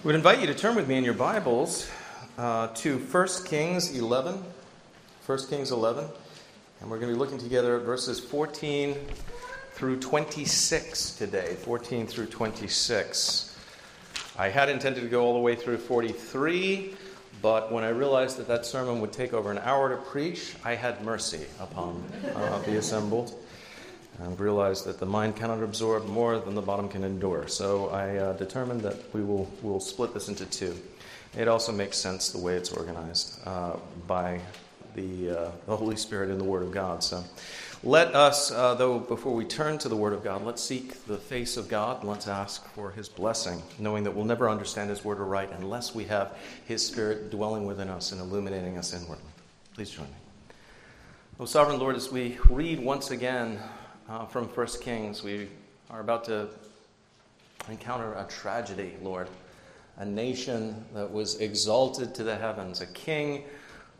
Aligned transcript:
I 0.00 0.06
would 0.06 0.14
invite 0.14 0.40
you 0.40 0.46
to 0.46 0.54
turn 0.54 0.76
with 0.76 0.88
me 0.88 0.96
in 0.96 1.04
your 1.04 1.12
Bibles 1.12 1.90
uh, 2.38 2.68
to 2.68 2.96
1 2.96 3.28
Kings 3.44 3.94
11. 3.94 4.42
1 5.26 5.38
Kings 5.48 5.72
11. 5.72 6.06
And 6.80 6.90
we're 6.90 6.98
going 6.98 7.12
to 7.12 7.14
be 7.14 7.18
looking 7.18 7.36
together 7.36 7.76
at 7.76 7.82
verses 7.82 8.18
14 8.18 8.96
through 9.74 10.00
26 10.00 11.16
today. 11.16 11.54
14 11.54 12.06
through 12.06 12.28
26. 12.28 13.58
I 14.38 14.48
had 14.48 14.70
intended 14.70 15.02
to 15.02 15.08
go 15.08 15.22
all 15.22 15.34
the 15.34 15.40
way 15.40 15.54
through 15.54 15.76
43, 15.76 16.94
but 17.42 17.70
when 17.70 17.84
I 17.84 17.90
realized 17.90 18.38
that 18.38 18.48
that 18.48 18.64
sermon 18.64 19.02
would 19.02 19.12
take 19.12 19.34
over 19.34 19.50
an 19.50 19.58
hour 19.58 19.90
to 19.90 19.96
preach, 19.96 20.54
I 20.64 20.76
had 20.76 21.04
mercy 21.04 21.44
upon 21.60 22.02
uh, 22.34 22.58
the 22.60 22.78
assembled 22.78 23.34
and 24.20 24.38
realized 24.38 24.84
that 24.84 24.98
the 24.98 25.06
mind 25.06 25.36
cannot 25.36 25.62
absorb 25.62 26.06
more 26.06 26.38
than 26.38 26.54
the 26.54 26.62
bottom 26.62 26.88
can 26.88 27.04
endure. 27.04 27.48
So 27.48 27.88
I 27.88 28.16
uh, 28.16 28.32
determined 28.34 28.82
that 28.82 28.96
we 29.14 29.22
will 29.22 29.50
will 29.62 29.80
split 29.80 30.14
this 30.14 30.28
into 30.28 30.46
two. 30.46 30.76
It 31.36 31.48
also 31.48 31.72
makes 31.72 31.96
sense 31.96 32.30
the 32.30 32.38
way 32.38 32.54
it's 32.54 32.72
organized 32.72 33.38
uh, 33.46 33.76
by 34.06 34.40
the, 34.94 35.30
uh, 35.30 35.50
the 35.66 35.76
Holy 35.76 35.96
Spirit 35.96 36.30
and 36.30 36.40
the 36.40 36.44
Word 36.44 36.62
of 36.62 36.72
God. 36.72 37.04
So 37.04 37.22
let 37.84 38.14
us, 38.14 38.50
uh, 38.50 38.74
though, 38.74 38.98
before 38.98 39.34
we 39.34 39.44
turn 39.44 39.78
to 39.78 39.88
the 39.88 39.96
Word 39.96 40.12
of 40.12 40.24
God, 40.24 40.44
let's 40.44 40.62
seek 40.62 41.06
the 41.06 41.16
face 41.16 41.56
of 41.56 41.68
God 41.68 42.00
and 42.00 42.10
let's 42.10 42.26
ask 42.26 42.66
for 42.70 42.90
His 42.90 43.08
blessing, 43.08 43.62
knowing 43.78 44.04
that 44.04 44.14
we'll 44.14 44.24
never 44.24 44.50
understand 44.50 44.90
His 44.90 45.04
Word 45.04 45.18
aright 45.18 45.50
unless 45.56 45.94
we 45.94 46.04
have 46.04 46.36
His 46.66 46.84
Spirit 46.84 47.30
dwelling 47.30 47.64
within 47.64 47.88
us 47.88 48.12
and 48.12 48.20
illuminating 48.20 48.76
us 48.76 48.92
inwardly. 48.92 49.24
Please 49.74 49.90
join 49.90 50.06
me. 50.06 50.12
O 51.38 51.44
sovereign 51.44 51.78
Lord, 51.78 51.96
as 51.96 52.10
we 52.10 52.38
read 52.50 52.80
once 52.80 53.12
again 53.12 53.58
uh, 54.10 54.26
from 54.26 54.46
1 54.46 54.66
Kings. 54.80 55.22
We 55.22 55.48
are 55.88 56.00
about 56.00 56.24
to 56.24 56.48
encounter 57.68 58.12
a 58.14 58.26
tragedy, 58.28 58.94
Lord. 59.02 59.28
A 59.98 60.04
nation 60.04 60.84
that 60.94 61.10
was 61.10 61.40
exalted 61.40 62.14
to 62.16 62.24
the 62.24 62.34
heavens, 62.34 62.80
a 62.80 62.86
king 62.86 63.44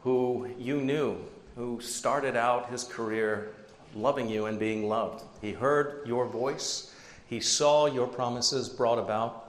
who 0.03 0.49
you 0.59 0.81
knew, 0.81 1.19
who 1.57 1.81
started 1.81 2.37
out 2.37 2.71
his 2.71 2.85
career 2.85 3.51
loving 3.95 4.29
you 4.29 4.47
and 4.47 4.59
being 4.59 4.89
loved. 4.89 5.25
He 5.41 5.53
heard 5.53 6.07
your 6.07 6.27
voice, 6.27 6.95
he 7.27 7.41
saw 7.41 7.87
your 7.87 8.07
promises 8.07 8.69
brought 8.69 8.99
about. 8.99 9.47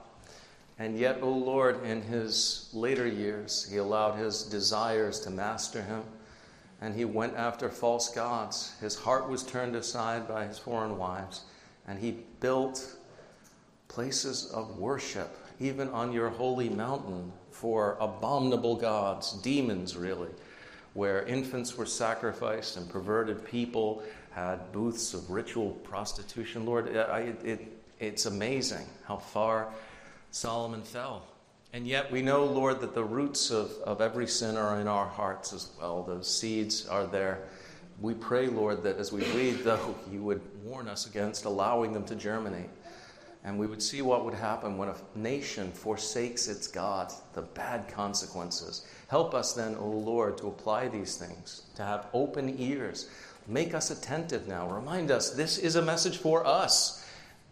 And 0.78 0.98
yet, 0.98 1.18
O 1.22 1.26
oh 1.26 1.32
Lord, 1.32 1.84
in 1.84 2.02
his 2.02 2.68
later 2.72 3.06
years, 3.06 3.68
he 3.70 3.78
allowed 3.78 4.16
his 4.16 4.42
desires 4.42 5.20
to 5.20 5.30
master 5.30 5.82
him 5.82 6.02
and 6.82 6.96
he 6.96 7.04
went 7.04 7.36
after 7.36 7.70
false 7.70 8.08
gods. 8.08 8.74
His 8.80 8.96
heart 8.96 9.28
was 9.28 9.44
turned 9.44 9.76
aside 9.76 10.26
by 10.26 10.46
his 10.46 10.58
foreign 10.58 10.98
wives, 10.98 11.42
and 11.86 11.96
he 11.96 12.18
built 12.40 12.96
places 13.86 14.50
of 14.50 14.78
worship, 14.78 15.38
even 15.60 15.88
on 15.90 16.12
your 16.12 16.28
holy 16.28 16.68
mountain, 16.68 17.32
for 17.52 17.96
abominable 18.00 18.74
gods, 18.74 19.34
demons 19.42 19.96
really, 19.96 20.30
where 20.94 21.24
infants 21.26 21.76
were 21.76 21.86
sacrificed 21.86 22.76
and 22.76 22.90
perverted 22.90 23.44
people 23.44 24.02
had 24.32 24.72
booths 24.72 25.14
of 25.14 25.30
ritual 25.30 25.70
prostitution. 25.84 26.66
Lord, 26.66 26.96
I, 26.96 27.34
it, 27.44 27.80
it's 28.00 28.26
amazing 28.26 28.86
how 29.06 29.18
far 29.18 29.68
Solomon 30.32 30.82
fell. 30.82 31.28
And 31.74 31.86
yet 31.86 32.12
we 32.12 32.20
know, 32.20 32.44
Lord, 32.44 32.80
that 32.80 32.94
the 32.94 33.04
roots 33.04 33.50
of, 33.50 33.72
of 33.84 34.02
every 34.02 34.26
sin 34.26 34.58
are 34.58 34.78
in 34.78 34.86
our 34.86 35.06
hearts 35.06 35.54
as 35.54 35.70
well. 35.78 36.02
Those 36.02 36.28
seeds 36.28 36.86
are 36.86 37.06
there. 37.06 37.44
We 37.98 38.12
pray, 38.12 38.48
Lord, 38.48 38.82
that 38.82 38.98
as 38.98 39.10
we 39.10 39.24
read, 39.32 39.58
though, 39.64 39.94
you 40.10 40.22
would 40.22 40.42
warn 40.64 40.86
us 40.86 41.06
against 41.06 41.46
allowing 41.46 41.92
them 41.92 42.04
to 42.04 42.14
germinate. 42.14 42.68
And 43.44 43.58
we 43.58 43.66
would 43.66 43.82
see 43.82 44.02
what 44.02 44.24
would 44.24 44.34
happen 44.34 44.76
when 44.76 44.90
a 44.90 44.96
nation 45.16 45.72
forsakes 45.72 46.46
its 46.46 46.68
God, 46.68 47.10
the 47.32 47.42
bad 47.42 47.88
consequences. 47.88 48.86
Help 49.08 49.34
us 49.34 49.54
then, 49.54 49.74
O 49.76 49.88
Lord, 49.88 50.38
to 50.38 50.48
apply 50.48 50.88
these 50.88 51.16
things, 51.16 51.62
to 51.74 51.82
have 51.82 52.06
open 52.12 52.54
ears. 52.60 53.08
Make 53.48 53.74
us 53.74 53.90
attentive 53.90 54.46
now. 54.46 54.68
Remind 54.68 55.10
us 55.10 55.30
this 55.30 55.58
is 55.58 55.74
a 55.74 55.82
message 55.82 56.18
for 56.18 56.46
us 56.46 57.01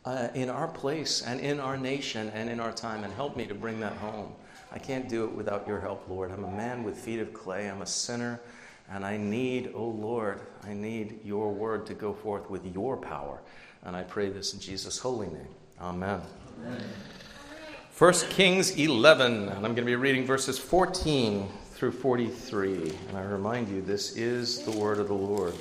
uh, 0.05 0.29
in 0.35 0.49
our 0.49 0.69
place 0.69 1.23
and 1.23 1.41
in 1.41 1.61
our 1.61 1.77
nation 1.77 2.31
and 2.31 2.49
in 2.49 2.61
our 2.61 2.73
time, 2.73 3.05
and 3.05 3.13
help 3.13 3.37
me 3.37 3.47
to 3.47 3.55
bring 3.55 3.81
that 3.81 3.95
home. 3.95 4.33
I 4.73 4.79
can't 4.79 5.09
do 5.09 5.25
it 5.25 5.33
without 5.33 5.67
your 5.67 5.81
help, 5.81 6.09
Lord. 6.09 6.31
I'm 6.31 6.45
a 6.45 6.51
man 6.51 6.85
with 6.85 6.97
feet 6.97 7.21
of 7.21 7.33
clay, 7.35 7.69
I'm 7.69 7.83
a 7.83 7.87
sinner, 7.87 8.41
and 8.91 9.05
I 9.05 9.17
need, 9.17 9.73
oh 9.75 9.89
Lord, 9.89 10.41
I 10.65 10.73
need 10.73 11.21
your 11.25 11.53
word 11.53 11.87
to 11.87 11.95
go 11.95 12.13
forth 12.13 12.49
with 12.49 12.65
your 12.75 12.97
power. 12.97 13.41
And 13.85 13.97
I 13.97 14.03
pray 14.03 14.29
this 14.29 14.55
in 14.55 14.61
Jesus' 14.61 14.99
holy 14.99 15.29
name. 15.29 15.49
Amen. 15.81 16.21
Amen. 16.65 16.85
1 17.97 18.13
Kings 18.31 18.79
11, 18.79 19.49
and 19.49 19.51
I'm 19.51 19.61
going 19.61 19.77
to 19.77 19.83
be 19.83 19.97
reading 19.97 20.25
verses 20.25 20.59
14 20.59 21.49
through 21.73 21.93
43. 21.93 22.95
And 23.09 23.19
I 23.19 23.23
remind 23.23 23.69
you, 23.69 23.83
this 23.83 24.17
is 24.17 24.61
the 24.65 24.71
word 24.71 24.99
of 24.99 25.09
the 25.09 25.15
Lord. 25.15 25.55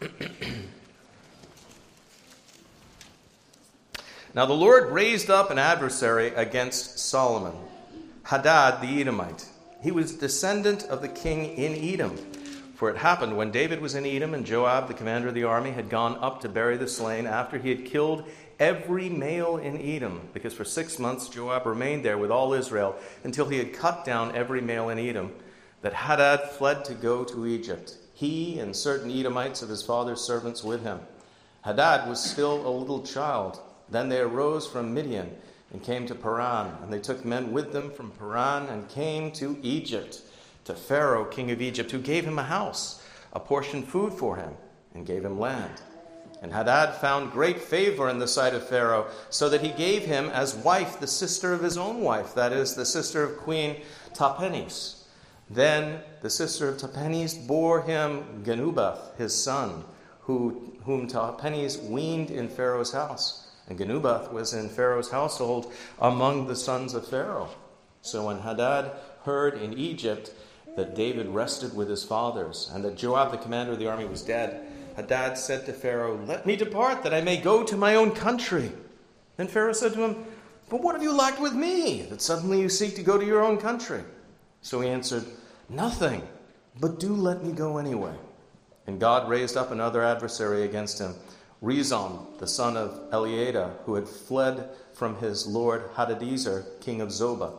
Now 4.36 4.44
the 4.44 4.52
Lord 4.52 4.90
raised 4.90 5.30
up 5.30 5.50
an 5.50 5.58
adversary 5.58 6.26
against 6.34 6.98
Solomon, 6.98 7.54
Hadad 8.24 8.82
the 8.82 9.00
Edomite. 9.00 9.46
He 9.82 9.90
was 9.90 10.12
descendant 10.12 10.82
of 10.84 11.00
the 11.00 11.08
king 11.08 11.56
in 11.56 11.72
Edom. 11.74 12.18
For 12.74 12.90
it 12.90 12.98
happened 12.98 13.38
when 13.38 13.50
David 13.50 13.80
was 13.80 13.94
in 13.94 14.04
Edom 14.04 14.34
and 14.34 14.44
Joab, 14.44 14.88
the 14.88 14.92
commander 14.92 15.28
of 15.28 15.34
the 15.34 15.44
army, 15.44 15.70
had 15.70 15.88
gone 15.88 16.18
up 16.18 16.42
to 16.42 16.50
bury 16.50 16.76
the 16.76 16.86
slain 16.86 17.26
after 17.26 17.56
he 17.56 17.70
had 17.70 17.86
killed 17.86 18.24
every 18.60 19.08
male 19.08 19.56
in 19.56 19.80
Edom, 19.80 20.28
because 20.34 20.52
for 20.52 20.66
six 20.66 20.98
months 20.98 21.30
Joab 21.30 21.64
remained 21.64 22.04
there 22.04 22.18
with 22.18 22.30
all 22.30 22.52
Israel 22.52 22.94
until 23.24 23.48
he 23.48 23.56
had 23.56 23.72
cut 23.72 24.04
down 24.04 24.36
every 24.36 24.60
male 24.60 24.90
in 24.90 24.98
Edom, 24.98 25.32
that 25.80 25.94
Hadad 25.94 26.50
fled 26.50 26.84
to 26.84 26.92
go 26.92 27.24
to 27.24 27.46
Egypt, 27.46 27.96
he 28.12 28.58
and 28.58 28.76
certain 28.76 29.10
Edomites 29.10 29.62
of 29.62 29.70
his 29.70 29.82
father's 29.82 30.20
servants 30.20 30.62
with 30.62 30.82
him. 30.82 31.00
Hadad 31.62 32.06
was 32.06 32.22
still 32.22 32.66
a 32.66 32.68
little 32.68 33.02
child 33.02 33.60
then 33.88 34.08
they 34.08 34.20
arose 34.20 34.66
from 34.66 34.94
Midian 34.94 35.30
and 35.72 35.82
came 35.82 36.06
to 36.06 36.14
Paran, 36.14 36.72
and 36.82 36.92
they 36.92 36.98
took 36.98 37.24
men 37.24 37.52
with 37.52 37.72
them 37.72 37.90
from 37.90 38.10
Paran 38.12 38.66
and 38.66 38.88
came 38.88 39.30
to 39.32 39.58
Egypt, 39.62 40.22
to 40.64 40.74
Pharaoh, 40.74 41.24
king 41.24 41.50
of 41.50 41.60
Egypt, 41.60 41.90
who 41.90 41.98
gave 41.98 42.24
him 42.24 42.38
a 42.38 42.44
house, 42.44 43.02
apportioned 43.32 43.88
food 43.88 44.12
for 44.12 44.36
him, 44.36 44.54
and 44.94 45.06
gave 45.06 45.24
him 45.24 45.38
land. 45.38 45.80
And 46.42 46.52
Hadad 46.52 46.94
found 46.96 47.32
great 47.32 47.60
favor 47.60 48.08
in 48.08 48.18
the 48.18 48.28
sight 48.28 48.54
of 48.54 48.68
Pharaoh, 48.68 49.06
so 49.30 49.48
that 49.48 49.62
he 49.62 49.70
gave 49.70 50.04
him 50.04 50.28
as 50.30 50.54
wife 50.54 51.00
the 51.00 51.06
sister 51.06 51.52
of 51.52 51.62
his 51.62 51.76
own 51.76 52.02
wife, 52.02 52.34
that 52.34 52.52
is, 52.52 52.74
the 52.74 52.84
sister 52.84 53.22
of 53.22 53.38
Queen 53.38 53.82
Tahpenes. 54.12 55.04
Then 55.48 56.00
the 56.22 56.30
sister 56.30 56.68
of 56.68 56.78
Tahpenes 56.78 57.34
bore 57.46 57.82
him 57.82 58.42
Genubath, 58.44 59.16
his 59.16 59.34
son, 59.34 59.84
who, 60.22 60.74
whom 60.84 61.08
Tahpenes 61.08 61.82
weaned 61.88 62.30
in 62.30 62.48
Pharaoh's 62.48 62.92
house. 62.92 63.45
And 63.68 63.78
Genubath 63.78 64.32
was 64.32 64.54
in 64.54 64.68
Pharaoh's 64.68 65.10
household 65.10 65.72
among 65.98 66.46
the 66.46 66.56
sons 66.56 66.94
of 66.94 67.06
Pharaoh. 67.06 67.48
So 68.00 68.26
when 68.26 68.38
Hadad 68.38 68.92
heard 69.24 69.60
in 69.60 69.76
Egypt 69.76 70.32
that 70.76 70.94
David 70.94 71.28
rested 71.28 71.74
with 71.74 71.88
his 71.88 72.04
fathers 72.04 72.70
and 72.72 72.84
that 72.84 72.96
Joab, 72.96 73.32
the 73.32 73.38
commander 73.38 73.72
of 73.72 73.78
the 73.78 73.88
army, 73.88 74.04
was 74.04 74.22
dead, 74.22 74.66
Hadad 74.94 75.36
said 75.36 75.66
to 75.66 75.72
Pharaoh, 75.72 76.16
Let 76.26 76.46
me 76.46 76.54
depart, 76.54 77.02
that 77.02 77.12
I 77.12 77.20
may 77.20 77.38
go 77.38 77.64
to 77.64 77.76
my 77.76 77.96
own 77.96 78.12
country. 78.12 78.70
Then 79.36 79.48
Pharaoh 79.48 79.72
said 79.72 79.94
to 79.94 80.02
him, 80.02 80.24
But 80.70 80.82
what 80.82 80.94
have 80.94 81.02
you 81.02 81.12
lacked 81.12 81.40
with 81.40 81.54
me, 81.54 82.02
that 82.02 82.22
suddenly 82.22 82.60
you 82.60 82.68
seek 82.68 82.94
to 82.96 83.02
go 83.02 83.18
to 83.18 83.26
your 83.26 83.42
own 83.42 83.58
country? 83.58 84.02
So 84.62 84.80
he 84.80 84.88
answered, 84.88 85.24
Nothing, 85.68 86.22
but 86.80 87.00
do 87.00 87.14
let 87.14 87.42
me 87.42 87.52
go 87.52 87.78
anyway. 87.78 88.14
And 88.86 89.00
God 89.00 89.28
raised 89.28 89.56
up 89.56 89.72
another 89.72 90.04
adversary 90.04 90.62
against 90.62 91.00
him 91.00 91.14
Rezon, 91.62 92.38
the 92.38 92.46
son 92.46 92.76
of 92.76 93.10
Eliada, 93.10 93.72
who 93.84 93.94
had 93.94 94.08
fled 94.08 94.68
from 94.92 95.16
his 95.16 95.46
lord 95.46 95.90
Hadadezer, 95.94 96.64
king 96.80 97.00
of 97.00 97.08
Zobah. 97.08 97.54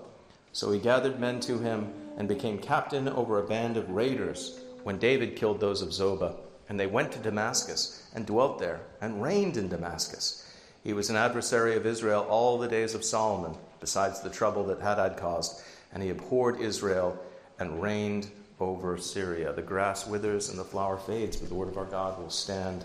So 0.52 0.72
he 0.72 0.80
gathered 0.80 1.20
men 1.20 1.40
to 1.42 1.60
him 1.60 1.94
and 2.18 2.28
became 2.28 2.58
captain 2.58 3.08
over 3.08 3.40
a 3.40 3.48
band 3.48 3.78
of 3.78 3.90
raiders 3.90 4.60
when 4.84 4.98
David 4.98 5.36
killed 5.36 5.60
those 5.60 5.82
of 5.82 5.90
Zobah. 5.90 6.36
And 6.70 6.80
they 6.80 6.88
went 6.88 7.12
to 7.14 7.20
Damascus 7.20 8.08
and 8.14 8.26
dwelt 8.26 8.60
there 8.60 8.82
and 9.02 9.22
reigned 9.22 9.58
in 9.58 9.70
Damascus. 9.70 10.44
He 10.84 10.94
was 10.94 11.10
an 11.10 11.16
adversary 11.16 11.76
of 11.76 11.86
Israel 11.86 12.26
all 12.30 12.58
the 12.58 12.68
days 12.68 12.94
of 12.94 13.04
Solomon, 13.04 13.56
besides 13.80 14.22
the 14.22 14.30
trouble 14.30 14.64
that 14.66 14.82
Hadad 14.82 15.18
caused. 15.18 15.62
And 15.94 16.04
he 16.04 16.10
abhorred 16.10 16.60
Israel 16.60 17.18
and 17.60 17.82
reigned 17.82 18.30
over 18.60 18.98
Syria. 18.98 19.54
The 19.54 19.62
grass 19.62 20.08
withers 20.08 20.50
and 20.50 20.58
the 20.58 20.64
flower 20.64 20.98
fades, 20.98 21.38
but 21.38 21.50
the 21.50 21.56
word 21.56 21.70
of 21.70 21.78
our 21.78 21.86
God 21.86 22.20
will 22.20 22.30
stand 22.30 22.84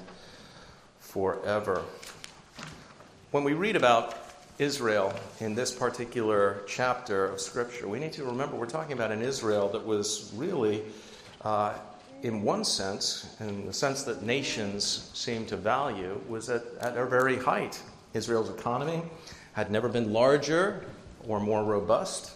forever. 1.12 1.82
When 3.32 3.44
we 3.44 3.52
read 3.52 3.76
about 3.76 4.16
Israel 4.58 5.12
in 5.40 5.54
this 5.54 5.70
particular 5.70 6.62
chapter 6.66 7.26
of 7.26 7.38
Scripture, 7.38 7.86
we 7.86 7.98
need 7.98 8.14
to 8.14 8.24
remember 8.24 8.56
we're 8.56 8.64
talking 8.64 8.94
about 8.94 9.12
an 9.12 9.20
Israel 9.20 9.68
that 9.72 9.84
was 9.84 10.32
really, 10.34 10.80
uh, 11.42 11.74
in 12.22 12.40
one 12.40 12.64
sense, 12.64 13.36
in 13.40 13.66
the 13.66 13.74
sense 13.74 14.04
that 14.04 14.22
nations 14.22 15.10
seem 15.12 15.44
to 15.46 15.56
value, 15.58 16.18
was 16.30 16.48
at, 16.48 16.62
at 16.80 16.94
their 16.94 17.04
very 17.04 17.36
height. 17.36 17.82
Israel's 18.14 18.48
economy 18.48 19.02
had 19.52 19.70
never 19.70 19.90
been 19.90 20.14
larger 20.14 20.86
or 21.28 21.40
more 21.40 21.62
robust. 21.62 22.32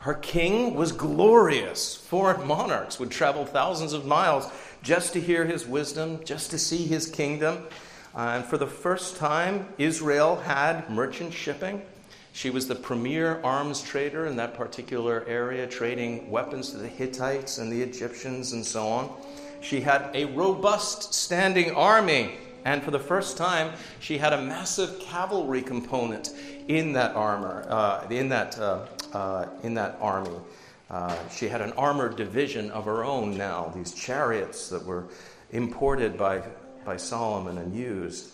Her 0.00 0.14
king 0.14 0.74
was 0.74 0.90
glorious. 0.90 1.94
Foreign 1.94 2.44
monarchs 2.44 2.98
would 2.98 3.12
travel 3.12 3.46
thousands 3.46 3.92
of 3.92 4.04
miles 4.04 4.50
just 4.82 5.12
to 5.12 5.20
hear 5.20 5.44
his 5.44 5.64
wisdom, 5.64 6.24
just 6.24 6.50
to 6.50 6.58
see 6.58 6.86
his 6.86 7.06
kingdom. 7.06 7.66
And 8.16 8.46
for 8.46 8.56
the 8.56 8.66
first 8.66 9.16
time, 9.16 9.68
Israel 9.76 10.36
had 10.36 10.88
merchant 10.88 11.34
shipping. 11.34 11.82
She 12.32 12.48
was 12.48 12.66
the 12.66 12.74
premier 12.74 13.40
arms 13.42 13.82
trader 13.82 14.26
in 14.26 14.36
that 14.36 14.54
particular 14.54 15.24
area, 15.28 15.66
trading 15.66 16.30
weapons 16.30 16.70
to 16.70 16.78
the 16.78 16.88
Hittites 16.88 17.58
and 17.58 17.70
the 17.70 17.82
Egyptians 17.82 18.52
and 18.52 18.64
so 18.64 18.88
on. 18.88 19.10
She 19.60 19.82
had 19.82 20.10
a 20.14 20.24
robust 20.26 21.12
standing 21.12 21.72
army, 21.72 22.32
and 22.64 22.82
for 22.82 22.90
the 22.90 22.98
first 22.98 23.36
time, 23.36 23.72
she 24.00 24.16
had 24.16 24.32
a 24.32 24.40
massive 24.40 24.98
cavalry 25.00 25.62
component 25.62 26.30
in 26.68 26.92
that 26.94 27.14
armor, 27.14 27.66
uh, 27.68 28.06
in 28.08 28.28
that 28.30 28.58
uh, 28.58 28.86
uh, 29.12 29.48
in 29.62 29.74
that 29.74 29.98
army. 30.00 30.38
Uh, 30.90 31.16
she 31.30 31.48
had 31.48 31.60
an 31.60 31.72
armored 31.72 32.16
division 32.16 32.70
of 32.70 32.84
her 32.84 33.04
own 33.04 33.36
now. 33.36 33.72
These 33.74 33.92
chariots 33.92 34.68
that 34.68 34.84
were 34.84 35.04
imported 35.52 36.16
by 36.16 36.42
by 36.86 36.96
Solomon 36.96 37.58
and 37.58 37.74
used. 37.74 38.30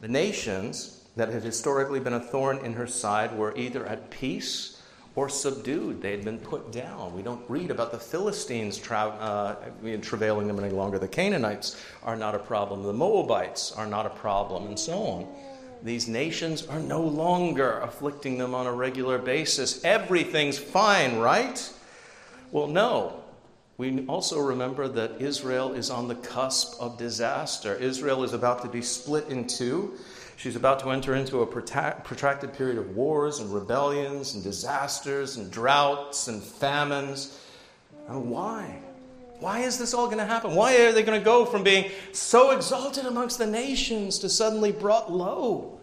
The 0.00 0.08
nations 0.08 1.04
that 1.16 1.28
had 1.28 1.42
historically 1.42 2.00
been 2.00 2.14
a 2.14 2.20
thorn 2.20 2.58
in 2.64 2.72
her 2.72 2.86
side 2.86 3.36
were 3.36 3.54
either 3.56 3.84
at 3.84 4.10
peace 4.10 4.80
or 5.16 5.28
subdued. 5.28 6.00
They 6.00 6.12
had 6.12 6.24
been 6.24 6.38
put 6.38 6.72
down. 6.72 7.14
We 7.14 7.22
don't 7.22 7.42
read 7.48 7.70
about 7.70 7.92
the 7.92 7.98
Philistines 7.98 8.78
tra- 8.78 9.16
uh, 9.20 9.56
travailing 10.00 10.46
them 10.46 10.58
any 10.58 10.70
longer. 10.72 10.98
The 10.98 11.08
Canaanites 11.08 11.78
are 12.04 12.16
not 12.16 12.34
a 12.34 12.38
problem. 12.38 12.84
The 12.84 12.92
Moabites 12.92 13.72
are 13.72 13.86
not 13.86 14.06
a 14.06 14.10
problem, 14.10 14.68
and 14.68 14.78
so 14.78 14.98
on. 14.98 15.26
These 15.82 16.08
nations 16.08 16.66
are 16.66 16.78
no 16.78 17.02
longer 17.02 17.80
afflicting 17.80 18.38
them 18.38 18.54
on 18.54 18.66
a 18.66 18.72
regular 18.72 19.18
basis. 19.18 19.84
Everything's 19.84 20.58
fine, 20.58 21.18
right? 21.18 21.70
Well, 22.52 22.68
no. 22.68 23.19
We 23.80 24.04
also 24.08 24.38
remember 24.38 24.88
that 24.88 25.22
Israel 25.22 25.72
is 25.72 25.88
on 25.88 26.06
the 26.06 26.14
cusp 26.14 26.78
of 26.82 26.98
disaster. 26.98 27.74
Israel 27.76 28.24
is 28.24 28.34
about 28.34 28.60
to 28.60 28.68
be 28.68 28.82
split 28.82 29.28
in 29.28 29.46
two. 29.46 29.94
She's 30.36 30.54
about 30.54 30.80
to 30.80 30.90
enter 30.90 31.14
into 31.14 31.40
a 31.40 31.46
protracted 31.46 32.52
period 32.52 32.76
of 32.76 32.94
wars 32.94 33.38
and 33.38 33.50
rebellions 33.50 34.34
and 34.34 34.44
disasters 34.44 35.38
and 35.38 35.50
droughts 35.50 36.28
and 36.28 36.42
famines. 36.42 37.40
And 38.06 38.28
why? 38.30 38.82
Why 39.38 39.60
is 39.60 39.78
this 39.78 39.94
all 39.94 40.08
going 40.08 40.18
to 40.18 40.26
happen? 40.26 40.54
Why 40.54 40.76
are 40.82 40.92
they 40.92 41.02
going 41.02 41.18
to 41.18 41.24
go 41.24 41.46
from 41.46 41.62
being 41.62 41.90
so 42.12 42.50
exalted 42.50 43.06
amongst 43.06 43.38
the 43.38 43.46
nations 43.46 44.18
to 44.18 44.28
suddenly 44.28 44.72
brought 44.72 45.10
low? 45.10 45.80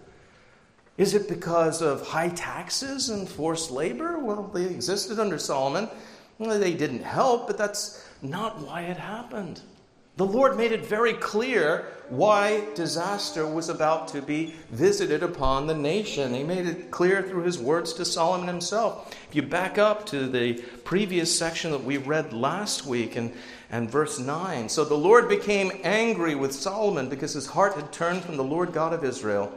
Is 1.00 1.16
it 1.16 1.28
because 1.28 1.82
of 1.82 2.06
high 2.06 2.30
taxes 2.30 3.10
and 3.10 3.28
forced 3.28 3.72
labor? 3.72 4.20
Well, 4.20 4.52
they 4.54 4.66
existed 4.66 5.20
under 5.20 5.40
Solomon. 5.40 5.90
They 6.40 6.74
didn't 6.74 7.04
help, 7.04 7.48
but 7.48 7.58
that's 7.58 8.06
not 8.22 8.60
why 8.60 8.82
it 8.82 8.98
happened. 8.98 9.62
The 10.18 10.26
Lord 10.26 10.58
made 10.58 10.72
it 10.72 10.84
very 10.84 11.14
clear 11.14 11.86
why 12.10 12.64
disaster 12.74 13.46
was 13.46 13.70
about 13.70 14.08
to 14.10 14.22
be 14.22 14.56
visited 14.72 15.22
upon 15.22 15.68
the 15.68 15.76
nation. 15.76 16.34
He 16.34 16.44
made 16.44 16.66
it 16.66 16.90
clear 16.90 17.22
through 17.22 17.44
his 17.44 17.60
words 17.60 17.94
to 17.94 18.06
Solomon 18.06 18.48
himself. 18.48 19.16
If 19.30 19.36
you 19.36 19.44
back 19.44 19.78
up 19.78 20.08
to 20.08 20.28
the 20.28 20.54
previous 20.86 21.38
section 21.38 21.70
that 21.70 21.84
we 21.84 21.98
read 21.98 22.34
last 22.34 22.88
week 22.88 23.16
and, 23.16 23.32
and 23.70 23.92
verse 23.92 24.18
9. 24.18 24.70
So 24.70 24.84
the 24.84 24.96
Lord 24.96 25.30
became 25.30 25.72
angry 25.84 26.34
with 26.34 26.52
Solomon 26.52 27.10
because 27.10 27.34
his 27.34 27.46
heart 27.46 27.76
had 27.76 27.92
turned 27.92 28.24
from 28.24 28.38
the 28.38 28.44
Lord 28.44 28.74
God 28.74 28.94
of 28.94 29.04
Israel, 29.04 29.52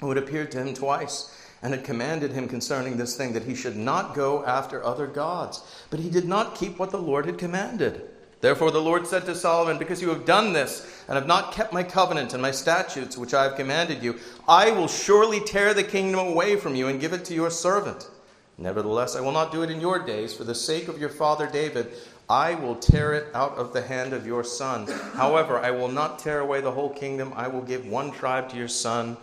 who 0.00 0.08
had 0.08 0.18
appeared 0.18 0.50
to 0.52 0.62
him 0.62 0.72
twice 0.72 1.36
and 1.62 1.74
had 1.74 1.84
commanded 1.84 2.32
him 2.32 2.48
concerning 2.48 2.96
this 2.96 3.16
thing 3.16 3.32
that 3.32 3.44
he 3.44 3.54
should 3.54 3.76
not 3.76 4.14
go 4.14 4.44
after 4.44 4.82
other 4.82 5.06
gods. 5.06 5.62
But 5.90 6.00
he 6.00 6.10
did 6.10 6.26
not 6.26 6.54
keep 6.54 6.78
what 6.78 6.90
the 6.90 6.98
Lord 6.98 7.26
had 7.26 7.38
commanded. 7.38 8.08
Therefore, 8.40 8.70
the 8.70 8.80
Lord 8.80 9.06
said 9.06 9.26
to 9.26 9.34
Solomon, 9.34 9.76
Because 9.76 10.00
you 10.00 10.08
have 10.08 10.24
done 10.24 10.54
this 10.54 11.04
and 11.06 11.16
have 11.16 11.26
not 11.26 11.52
kept 11.52 11.74
my 11.74 11.82
covenant 11.82 12.32
and 12.32 12.40
my 12.40 12.50
statutes 12.50 13.18
which 13.18 13.34
I 13.34 13.44
have 13.44 13.56
commanded 13.56 14.02
you, 14.02 14.16
I 14.48 14.70
will 14.70 14.88
surely 14.88 15.40
tear 15.40 15.74
the 15.74 15.84
kingdom 15.84 16.26
away 16.26 16.56
from 16.56 16.74
you 16.74 16.88
and 16.88 17.00
give 17.00 17.12
it 17.12 17.26
to 17.26 17.34
your 17.34 17.50
servant. 17.50 18.08
Nevertheless, 18.56 19.14
I 19.14 19.20
will 19.20 19.32
not 19.32 19.52
do 19.52 19.62
it 19.62 19.70
in 19.70 19.80
your 19.80 19.98
days. 19.98 20.32
For 20.32 20.44
the 20.44 20.54
sake 20.54 20.88
of 20.88 20.98
your 20.98 21.08
father 21.10 21.46
David, 21.46 21.88
I 22.30 22.54
will 22.54 22.76
tear 22.76 23.12
it 23.12 23.26
out 23.34 23.56
of 23.56 23.74
the 23.74 23.82
hand 23.82 24.12
of 24.14 24.26
your 24.26 24.44
son. 24.44 24.86
However, 25.14 25.58
I 25.58 25.70
will 25.70 25.88
not 25.88 26.18
tear 26.18 26.40
away 26.40 26.60
the 26.60 26.70
whole 26.70 26.90
kingdom. 26.90 27.32
I 27.36 27.48
will 27.48 27.62
give 27.62 27.86
one 27.86 28.12
tribe 28.12 28.48
to 28.50 28.56
your 28.56 28.68
son 28.68 29.18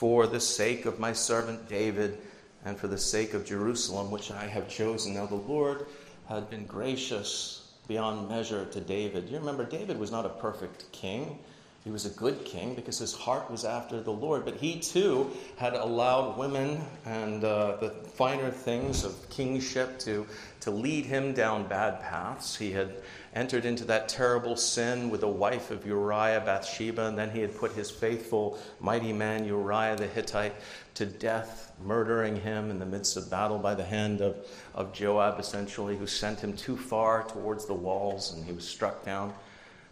for 0.00 0.26
the 0.26 0.40
sake 0.40 0.86
of 0.86 0.98
my 0.98 1.12
servant 1.12 1.68
David 1.68 2.16
and 2.64 2.78
for 2.78 2.88
the 2.88 2.96
sake 2.96 3.34
of 3.34 3.44
Jerusalem, 3.44 4.10
which 4.10 4.30
I 4.30 4.46
have 4.46 4.66
chosen. 4.66 5.12
Now, 5.12 5.26
the 5.26 5.34
Lord 5.34 5.84
had 6.26 6.48
been 6.48 6.64
gracious 6.64 7.70
beyond 7.86 8.26
measure 8.26 8.64
to 8.64 8.80
David. 8.80 9.28
You 9.28 9.38
remember, 9.38 9.66
David 9.66 9.98
was 9.98 10.10
not 10.10 10.24
a 10.24 10.30
perfect 10.30 10.90
king. 10.90 11.38
He 11.84 11.90
was 11.90 12.06
a 12.06 12.10
good 12.18 12.46
king 12.46 12.74
because 12.74 12.96
his 12.96 13.12
heart 13.12 13.50
was 13.50 13.66
after 13.66 14.00
the 14.00 14.10
Lord, 14.10 14.46
but 14.46 14.56
he 14.56 14.80
too 14.80 15.32
had 15.58 15.74
allowed 15.74 16.38
women 16.38 16.80
and 17.04 17.44
uh, 17.44 17.76
the 17.76 17.90
finer 17.90 18.50
things 18.50 19.04
of 19.04 19.28
kingship 19.28 19.98
to, 19.98 20.26
to 20.60 20.70
lead 20.70 21.04
him 21.04 21.34
down 21.34 21.68
bad 21.68 22.00
paths. 22.00 22.56
He 22.56 22.72
had 22.72 23.02
entered 23.34 23.64
into 23.64 23.84
that 23.84 24.08
terrible 24.08 24.56
sin 24.56 25.08
with 25.08 25.20
the 25.20 25.28
wife 25.28 25.70
of 25.70 25.86
Uriah, 25.86 26.42
Bathsheba, 26.44 27.06
and 27.06 27.16
then 27.16 27.30
he 27.30 27.40
had 27.40 27.56
put 27.56 27.72
his 27.72 27.90
faithful, 27.90 28.58
mighty 28.80 29.12
man 29.12 29.44
Uriah 29.44 29.96
the 29.96 30.06
Hittite 30.06 30.54
to 30.94 31.06
death, 31.06 31.72
murdering 31.84 32.40
him 32.40 32.70
in 32.70 32.78
the 32.78 32.86
midst 32.86 33.16
of 33.16 33.30
battle 33.30 33.58
by 33.58 33.74
the 33.74 33.84
hand 33.84 34.20
of, 34.20 34.36
of 34.74 34.92
Joab, 34.92 35.38
essentially, 35.38 35.96
who 35.96 36.06
sent 36.06 36.40
him 36.40 36.56
too 36.56 36.76
far 36.76 37.22
towards 37.22 37.66
the 37.66 37.74
walls 37.74 38.32
and 38.34 38.44
he 38.44 38.52
was 38.52 38.66
struck 38.66 39.04
down. 39.04 39.32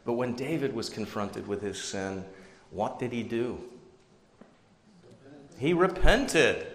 But 0.04 0.14
when 0.14 0.34
David 0.34 0.74
was 0.74 0.88
confronted 0.88 1.46
with 1.46 1.62
his 1.62 1.80
sin, 1.80 2.24
what 2.70 2.98
did 2.98 3.12
he 3.12 3.22
do? 3.22 3.60
He 5.58 5.72
repented. 5.72 6.66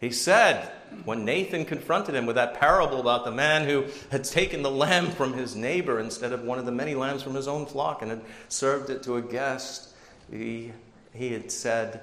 He 0.00 0.10
said, 0.10 0.70
when 1.04 1.24
Nathan 1.24 1.64
confronted 1.64 2.14
him 2.14 2.26
with 2.26 2.36
that 2.36 2.54
parable 2.54 3.00
about 3.00 3.24
the 3.24 3.30
man 3.30 3.66
who 3.66 3.86
had 4.10 4.24
taken 4.24 4.62
the 4.62 4.70
lamb 4.70 5.10
from 5.10 5.32
his 5.32 5.56
neighbor 5.56 6.00
instead 6.00 6.32
of 6.32 6.42
one 6.42 6.58
of 6.58 6.66
the 6.66 6.72
many 6.72 6.94
lambs 6.94 7.22
from 7.22 7.34
his 7.34 7.48
own 7.48 7.66
flock 7.66 8.02
and 8.02 8.10
had 8.10 8.22
served 8.48 8.90
it 8.90 9.02
to 9.02 9.16
a 9.16 9.22
guest, 9.22 9.94
he, 10.30 10.72
he 11.12 11.32
had 11.32 11.50
said, 11.50 12.00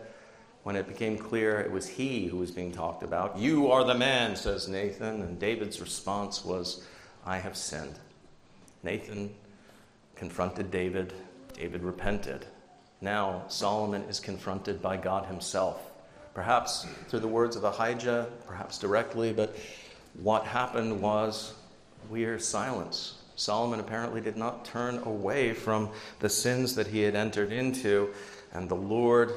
when 0.64 0.76
it 0.76 0.88
became 0.88 1.18
clear 1.18 1.60
it 1.60 1.72
was 1.72 1.88
he 1.88 2.28
who 2.28 2.38
was 2.38 2.52
being 2.52 2.72
talked 2.72 3.02
about, 3.02 3.38
You 3.38 3.72
are 3.72 3.84
the 3.84 3.96
man, 3.96 4.36
says 4.36 4.68
Nathan. 4.68 5.22
And 5.22 5.40
David's 5.40 5.80
response 5.80 6.44
was, 6.44 6.86
I 7.26 7.38
have 7.38 7.56
sinned. 7.56 7.98
Nathan 8.84 9.34
confronted 10.16 10.70
David. 10.70 11.14
David 11.54 11.82
repented. 11.84 12.46
Now 13.02 13.44
Solomon 13.48 14.04
is 14.04 14.20
confronted 14.20 14.82
by 14.82 14.98
God 14.98 15.26
himself 15.26 15.89
perhaps 16.34 16.86
through 17.08 17.20
the 17.20 17.28
words 17.28 17.56
of 17.56 17.64
Ahijah, 17.64 18.28
perhaps 18.48 18.78
directly, 18.78 19.34
but 19.34 19.56
what 20.22 20.46
happened 20.46 21.02
was 21.02 21.54
we 22.10 22.20
hear 22.20 22.40
silence. 22.40 23.16
Solomon 23.36 23.80
apparently 23.80 24.20
did 24.20 24.36
not 24.36 24.66
turn 24.66 24.98
away 25.06 25.54
from 25.54 25.90
the 26.20 26.30
sins 26.30 26.76
that 26.76 26.88
he 26.88 27.02
had 27.02 27.16
entered 27.16 27.52
into, 27.52 28.14
and 28.54 28.68
the 28.68 28.76
Lord 28.76 29.32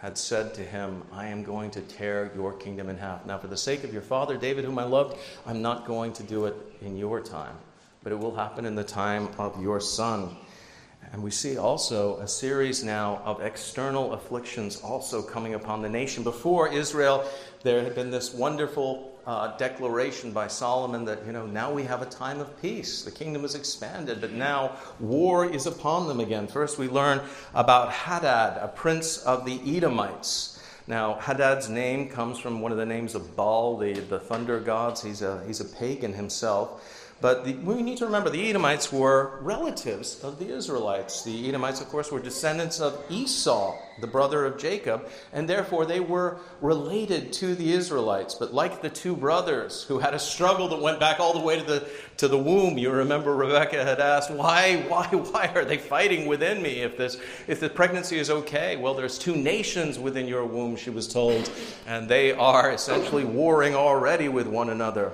had 0.00 0.18
said 0.18 0.52
to 0.54 0.62
him, 0.62 1.02
I 1.12 1.28
am 1.28 1.44
going 1.44 1.70
to 1.72 1.80
tear 1.82 2.32
your 2.34 2.54
kingdom 2.54 2.88
in 2.88 2.96
half. 2.96 3.24
Now, 3.24 3.38
for 3.38 3.46
the 3.46 3.56
sake 3.56 3.84
of 3.84 3.92
your 3.92 4.02
father, 4.02 4.36
David, 4.36 4.64
whom 4.64 4.78
I 4.78 4.84
loved, 4.84 5.16
I'm 5.46 5.62
not 5.62 5.86
going 5.86 6.12
to 6.14 6.22
do 6.22 6.46
it 6.46 6.56
in 6.80 6.96
your 6.96 7.20
time, 7.20 7.54
but 8.02 8.10
it 8.10 8.18
will 8.18 8.34
happen 8.34 8.64
in 8.64 8.74
the 8.74 8.82
time 8.82 9.28
of 9.38 9.62
your 9.62 9.80
son. 9.80 10.36
And 11.12 11.22
we 11.22 11.30
see 11.30 11.58
also 11.58 12.16
a 12.20 12.26
series 12.26 12.82
now 12.82 13.20
of 13.26 13.42
external 13.42 14.14
afflictions 14.14 14.80
also 14.80 15.20
coming 15.20 15.52
upon 15.52 15.82
the 15.82 15.88
nation. 15.88 16.24
Before 16.24 16.72
Israel, 16.72 17.24
there 17.62 17.82
had 17.82 17.94
been 17.94 18.10
this 18.10 18.32
wonderful 18.32 19.12
uh, 19.26 19.54
declaration 19.58 20.32
by 20.32 20.48
Solomon 20.48 21.04
that, 21.04 21.24
you 21.26 21.32
know, 21.32 21.44
now 21.46 21.70
we 21.70 21.84
have 21.84 22.00
a 22.00 22.06
time 22.06 22.40
of 22.40 22.60
peace. 22.62 23.02
The 23.02 23.10
kingdom 23.10 23.44
is 23.44 23.54
expanded, 23.54 24.22
but 24.22 24.32
now 24.32 24.78
war 25.00 25.44
is 25.44 25.66
upon 25.66 26.08
them 26.08 26.18
again. 26.18 26.46
First, 26.46 26.78
we 26.78 26.88
learn 26.88 27.20
about 27.54 27.92
Hadad, 27.92 28.56
a 28.62 28.68
prince 28.68 29.18
of 29.18 29.44
the 29.44 29.60
Edomites. 29.76 30.60
Now, 30.86 31.14
Hadad's 31.20 31.68
name 31.68 32.08
comes 32.08 32.38
from 32.38 32.60
one 32.60 32.72
of 32.72 32.78
the 32.78 32.86
names 32.86 33.14
of 33.14 33.36
Baal, 33.36 33.76
the, 33.76 33.92
the 33.92 34.18
thunder 34.18 34.58
gods. 34.58 35.02
He's 35.02 35.22
a, 35.22 35.44
he's 35.46 35.60
a 35.60 35.64
pagan 35.66 36.14
himself. 36.14 37.01
But 37.22 37.44
the, 37.44 37.54
we 37.54 37.82
need 37.82 37.98
to 37.98 38.06
remember 38.06 38.30
the 38.30 38.50
Edomites 38.50 38.92
were 38.92 39.38
relatives 39.42 40.24
of 40.24 40.40
the 40.40 40.52
Israelites. 40.52 41.22
The 41.22 41.48
Edomites, 41.48 41.80
of 41.80 41.88
course, 41.88 42.10
were 42.10 42.18
descendants 42.18 42.80
of 42.80 43.00
Esau, 43.08 43.78
the 44.00 44.08
brother 44.08 44.44
of 44.44 44.58
Jacob, 44.58 45.08
and 45.32 45.48
therefore 45.48 45.86
they 45.86 46.00
were 46.00 46.38
related 46.60 47.32
to 47.34 47.54
the 47.54 47.72
Israelites. 47.74 48.34
But 48.34 48.52
like 48.52 48.82
the 48.82 48.90
two 48.90 49.14
brothers 49.14 49.84
who 49.84 50.00
had 50.00 50.14
a 50.14 50.18
struggle 50.18 50.66
that 50.70 50.82
went 50.82 50.98
back 50.98 51.20
all 51.20 51.32
the 51.32 51.38
way 51.38 51.60
to 51.60 51.64
the, 51.64 51.88
to 52.16 52.26
the 52.26 52.36
womb, 52.36 52.76
you 52.76 52.90
remember 52.90 53.36
Rebecca 53.36 53.84
had 53.84 54.00
asked, 54.00 54.32
why, 54.32 54.84
why, 54.88 55.06
why 55.06 55.46
are 55.54 55.64
they 55.64 55.78
fighting 55.78 56.26
within 56.26 56.60
me 56.60 56.80
if, 56.80 56.96
this, 56.96 57.18
if 57.46 57.60
the 57.60 57.70
pregnancy 57.70 58.18
is 58.18 58.30
okay? 58.30 58.76
Well, 58.76 58.94
there's 58.94 59.16
two 59.16 59.36
nations 59.36 59.96
within 59.96 60.26
your 60.26 60.44
womb, 60.44 60.74
she 60.74 60.90
was 60.90 61.06
told, 61.06 61.48
and 61.86 62.08
they 62.08 62.32
are 62.32 62.72
essentially 62.72 63.24
warring 63.24 63.76
already 63.76 64.28
with 64.28 64.48
one 64.48 64.70
another. 64.70 65.12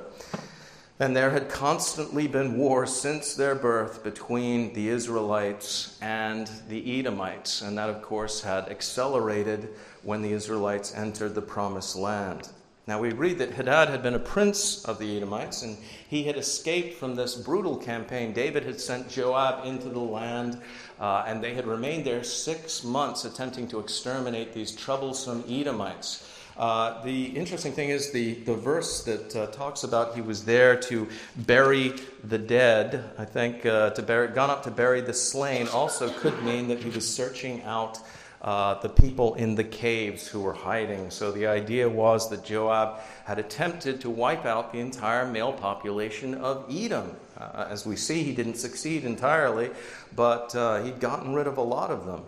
And 1.00 1.14
there 1.14 1.30
had 1.30 1.48
constantly 1.48 2.26
been 2.26 2.58
war 2.58 2.84
since 2.84 3.34
their 3.34 3.54
birth 3.54 4.02
between 4.02 4.72
the 4.72 4.88
Israelites 4.88 5.96
and 6.02 6.50
the 6.68 6.98
Edomites. 6.98 7.62
And 7.62 7.78
that, 7.78 7.88
of 7.88 8.02
course, 8.02 8.40
had 8.40 8.68
accelerated 8.68 9.68
when 10.02 10.22
the 10.22 10.32
Israelites 10.32 10.92
entered 10.96 11.36
the 11.36 11.42
promised 11.42 11.94
land. 11.94 12.48
Now, 12.88 12.98
we 12.98 13.12
read 13.12 13.38
that 13.38 13.52
Hadad 13.52 13.90
had 13.90 14.02
been 14.02 14.14
a 14.14 14.18
prince 14.18 14.82
of 14.86 14.98
the 14.98 15.18
Edomites, 15.18 15.62
and 15.62 15.76
he 16.08 16.24
had 16.24 16.36
escaped 16.36 16.98
from 16.98 17.14
this 17.14 17.34
brutal 17.34 17.76
campaign. 17.76 18.32
David 18.32 18.64
had 18.64 18.80
sent 18.80 19.10
Joab 19.10 19.66
into 19.66 19.90
the 19.90 19.98
land, 19.98 20.58
uh, 20.98 21.22
and 21.26 21.44
they 21.44 21.52
had 21.52 21.66
remained 21.66 22.06
there 22.06 22.24
six 22.24 22.82
months 22.82 23.26
attempting 23.26 23.68
to 23.68 23.78
exterminate 23.78 24.54
these 24.54 24.74
troublesome 24.74 25.44
Edomites. 25.46 26.26
Uh, 26.58 27.00
the 27.04 27.26
interesting 27.26 27.72
thing 27.72 27.90
is 27.90 28.10
the, 28.10 28.34
the 28.34 28.54
verse 28.54 29.04
that 29.04 29.36
uh, 29.36 29.46
talks 29.46 29.84
about 29.84 30.16
he 30.16 30.20
was 30.20 30.44
there 30.44 30.74
to 30.74 31.08
bury 31.36 31.94
the 32.24 32.38
dead, 32.38 33.04
I 33.16 33.24
think, 33.24 33.64
uh, 33.64 33.90
to 33.90 34.02
bury, 34.02 34.28
gone 34.28 34.50
up 34.50 34.64
to 34.64 34.72
bury 34.72 35.00
the 35.00 35.14
slain, 35.14 35.68
also 35.68 36.10
could 36.10 36.42
mean 36.42 36.66
that 36.66 36.80
he 36.80 36.90
was 36.90 37.08
searching 37.08 37.62
out 37.62 38.00
uh, 38.42 38.80
the 38.80 38.88
people 38.88 39.34
in 39.34 39.54
the 39.54 39.64
caves 39.64 40.28
who 40.28 40.40
were 40.40 40.52
hiding. 40.52 41.10
So 41.10 41.32
the 41.32 41.46
idea 41.46 41.88
was 41.88 42.30
that 42.30 42.44
Joab 42.44 43.00
had 43.24 43.38
attempted 43.38 44.00
to 44.02 44.10
wipe 44.10 44.46
out 44.46 44.72
the 44.72 44.78
entire 44.78 45.26
male 45.26 45.52
population 45.52 46.34
of 46.34 46.64
Edom. 46.70 47.16
Uh, 47.36 47.66
as 47.68 47.86
we 47.86 47.96
see, 47.96 48.22
he 48.22 48.32
didn't 48.32 48.56
succeed 48.56 49.04
entirely, 49.04 49.70
but 50.14 50.54
uh, 50.54 50.82
he'd 50.82 51.00
gotten 51.00 51.34
rid 51.34 51.46
of 51.46 51.58
a 51.58 51.62
lot 51.62 51.90
of 51.90 52.06
them. 52.06 52.22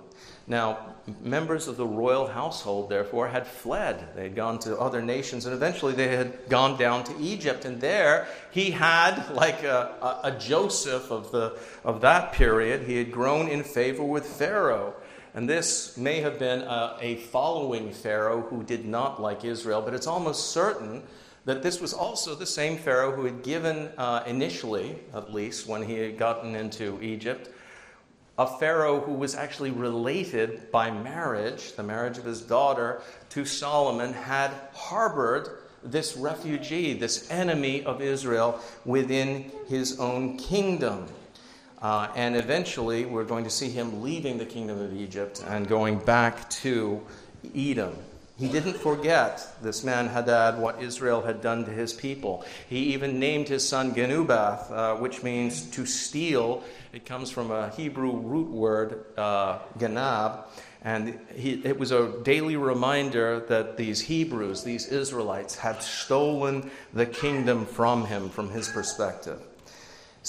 Now, 0.46 0.96
members 1.22 1.68
of 1.68 1.76
the 1.76 1.86
royal 1.86 2.26
household, 2.26 2.90
therefore, 2.90 3.28
had 3.28 3.46
fled. 3.46 4.08
They 4.16 4.24
had 4.24 4.34
gone 4.34 4.58
to 4.60 4.76
other 4.78 5.00
nations, 5.00 5.46
and 5.46 5.54
eventually 5.54 5.92
they 5.92 6.16
had 6.16 6.48
gone 6.48 6.76
down 6.76 7.04
to 7.04 7.16
Egypt. 7.20 7.64
And 7.64 7.80
there 7.80 8.26
he 8.50 8.72
had, 8.72 9.30
like 9.32 9.62
a, 9.62 9.94
a, 10.02 10.28
a 10.28 10.30
Joseph 10.32 11.12
of, 11.12 11.30
the, 11.30 11.56
of 11.84 12.00
that 12.00 12.32
period, 12.32 12.82
he 12.82 12.96
had 12.96 13.12
grown 13.12 13.46
in 13.46 13.62
favor 13.62 14.02
with 14.02 14.26
Pharaoh. 14.26 14.94
And 15.34 15.48
this 15.48 15.96
may 15.96 16.20
have 16.20 16.38
been 16.38 16.62
a, 16.62 16.96
a 17.00 17.16
following 17.16 17.92
Pharaoh 17.92 18.42
who 18.42 18.64
did 18.64 18.84
not 18.84 19.22
like 19.22 19.44
Israel, 19.44 19.80
but 19.80 19.94
it's 19.94 20.06
almost 20.06 20.50
certain 20.50 21.02
that 21.44 21.62
this 21.62 21.80
was 21.80 21.92
also 21.92 22.34
the 22.34 22.46
same 22.46 22.76
Pharaoh 22.76 23.12
who 23.12 23.24
had 23.24 23.42
given, 23.42 23.90
uh, 23.96 24.22
initially 24.26 24.98
at 25.14 25.32
least, 25.32 25.66
when 25.66 25.82
he 25.82 25.94
had 25.94 26.18
gotten 26.18 26.54
into 26.54 27.00
Egypt, 27.00 27.50
a 28.38 28.46
Pharaoh 28.46 29.00
who 29.00 29.12
was 29.12 29.34
actually 29.34 29.70
related 29.70 30.70
by 30.72 30.90
marriage, 30.90 31.74
the 31.74 31.82
marriage 31.82 32.18
of 32.18 32.24
his 32.24 32.42
daughter, 32.42 33.02
to 33.30 33.44
Solomon, 33.44 34.12
had 34.12 34.50
harbored 34.72 35.58
this 35.82 36.16
refugee, 36.16 36.92
this 36.92 37.30
enemy 37.30 37.84
of 37.84 38.02
Israel, 38.02 38.60
within 38.84 39.50
his 39.68 39.98
own 39.98 40.36
kingdom. 40.36 41.06
Uh, 41.82 42.08
and 42.14 42.36
eventually, 42.36 43.06
we're 43.06 43.24
going 43.24 43.44
to 43.44 43.50
see 43.50 43.70
him 43.70 44.02
leaving 44.02 44.36
the 44.36 44.44
kingdom 44.44 44.78
of 44.80 44.94
Egypt 44.94 45.42
and 45.48 45.66
going 45.66 45.98
back 45.98 46.48
to 46.50 47.00
Edom. 47.54 47.96
He 48.38 48.48
didn't 48.48 48.78
forget, 48.78 49.46
this 49.62 49.84
man 49.84 50.08
Hadad, 50.08 50.58
what 50.58 50.82
Israel 50.82 51.20
had 51.20 51.42
done 51.42 51.66
to 51.66 51.70
his 51.70 51.92
people. 51.92 52.44
He 52.70 52.94
even 52.94 53.18
named 53.18 53.48
his 53.48 53.68
son 53.68 53.94
Genubath, 53.94 54.70
uh, 54.70 54.96
which 54.96 55.22
means 55.22 55.70
to 55.72 55.84
steal. 55.84 56.64
It 56.94 57.04
comes 57.04 57.30
from 57.30 57.50
a 57.50 57.68
Hebrew 57.70 58.12
root 58.16 58.48
word, 58.48 59.04
uh, 59.18 59.58
ganab. 59.78 60.44
And 60.82 61.20
he, 61.34 61.60
it 61.64 61.78
was 61.78 61.92
a 61.92 62.14
daily 62.22 62.56
reminder 62.56 63.40
that 63.40 63.76
these 63.76 64.00
Hebrews, 64.00 64.64
these 64.64 64.86
Israelites, 64.86 65.56
had 65.56 65.82
stolen 65.82 66.70
the 66.94 67.04
kingdom 67.04 67.66
from 67.66 68.06
him, 68.06 68.30
from 68.30 68.48
his 68.48 68.70
perspective. 68.70 69.38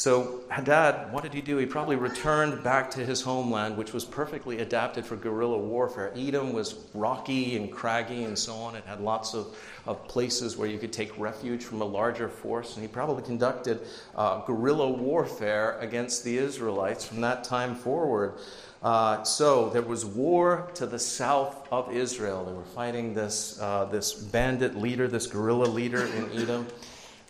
So, 0.01 0.41
Hadad, 0.49 1.13
what 1.13 1.21
did 1.21 1.31
he 1.31 1.41
do? 1.41 1.57
He 1.57 1.67
probably 1.67 1.95
returned 1.95 2.63
back 2.63 2.89
to 2.89 3.05
his 3.05 3.21
homeland, 3.21 3.77
which 3.77 3.93
was 3.93 4.03
perfectly 4.03 4.57
adapted 4.57 5.05
for 5.05 5.15
guerrilla 5.15 5.59
warfare. 5.59 6.11
Edom 6.17 6.53
was 6.53 6.73
rocky 6.95 7.55
and 7.55 7.71
craggy 7.71 8.23
and 8.23 8.35
so 8.35 8.55
on. 8.55 8.73
It 8.73 8.83
had 8.85 8.99
lots 8.99 9.35
of, 9.35 9.55
of 9.85 10.07
places 10.07 10.57
where 10.57 10.67
you 10.67 10.79
could 10.79 10.91
take 10.91 11.15
refuge 11.19 11.63
from 11.63 11.81
a 11.81 11.85
larger 11.85 12.27
force. 12.29 12.73
And 12.73 12.81
he 12.81 12.87
probably 12.87 13.21
conducted 13.21 13.81
uh, 14.15 14.43
guerrilla 14.45 14.89
warfare 14.89 15.77
against 15.77 16.23
the 16.23 16.35
Israelites 16.35 17.05
from 17.05 17.21
that 17.21 17.43
time 17.43 17.75
forward. 17.75 18.39
Uh, 18.81 19.21
so 19.21 19.69
there 19.69 19.83
was 19.83 20.03
war 20.03 20.71
to 20.73 20.87
the 20.87 20.97
south 20.97 21.67
of 21.71 21.93
Israel. 21.95 22.43
They 22.43 22.53
were 22.53 22.63
fighting 22.63 23.13
this, 23.13 23.61
uh, 23.61 23.85
this 23.85 24.13
bandit 24.13 24.75
leader, 24.75 25.07
this 25.07 25.27
guerrilla 25.27 25.65
leader 25.65 26.07
in 26.07 26.31
Edom. 26.41 26.65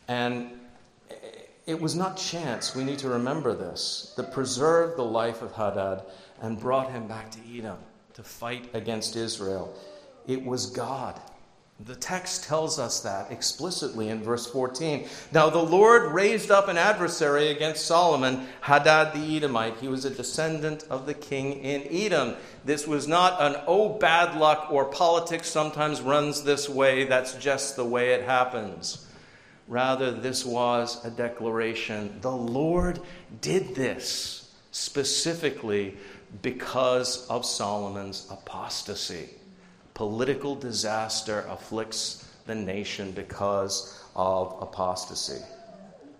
And 0.08 0.52
it 1.66 1.80
was 1.80 1.96
not 1.96 2.18
chance, 2.18 2.76
we 2.76 2.84
need 2.84 3.00
to 3.00 3.10
remember 3.10 3.54
this, 3.54 4.14
that 4.18 4.34
preserved 4.34 4.98
the 4.98 5.06
life 5.06 5.42
of 5.42 5.54
Hadad 5.54 6.04
and 6.42 6.60
brought 6.60 6.92
him 6.92 7.08
back 7.08 7.32
to 7.32 7.40
Edom 7.56 7.78
to 8.14 8.24
fight 8.24 8.70
against 8.74 9.16
Israel. 9.16 9.74
It 10.28 10.44
was 10.44 10.66
God. 10.68 11.20
The 11.86 11.96
text 11.96 12.44
tells 12.44 12.78
us 12.78 13.00
that 13.02 13.32
explicitly 13.32 14.10
in 14.10 14.22
verse 14.22 14.46
14. 14.46 15.08
Now 15.32 15.50
the 15.50 15.64
Lord 15.64 16.12
raised 16.12 16.52
up 16.52 16.68
an 16.68 16.78
adversary 16.78 17.48
against 17.48 17.88
Solomon, 17.88 18.48
Hadad 18.62 19.14
the 19.14 19.36
Edomite. 19.36 19.78
He 19.78 19.88
was 19.88 20.06
a 20.06 20.12
descendant 20.12 20.86
of 20.92 21.08
the 21.08 21.16
king 21.16 21.54
in 21.54 21.88
Edom. 21.90 22.36
This 22.66 22.86
was 22.86 23.08
not 23.08 23.42
an 23.42 23.62
oh 23.66 23.98
bad 23.98 24.40
luck 24.40 24.68
or 24.70 24.86
politics 24.86 25.50
sometimes 25.50 26.02
runs 26.02 26.44
this 26.44 26.70
way, 26.70 27.06
that's 27.06 27.34
just 27.36 27.76
the 27.76 27.86
way 27.86 28.14
it 28.14 28.26
happens. 28.26 29.08
Rather, 29.72 30.12
this 30.12 30.46
was 30.46 31.04
a 31.06 31.10
declaration. 31.10 32.20
The 32.20 32.30
Lord 32.30 33.00
did 33.40 33.74
this 33.74 34.54
specifically 34.72 35.96
because 36.42 37.26
of 37.30 37.46
Solomon's 37.46 38.28
apostasy. 38.30 39.30
Political 39.94 40.56
disaster 40.56 41.46
afflicts 41.48 42.30
the 42.48 42.54
nation 42.54 43.14
because 43.14 43.98
of 44.14 44.58
apostasy. 44.60 45.42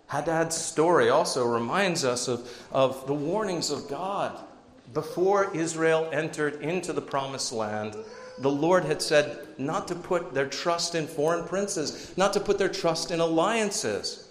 Hadad's 0.06 0.56
story 0.56 1.10
also 1.10 1.46
reminds 1.46 2.06
us 2.06 2.28
of, 2.28 2.50
of 2.72 3.06
the 3.06 3.12
warnings 3.12 3.70
of 3.70 3.86
God 3.86 4.34
before 4.94 5.54
Israel 5.54 6.08
entered 6.10 6.62
into 6.62 6.94
the 6.94 7.02
promised 7.02 7.52
land 7.52 7.96
the 8.38 8.50
Lord 8.50 8.84
had 8.84 9.02
said 9.02 9.46
not 9.58 9.88
to 9.88 9.94
put 9.94 10.34
their 10.34 10.46
trust 10.46 10.94
in 10.94 11.06
foreign 11.06 11.44
princes, 11.44 12.12
not 12.16 12.32
to 12.32 12.40
put 12.40 12.58
their 12.58 12.68
trust 12.68 13.10
in 13.10 13.20
alliances. 13.20 14.28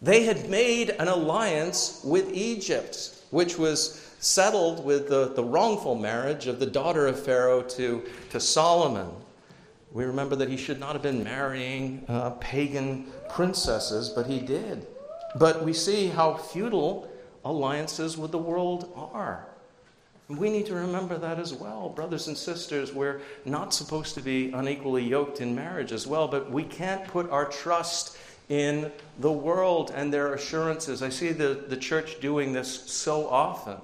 They 0.00 0.24
had 0.24 0.50
made 0.50 0.90
an 0.90 1.08
alliance 1.08 2.00
with 2.04 2.32
Egypt, 2.32 3.22
which 3.30 3.58
was 3.58 4.00
settled 4.20 4.84
with 4.84 5.08
the, 5.08 5.32
the 5.34 5.44
wrongful 5.44 5.94
marriage 5.94 6.46
of 6.46 6.58
the 6.58 6.66
daughter 6.66 7.06
of 7.06 7.22
Pharaoh 7.22 7.62
to, 7.62 8.02
to 8.30 8.40
Solomon. 8.40 9.10
We 9.92 10.04
remember 10.04 10.34
that 10.36 10.48
he 10.48 10.56
should 10.56 10.80
not 10.80 10.92
have 10.92 11.02
been 11.02 11.22
marrying 11.22 12.04
uh, 12.08 12.30
pagan 12.30 13.06
princesses, 13.28 14.08
but 14.08 14.26
he 14.26 14.40
did. 14.40 14.86
But 15.36 15.64
we 15.64 15.72
see 15.72 16.08
how 16.08 16.34
futile 16.34 17.08
alliances 17.44 18.16
with 18.16 18.32
the 18.32 18.38
world 18.38 18.92
are. 18.96 19.46
We 20.28 20.48
need 20.48 20.64
to 20.66 20.74
remember 20.74 21.18
that 21.18 21.38
as 21.38 21.52
well. 21.52 21.90
Brothers 21.90 22.28
and 22.28 22.36
sisters, 22.36 22.94
we're 22.94 23.20
not 23.44 23.74
supposed 23.74 24.14
to 24.14 24.22
be 24.22 24.50
unequally 24.52 25.04
yoked 25.04 25.42
in 25.42 25.54
marriage 25.54 25.92
as 25.92 26.06
well, 26.06 26.28
but 26.28 26.50
we 26.50 26.62
can't 26.62 27.06
put 27.06 27.30
our 27.30 27.44
trust 27.44 28.16
in 28.48 28.90
the 29.18 29.32
world 29.32 29.92
and 29.94 30.12
their 30.12 30.32
assurances. 30.32 31.02
I 31.02 31.10
see 31.10 31.32
the, 31.32 31.64
the 31.68 31.76
church 31.76 32.20
doing 32.20 32.54
this 32.54 32.90
so 32.90 33.28
often. 33.28 33.76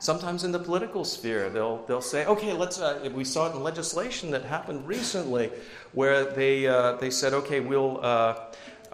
Sometimes 0.00 0.44
in 0.44 0.52
the 0.52 0.58
political 0.58 1.02
sphere, 1.02 1.48
they'll, 1.48 1.78
they'll 1.86 2.02
say, 2.02 2.26
okay, 2.26 2.52
let's, 2.52 2.78
uh, 2.78 3.08
we 3.14 3.24
saw 3.24 3.50
it 3.50 3.56
in 3.56 3.62
legislation 3.62 4.30
that 4.32 4.44
happened 4.44 4.86
recently 4.86 5.50
where 5.92 6.24
they, 6.24 6.66
uh, 6.66 6.96
they 6.96 7.08
said, 7.08 7.32
okay, 7.32 7.60
we'll, 7.60 8.04
uh, 8.04 8.38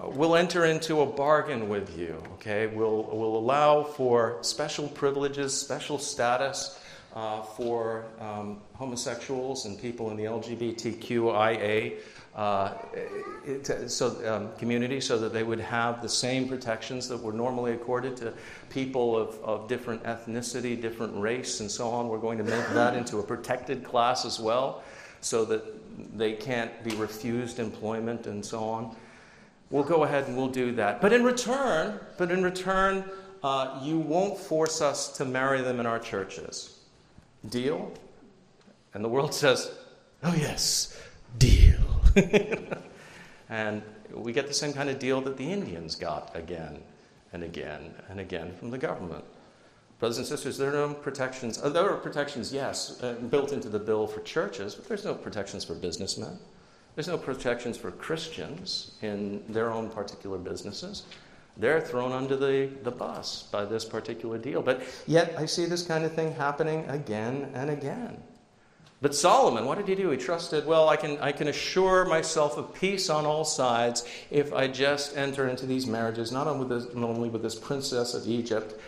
we'll 0.09 0.37
enter 0.37 0.65
into 0.65 1.01
a 1.01 1.07
bargain 1.07 1.69
with 1.69 1.97
you, 1.99 2.23
okay? 2.35 2.67
We'll, 2.67 3.03
we'll 3.13 3.37
allow 3.37 3.83
for 3.83 4.39
special 4.43 4.89
privileges, 4.89 5.57
special 5.57 5.99
status 5.99 6.81
uh, 7.15 7.43
for 7.43 8.07
um, 8.21 8.61
homosexuals 8.75 9.67
and 9.67 9.81
people 9.81 10.11
in 10.11 10.17
the 10.17 10.25
LGBTQIA 10.25 11.99
uh, 12.35 12.75
so, 13.89 14.33
um, 14.33 14.57
community 14.57 15.01
so 15.01 15.19
that 15.19 15.33
they 15.33 15.43
would 15.43 15.59
have 15.59 16.01
the 16.01 16.09
same 16.09 16.49
protections 16.49 17.09
that 17.09 17.21
were 17.21 17.33
normally 17.33 17.73
accorded 17.73 18.17
to 18.17 18.33
people 18.69 19.17
of, 19.17 19.35
of 19.43 19.69
different 19.69 20.03
ethnicity, 20.05 20.81
different 20.81 21.21
race, 21.21 21.59
and 21.59 21.69
so 21.69 21.89
on. 21.89 22.09
We're 22.09 22.19
going 22.19 22.39
to 22.39 22.45
make 22.45 22.67
that 22.69 22.97
into 22.97 23.19
a 23.19 23.23
protected 23.23 23.83
class 23.83 24.25
as 24.25 24.39
well 24.39 24.85
so 25.21 25.45
that 25.47 25.65
they 26.17 26.33
can't 26.35 26.85
be 26.85 26.95
refused 26.95 27.59
employment 27.59 28.27
and 28.27 28.45
so 28.45 28.63
on. 28.63 28.97
We'll 29.71 29.85
go 29.85 30.03
ahead 30.03 30.27
and 30.27 30.37
we'll 30.37 30.49
do 30.49 30.73
that. 30.73 31.01
But 31.01 31.13
in 31.13 31.23
return, 31.23 32.01
but 32.19 32.31
in 32.31 32.43
return, 32.43 33.05
uh, 33.43 33.81
you 33.83 33.99
won't 33.99 34.37
force 34.37 34.81
us 34.81 35.17
to 35.17 35.25
marry 35.25 35.63
them 35.63 35.81
in 35.81 35.87
our 35.87 35.99
churches. 35.99 36.79
Deal? 37.49 37.93
And 38.95 39.05
the 39.05 39.09
world 39.09 39.33
says, 39.43 39.71
oh, 40.25 40.35
yes, 40.35 41.01
deal. 41.39 41.79
and 43.49 43.83
we 44.13 44.33
get 44.33 44.49
the 44.49 44.55
same 44.55 44.73
kind 44.73 44.91
of 44.91 44.99
deal 44.99 45.21
that 45.21 45.37
the 45.37 45.51
Indians 45.51 45.95
got 45.95 46.35
again 46.35 46.83
and 47.33 47.45
again 47.45 47.95
and 48.09 48.19
again 48.19 48.55
from 48.57 48.71
the 48.71 48.79
government. 48.79 49.25
Brothers 50.01 50.19
and 50.19 50.27
sisters, 50.27 50.57
there 50.57 50.71
are 50.71 50.89
no 50.89 50.95
protections. 50.95 51.61
There 51.61 51.91
are 51.91 51.97
protections, 51.99 52.53
yes, 52.53 53.01
uh, 53.03 53.13
built 53.13 53.53
into 53.53 53.69
the 53.69 53.79
bill 53.79 54.07
for 54.07 54.21
churches, 54.23 54.75
but 54.75 54.89
there's 54.89 55.05
no 55.05 55.15
protections 55.15 55.63
for 55.63 55.75
businessmen. 55.75 56.39
There's 56.95 57.09
no 57.09 57.19
protections 57.19 57.77
for 57.77 57.91
Christians 57.91 58.93
in 59.03 59.43
their 59.49 59.71
own 59.71 59.91
particular 59.91 60.39
businesses. 60.39 61.05
They're 61.57 61.81
thrown 61.81 62.13
under 62.13 62.37
the, 62.37 62.71
the 62.83 62.91
bus 62.91 63.49
by 63.51 63.65
this 63.65 63.85
particular 63.85 64.39
deal. 64.39 64.63
But 64.63 64.83
yet, 65.07 65.35
I 65.39 65.47
see 65.47 65.67
this 65.67 65.83
kind 65.83 66.05
of 66.05 66.15
thing 66.15 66.33
happening 66.33 66.85
again 66.89 67.51
and 67.55 67.71
again. 67.71 68.23
But 69.03 69.15
Solomon, 69.15 69.65
what 69.65 69.79
did 69.79 69.89
he 69.89 69.95
do? 69.95 70.11
He 70.11 70.19
trusted, 70.19 70.67
well, 70.67 70.91
I 70.91 70.97
can, 70.97 71.17
I 71.19 71.33
can 71.33 71.49
assure 71.49 72.05
myself 72.05 72.59
of 72.59 72.75
peace 72.75 73.09
on 73.09 73.25
all 73.25 73.45
sides 73.45 74.07
if 74.31 74.53
I 74.53 74.69
just 74.69 75.17
enter 75.17 75.49
into 75.49 75.65
these 75.65 75.87
marriages, 75.87 76.31
not 76.33 76.47
only 76.47 76.67
with 76.67 76.85
this, 76.85 76.95
only 76.95 77.31
with 77.31 77.41
this 77.43 77.55
princess 77.55 78.13
of 78.13 78.29
Egypt, 78.29 78.79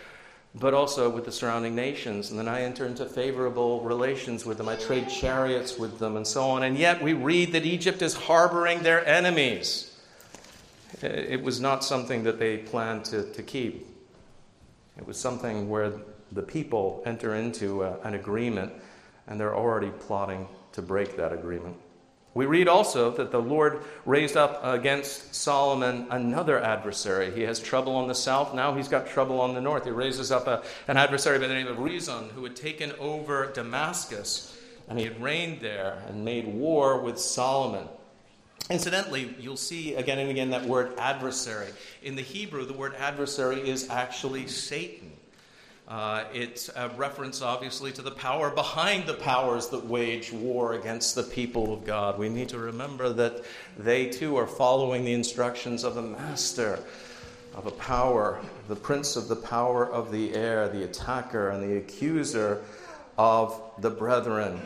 but 0.54 0.74
also 0.74 1.08
with 1.08 1.24
the 1.24 1.32
surrounding 1.32 1.74
nations. 1.74 2.30
And 2.30 2.38
then 2.38 2.48
I 2.48 2.62
enter 2.62 2.86
into 2.86 3.06
favorable 3.06 3.80
relations 3.80 4.44
with 4.44 4.58
them. 4.58 4.68
I 4.68 4.76
trade 4.76 5.08
chariots 5.08 5.78
with 5.78 5.98
them 5.98 6.16
and 6.16 6.26
so 6.26 6.42
on. 6.44 6.62
And 6.62 6.76
yet 6.76 7.02
we 7.02 7.14
read 7.14 7.52
that 7.52 7.64
Egypt 7.64 8.02
is 8.02 8.14
harboring 8.14 8.82
their 8.82 9.06
enemies. 9.06 9.96
It 11.00 11.42
was 11.42 11.60
not 11.60 11.84
something 11.84 12.22
that 12.24 12.38
they 12.38 12.58
planned 12.58 13.06
to, 13.06 13.24
to 13.32 13.42
keep, 13.42 13.86
it 14.98 15.06
was 15.06 15.18
something 15.18 15.68
where 15.68 15.92
the 16.32 16.42
people 16.42 17.02
enter 17.06 17.34
into 17.34 17.82
a, 17.82 17.98
an 18.00 18.14
agreement 18.14 18.72
and 19.26 19.40
they're 19.40 19.56
already 19.56 19.90
plotting 19.90 20.46
to 20.72 20.82
break 20.82 21.16
that 21.16 21.32
agreement. 21.32 21.76
We 22.34 22.46
read 22.46 22.66
also 22.66 23.10
that 23.10 23.30
the 23.30 23.40
Lord 23.40 23.82
raised 24.06 24.38
up 24.38 24.64
against 24.64 25.34
Solomon 25.34 26.06
another 26.10 26.58
adversary. 26.62 27.30
He 27.30 27.42
has 27.42 27.60
trouble 27.60 27.94
on 27.94 28.08
the 28.08 28.14
south, 28.14 28.54
now 28.54 28.74
he's 28.74 28.88
got 28.88 29.06
trouble 29.06 29.40
on 29.40 29.54
the 29.54 29.60
north. 29.60 29.84
He 29.84 29.90
raises 29.90 30.32
up 30.32 30.46
a, 30.46 30.62
an 30.88 30.96
adversary 30.96 31.38
by 31.38 31.46
the 31.46 31.54
name 31.54 31.66
of 31.66 31.76
Rezon 31.76 32.30
who 32.30 32.44
had 32.44 32.56
taken 32.56 32.92
over 32.98 33.52
Damascus, 33.52 34.56
and 34.88 34.98
he 34.98 35.04
had 35.04 35.22
reigned 35.22 35.60
there 35.60 36.02
and 36.08 36.24
made 36.24 36.46
war 36.46 37.00
with 37.00 37.18
Solomon. 37.18 37.86
Incidentally, 38.70 39.34
you'll 39.38 39.56
see 39.56 39.94
again 39.94 40.18
and 40.18 40.30
again 40.30 40.50
that 40.50 40.64
word 40.64 40.94
adversary. 40.96 41.68
In 42.02 42.16
the 42.16 42.22
Hebrew, 42.22 42.64
the 42.64 42.72
word 42.72 42.94
adversary 42.94 43.68
is 43.68 43.90
actually 43.90 44.46
Satan. 44.46 45.12
Uh, 45.88 46.24
it's 46.32 46.70
a 46.74 46.88
reference, 46.96 47.42
obviously, 47.42 47.92
to 47.92 48.02
the 48.02 48.10
power 48.10 48.50
behind 48.50 49.06
the 49.06 49.14
powers 49.14 49.68
that 49.68 49.84
wage 49.84 50.32
war 50.32 50.74
against 50.74 51.14
the 51.14 51.22
people 51.22 51.72
of 51.74 51.84
God. 51.84 52.18
We 52.18 52.28
need 52.28 52.48
to 52.50 52.58
remember 52.58 53.12
that 53.12 53.44
they 53.76 54.08
too 54.08 54.36
are 54.36 54.46
following 54.46 55.04
the 55.04 55.12
instructions 55.12 55.84
of 55.84 55.96
a 55.96 56.02
master, 56.02 56.78
of 57.54 57.66
a 57.66 57.72
power, 57.72 58.40
the 58.68 58.76
prince 58.76 59.16
of 59.16 59.28
the 59.28 59.36
power 59.36 59.90
of 59.90 60.12
the 60.12 60.34
air, 60.34 60.68
the 60.68 60.84
attacker 60.84 61.50
and 61.50 61.62
the 61.62 61.76
accuser 61.76 62.62
of 63.18 63.60
the 63.78 63.90
brethren. 63.90 64.60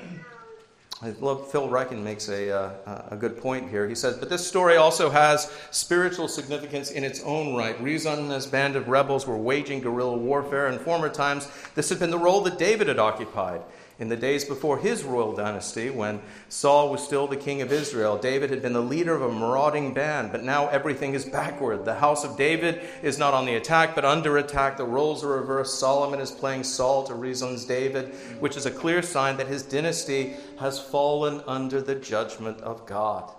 I 1.02 1.10
love 1.20 1.50
Phil 1.50 1.68
Ryken 1.68 2.02
makes 2.02 2.30
a, 2.30 2.50
uh, 2.50 3.08
a 3.10 3.16
good 3.16 3.36
point 3.36 3.68
here. 3.68 3.86
He 3.86 3.94
says, 3.94 4.16
But 4.16 4.30
this 4.30 4.46
story 4.46 4.76
also 4.76 5.10
has 5.10 5.52
spiritual 5.70 6.26
significance 6.26 6.90
in 6.90 7.04
its 7.04 7.22
own 7.22 7.54
right. 7.54 7.78
Rezon 7.82 8.18
and 8.18 8.32
his 8.32 8.46
band 8.46 8.76
of 8.76 8.88
rebels 8.88 9.26
were 9.26 9.36
waging 9.36 9.80
guerrilla 9.80 10.16
warfare. 10.16 10.68
In 10.68 10.78
former 10.78 11.10
times, 11.10 11.48
this 11.74 11.90
had 11.90 11.98
been 11.98 12.10
the 12.10 12.18
role 12.18 12.40
that 12.42 12.58
David 12.58 12.88
had 12.88 12.98
occupied. 12.98 13.60
In 13.98 14.10
the 14.10 14.16
days 14.16 14.44
before 14.44 14.76
his 14.76 15.04
royal 15.04 15.34
dynasty, 15.34 15.88
when 15.88 16.20
Saul 16.50 16.90
was 16.90 17.02
still 17.02 17.26
the 17.26 17.36
king 17.36 17.62
of 17.62 17.72
Israel, 17.72 18.18
David 18.18 18.50
had 18.50 18.60
been 18.60 18.74
the 18.74 18.80
leader 18.82 19.14
of 19.14 19.22
a 19.22 19.32
marauding 19.32 19.94
band, 19.94 20.32
but 20.32 20.42
now 20.42 20.68
everything 20.68 21.14
is 21.14 21.24
backward. 21.24 21.86
The 21.86 21.94
house 21.94 22.22
of 22.22 22.36
David 22.36 22.82
is 23.02 23.18
not 23.18 23.32
on 23.32 23.46
the 23.46 23.54
attack, 23.54 23.94
but 23.94 24.04
under 24.04 24.36
attack. 24.36 24.76
The 24.76 24.84
roles 24.84 25.24
are 25.24 25.28
reversed. 25.28 25.78
Solomon 25.78 26.20
is 26.20 26.30
playing 26.30 26.64
Saul 26.64 27.04
to 27.04 27.14
Rezon's 27.14 27.64
David, 27.64 28.14
which 28.38 28.58
is 28.58 28.66
a 28.66 28.70
clear 28.70 29.00
sign 29.00 29.38
that 29.38 29.46
his 29.46 29.62
dynasty 29.62 30.34
has 30.58 30.78
fallen 30.78 31.42
under 31.46 31.80
the 31.80 31.94
judgment 31.94 32.60
of 32.60 32.84
God. 32.84 33.32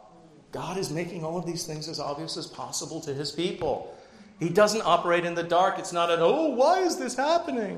God 0.52 0.78
is 0.78 0.90
making 0.90 1.24
all 1.24 1.38
of 1.38 1.46
these 1.46 1.68
things 1.68 1.88
as 1.88 2.00
obvious 2.00 2.36
as 2.36 2.48
possible 2.48 3.00
to 3.02 3.14
his 3.14 3.32
people. 3.32 3.96
He 4.40 4.50
doesn't 4.50 4.82
operate 4.82 5.24
in 5.24 5.36
the 5.36 5.44
dark. 5.44 5.78
It's 5.78 5.94
not 5.94 6.10
an, 6.10 6.20
oh, 6.20 6.50
why 6.50 6.80
is 6.80 6.98
this 6.98 7.16
happening? 7.16 7.78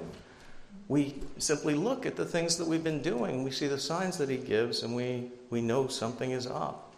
We 0.89 1.13
simply 1.37 1.75
look 1.75 2.05
at 2.07 2.15
the 2.15 2.25
things 2.25 2.57
that 2.57 2.67
we've 2.67 2.83
been 2.83 3.01
doing. 3.01 3.43
We 3.43 3.51
see 3.51 3.67
the 3.67 3.79
signs 3.79 4.17
that 4.17 4.27
He 4.27 4.37
gives, 4.37 4.83
and 4.83 4.95
we, 4.95 5.31
we 5.51 5.61
know 5.61 5.87
something 5.87 6.31
is 6.31 6.47
up. 6.47 6.93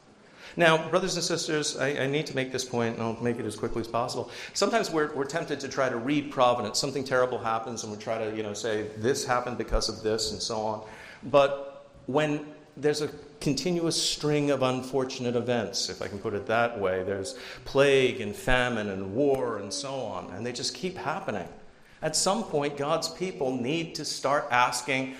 Now, 0.55 0.89
brothers 0.89 1.15
and 1.15 1.23
sisters, 1.23 1.77
I, 1.77 1.89
I, 1.89 2.07
need 2.07 2.25
to 2.27 2.35
make 2.35 2.51
this 2.51 2.65
point, 2.65 2.95
and 2.95 3.03
I'll 3.03 3.21
make 3.21 3.37
it 3.37 3.45
as 3.45 3.55
quickly 3.55 3.81
as 3.81 3.87
possible. 3.87 4.31
Sometimes 4.53 4.89
we're, 4.91 5.13
we're 5.13 5.25
tempted 5.25 5.59
to 5.61 5.69
try 5.69 5.87
to 5.87 5.97
read 5.97 6.31
providence. 6.31 6.79
Something 6.79 7.03
terrible 7.03 7.37
happens, 7.37 7.83
and 7.83 7.91
we 7.91 7.97
try 7.97 8.17
to, 8.17 8.35
you 8.35 8.43
know, 8.43 8.53
say, 8.53 8.87
this 8.97 9.25
happened 9.25 9.57
because 9.57 9.87
of 9.87 10.01
this, 10.03 10.31
and 10.31 10.41
so 10.41 10.59
on. 10.61 10.83
But 11.23 11.85
when 12.07 12.45
there's 12.77 13.01
a 13.01 13.09
continuous 13.41 14.01
string 14.01 14.51
of 14.51 14.61
unfortunate 14.61 15.35
events, 15.35 15.89
if 15.89 16.01
I 16.01 16.07
can 16.07 16.19
put 16.19 16.33
it 16.33 16.45
that 16.47 16.79
way, 16.79 17.03
there's 17.03 17.37
plague 17.65 18.21
and 18.21 18.35
famine 18.35 18.89
and 18.89 19.13
war 19.13 19.57
and 19.57 19.71
so 19.73 19.93
on, 19.93 20.31
and 20.31 20.45
they 20.45 20.53
just 20.53 20.75
keep 20.75 20.97
happening. 20.97 21.47
At 22.01 22.15
some 22.15 22.43
point, 22.43 22.77
God's 22.77 23.09
people 23.09 23.55
need 23.55 23.95
to 23.95 24.05
start 24.05 24.47
asking 24.49 25.15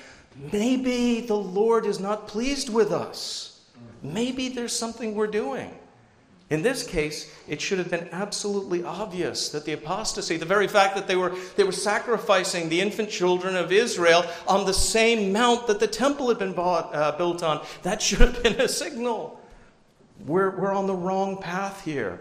maybe 0.51 1.21
the 1.21 1.35
Lord 1.35 1.85
is 1.85 1.99
not 1.99 2.27
pleased 2.27 2.69
with 2.69 2.91
us. 2.91 3.61
Maybe 4.01 4.49
there's 4.49 4.75
something 4.75 5.13
we're 5.13 5.27
doing. 5.27 5.71
In 6.49 6.63
this 6.63 6.85
case, 6.85 7.33
it 7.47 7.61
should 7.61 7.77
have 7.77 7.89
been 7.89 8.09
absolutely 8.11 8.83
obvious 8.83 9.49
that 9.49 9.63
the 9.63 9.71
apostasy, 9.71 10.35
the 10.35 10.45
very 10.45 10.67
fact 10.67 10.95
that 10.95 11.07
they 11.07 11.15
were, 11.15 11.33
they 11.55 11.63
were 11.63 11.71
sacrificing 11.71 12.67
the 12.67 12.81
infant 12.81 13.09
children 13.09 13.55
of 13.55 13.71
Israel 13.71 14.25
on 14.47 14.65
the 14.65 14.73
same 14.73 15.31
mount 15.31 15.67
that 15.67 15.79
the 15.79 15.87
temple 15.87 16.27
had 16.27 16.39
been 16.39 16.51
bought, 16.51 16.93
uh, 16.93 17.13
built 17.13 17.41
on, 17.41 17.65
that 17.83 18.01
should 18.01 18.19
have 18.19 18.43
been 18.43 18.59
a 18.59 18.67
signal. 18.67 19.39
We're, 20.25 20.49
we're 20.49 20.73
on 20.73 20.87
the 20.87 20.95
wrong 20.95 21.37
path 21.37 21.85
here. 21.85 22.19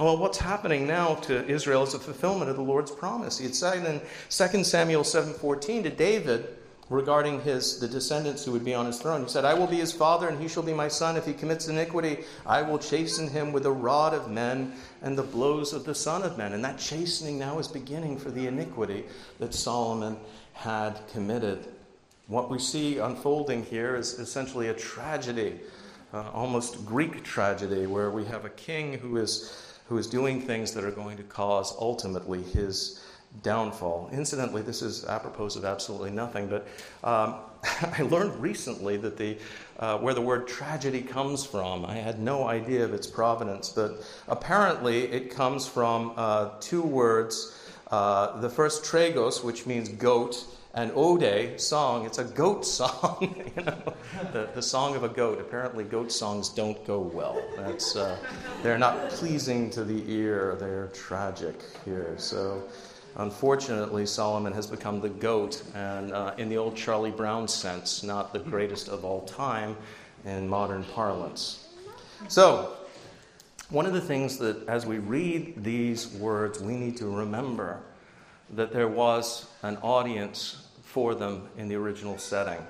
Well, 0.00 0.16
what's 0.16 0.38
happening 0.38 0.86
now 0.86 1.16
to 1.26 1.46
Israel 1.46 1.82
is 1.82 1.92
a 1.92 1.98
fulfillment 1.98 2.48
of 2.48 2.56
the 2.56 2.62
Lord's 2.62 2.90
promise. 2.90 3.36
He 3.36 3.44
had 3.44 3.54
said 3.54 3.84
in 3.84 4.00
2 4.30 4.64
Samuel 4.64 5.04
7:14 5.04 5.82
to 5.82 5.90
David 5.90 6.56
regarding 6.88 7.42
his 7.42 7.80
the 7.80 7.86
descendants 7.86 8.42
who 8.42 8.52
would 8.52 8.64
be 8.64 8.72
on 8.72 8.86
his 8.86 8.98
throne. 8.98 9.24
He 9.24 9.28
said, 9.28 9.44
"I 9.44 9.52
will 9.52 9.66
be 9.66 9.76
his 9.76 9.92
father 9.92 10.26
and 10.26 10.40
he 10.40 10.48
shall 10.48 10.62
be 10.62 10.72
my 10.72 10.88
son. 10.88 11.18
If 11.18 11.26
he 11.26 11.34
commits 11.34 11.68
iniquity, 11.68 12.24
I 12.46 12.62
will 12.62 12.78
chasten 12.78 13.28
him 13.28 13.52
with 13.52 13.64
the 13.64 13.72
rod 13.72 14.14
of 14.14 14.30
men 14.30 14.72
and 15.02 15.18
the 15.18 15.22
blows 15.22 15.74
of 15.74 15.84
the 15.84 15.94
son 15.94 16.22
of 16.22 16.38
men." 16.38 16.54
And 16.54 16.64
that 16.64 16.78
chastening 16.78 17.38
now 17.38 17.58
is 17.58 17.68
beginning 17.68 18.16
for 18.16 18.30
the 18.30 18.46
iniquity 18.46 19.04
that 19.38 19.52
Solomon 19.52 20.16
had 20.54 20.98
committed. 21.12 21.66
What 22.26 22.48
we 22.48 22.58
see 22.58 22.96
unfolding 22.96 23.66
here 23.66 23.96
is 23.96 24.18
essentially 24.18 24.68
a 24.68 24.74
tragedy, 24.74 25.60
uh, 26.14 26.30
almost 26.32 26.86
Greek 26.86 27.22
tragedy, 27.22 27.86
where 27.86 28.10
we 28.10 28.24
have 28.24 28.46
a 28.46 28.50
king 28.50 28.94
who 28.94 29.18
is 29.18 29.52
who 29.90 29.98
is 29.98 30.06
doing 30.06 30.40
things 30.40 30.70
that 30.72 30.84
are 30.84 30.92
going 30.92 31.16
to 31.16 31.24
cause 31.24 31.74
ultimately 31.80 32.40
his 32.42 33.02
downfall. 33.42 34.08
Incidentally, 34.12 34.62
this 34.62 34.82
is 34.82 35.04
apropos 35.04 35.56
of 35.56 35.64
absolutely 35.64 36.12
nothing, 36.12 36.46
but 36.46 36.68
um, 37.02 37.34
I 37.98 38.02
learned 38.02 38.40
recently 38.40 38.96
that 38.98 39.16
the 39.16 39.36
uh, 39.80 39.98
where 39.98 40.14
the 40.14 40.20
word 40.20 40.46
tragedy 40.46 41.02
comes 41.02 41.44
from. 41.44 41.84
I 41.84 41.94
had 41.94 42.20
no 42.20 42.46
idea 42.46 42.84
of 42.84 42.94
its 42.94 43.08
provenance, 43.08 43.70
but 43.70 44.04
apparently 44.28 45.06
it 45.06 45.34
comes 45.34 45.66
from 45.66 46.12
uh, 46.16 46.50
two 46.60 46.82
words. 46.82 47.56
Uh, 47.90 48.40
the 48.40 48.48
first 48.48 48.84
tragos, 48.84 49.42
which 49.42 49.66
means 49.66 49.88
goat, 49.88 50.46
an 50.74 50.92
ode 50.94 51.60
song. 51.60 52.06
It's 52.06 52.18
a 52.18 52.24
goat 52.24 52.64
song, 52.64 53.34
you 53.56 53.62
know, 53.62 53.94
the, 54.32 54.48
the 54.54 54.62
song 54.62 54.94
of 54.96 55.02
a 55.02 55.08
goat. 55.08 55.40
Apparently, 55.40 55.84
goat 55.84 56.12
songs 56.12 56.48
don't 56.48 56.84
go 56.86 57.00
well. 57.00 57.42
That's, 57.56 57.96
uh, 57.96 58.16
they're 58.62 58.78
not 58.78 59.10
pleasing 59.10 59.70
to 59.70 59.84
the 59.84 60.02
ear, 60.10 60.56
they're 60.58 60.88
tragic 60.88 61.60
here. 61.84 62.14
So, 62.18 62.62
Unfortunately, 63.16 64.06
Solomon 64.06 64.52
has 64.52 64.66
become 64.66 65.00
the 65.00 65.08
goat, 65.08 65.62
and 65.74 66.12
uh, 66.12 66.32
in 66.38 66.48
the 66.48 66.56
old 66.56 66.76
Charlie 66.76 67.10
Brown 67.10 67.48
sense, 67.48 68.02
not 68.02 68.32
the 68.32 68.38
greatest 68.38 68.88
of 68.88 69.04
all 69.04 69.22
time 69.22 69.76
in 70.24 70.48
modern 70.48 70.84
parlance. 70.84 71.68
So, 72.28 72.76
one 73.68 73.84
of 73.86 73.92
the 73.92 74.00
things 74.00 74.38
that 74.38 74.66
as 74.68 74.86
we 74.86 74.98
read 74.98 75.62
these 75.62 76.08
words, 76.14 76.60
we 76.60 76.76
need 76.76 76.96
to 76.98 77.06
remember 77.06 77.80
that 78.54 78.72
there 78.72 78.88
was 78.88 79.46
an 79.62 79.76
audience 79.78 80.68
for 80.82 81.14
them 81.14 81.48
in 81.56 81.68
the 81.68 81.76
original 81.76 82.18
setting. 82.18 82.60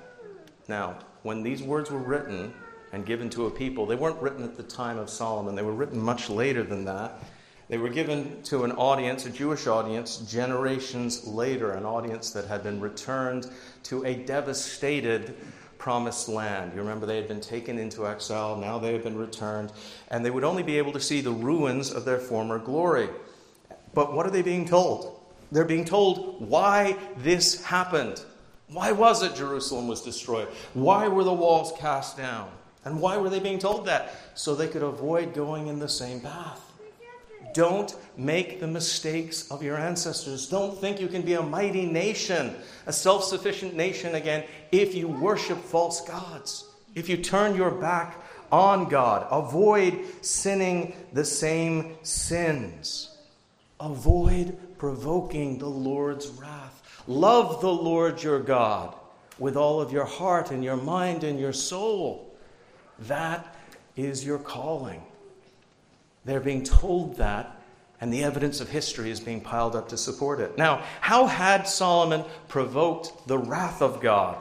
Now, 0.69 0.99
when 1.23 1.43
these 1.43 1.63
words 1.63 1.91
were 1.91 1.99
written 1.99 2.53
and 2.93 3.07
given 3.07 3.31
to 3.31 3.47
a 3.47 3.51
people, 3.51 3.87
they 3.87 3.95
weren't 3.95 4.21
written 4.21 4.45
at 4.45 4.57
the 4.57 4.63
time 4.63 4.99
of 4.99 5.09
Solomon, 5.09 5.55
they 5.55 5.63
were 5.63 5.73
written 5.73 6.01
much 6.01 6.29
later 6.29 6.63
than 6.63 6.85
that. 6.85 7.23
They 7.69 7.79
were 7.79 7.89
given 7.89 8.43
to 8.45 8.65
an 8.65 8.73
audience, 8.73 9.27
a 9.27 9.31
Jewish 9.31 9.69
audience, 9.69 10.17
generations 10.19 11.25
later, 11.25 11.71
an 11.71 11.85
audience 11.85 12.33
that 12.33 12.47
had 12.47 12.65
been 12.65 12.81
returned 12.81 13.47
to 13.85 14.05
a 14.05 14.15
devastated 14.15 15.37
promised 15.79 16.29
land. 16.29 16.73
You 16.75 16.81
remember 16.81 17.07
they 17.07 17.17
had 17.17 17.29
been 17.29 17.41
taken 17.41 17.79
into 17.79 18.09
exile, 18.09 18.57
now 18.57 18.79
they 18.79 18.93
had 18.93 19.05
been 19.05 19.17
returned, 19.17 19.73
and 20.09 20.25
they 20.25 20.31
would 20.31 20.43
only 20.43 20.65
be 20.65 20.79
able 20.79 20.93
to 20.93 21.01
see 21.01 21.21
the 21.21 21.31
ruins 21.31 21.93
of 21.93 22.05
their 22.05 22.19
former 22.19 22.59
glory. 22.59 23.09
But 23.95 24.15
what 24.15 24.27
are 24.27 24.31
they 24.31 24.43
being 24.43 24.67
told? 24.67 25.20
They're 25.53 25.65
being 25.65 25.85
told 25.85 26.47
why 26.49 26.97
this 27.19 27.63
happened. 27.65 28.25
Why 28.69 28.93
was 28.93 29.23
it 29.23 29.35
Jerusalem 29.35 29.89
was 29.89 30.03
destroyed? 30.03 30.49
Why 30.75 31.09
were 31.09 31.25
the 31.25 31.33
walls 31.33 31.73
cast 31.79 32.17
down? 32.17 32.51
And 32.85 33.01
why 33.01 33.17
were 33.17 33.29
they 33.29 33.41
being 33.41 33.59
told 33.59 33.87
that? 33.87 34.15
So 34.35 34.55
they 34.55 34.69
could 34.69 34.83
avoid 34.83 35.35
going 35.35 35.67
in 35.67 35.79
the 35.79 35.89
same 35.89 36.21
path. 36.21 36.61
Don't 37.53 37.95
make 38.17 38.61
the 38.61 38.67
mistakes 38.67 39.51
of 39.51 39.63
your 39.63 39.77
ancestors. 39.77 40.49
Don't 40.49 40.79
think 40.79 41.01
you 41.01 41.09
can 41.09 41.23
be 41.23 41.35
a 41.35 41.43
mighty 41.43 41.85
nation, 41.85 42.55
a 42.87 42.93
self 42.93 43.25
sufficient 43.25 43.75
nation 43.75 44.15
again, 44.15 44.45
if 44.71 44.95
you 44.95 45.09
worship 45.09 45.59
false 45.59 46.01
gods, 46.03 46.67
if 46.95 47.09
you 47.09 47.17
turn 47.17 47.57
your 47.57 47.73
back 47.73 48.23
on 48.53 48.89
God. 48.89 49.27
Avoid 49.31 50.05
sinning 50.25 50.95
the 51.13 51.25
same 51.25 51.97
sins. 52.03 53.17
Avoid 53.81 54.57
provoking 54.81 55.59
the 55.59 55.69
Lord's 55.69 56.29
wrath. 56.29 57.03
Love 57.07 57.61
the 57.61 57.71
Lord 57.71 58.23
your 58.23 58.41
God 58.41 58.95
with 59.39 59.55
all 59.55 59.79
of 59.79 59.93
your 59.93 60.07
heart 60.07 60.51
and 60.51 60.65
your 60.65 60.79
mind 60.79 61.23
and 61.23 61.39
your 61.39 61.53
soul. 61.53 62.35
That 63.01 63.55
is 63.95 64.25
your 64.25 64.39
calling. 64.39 65.03
They're 66.25 66.41
being 66.41 66.63
told 66.63 67.19
that, 67.19 67.61
and 68.01 68.11
the 68.11 68.25
evidence 68.25 68.63
of 68.63 68.71
history 68.71 69.11
is 69.11 69.21
being 69.21 69.43
piled 69.43 69.77
up 69.77 69.91
to 69.91 69.99
support 69.99 70.41
it. 70.41 70.57
Now, 70.57 70.83
how 71.03 71.27
had 71.27 71.69
Solomon 71.69 72.25
provoked 72.49 73.29
the 73.29 73.37
wrath 73.37 73.83
of 73.83 74.01
God? 74.01 74.39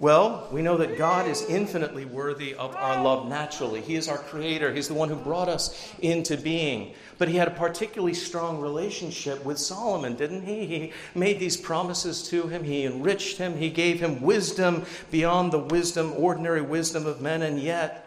Well, 0.00 0.46
we 0.52 0.62
know 0.62 0.76
that 0.76 0.96
God 0.96 1.26
is 1.26 1.42
infinitely 1.48 2.04
worthy 2.04 2.54
of 2.54 2.76
our 2.76 3.02
love 3.02 3.26
naturally. 3.26 3.80
He 3.80 3.96
is 3.96 4.08
our 4.08 4.18
creator, 4.18 4.72
He's 4.72 4.86
the 4.86 4.94
one 4.94 5.08
who 5.08 5.16
brought 5.16 5.48
us 5.48 5.92
into 5.98 6.36
being. 6.36 6.94
But 7.18 7.26
he 7.26 7.36
had 7.36 7.48
a 7.48 7.52
particularly 7.52 8.14
strong 8.14 8.60
relationship 8.60 9.44
with 9.44 9.58
Solomon, 9.58 10.14
didn't 10.14 10.42
he? 10.42 10.66
He 10.66 10.92
made 11.16 11.40
these 11.40 11.56
promises 11.56 12.28
to 12.28 12.46
him, 12.46 12.62
he 12.62 12.84
enriched 12.84 13.38
him, 13.38 13.56
he 13.56 13.70
gave 13.70 13.98
him 13.98 14.22
wisdom 14.22 14.86
beyond 15.10 15.50
the 15.50 15.58
wisdom, 15.58 16.12
ordinary 16.16 16.62
wisdom 16.62 17.04
of 17.04 17.20
men, 17.20 17.42
and 17.42 17.58
yet 17.58 18.04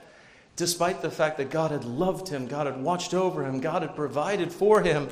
despite 0.56 1.01
the 1.01 1.12
fact 1.12 1.38
that 1.39 1.49
God 1.49 1.71
had 1.71 1.84
loved 1.84 2.30
him, 2.30 2.47
God 2.47 2.67
had 2.67 2.82
watched 2.82 3.13
over 3.13 3.43
him, 3.43 3.60
God 3.60 3.82
had 3.82 3.95
provided 3.97 4.54
for 4.54 4.82
him, 4.82 5.10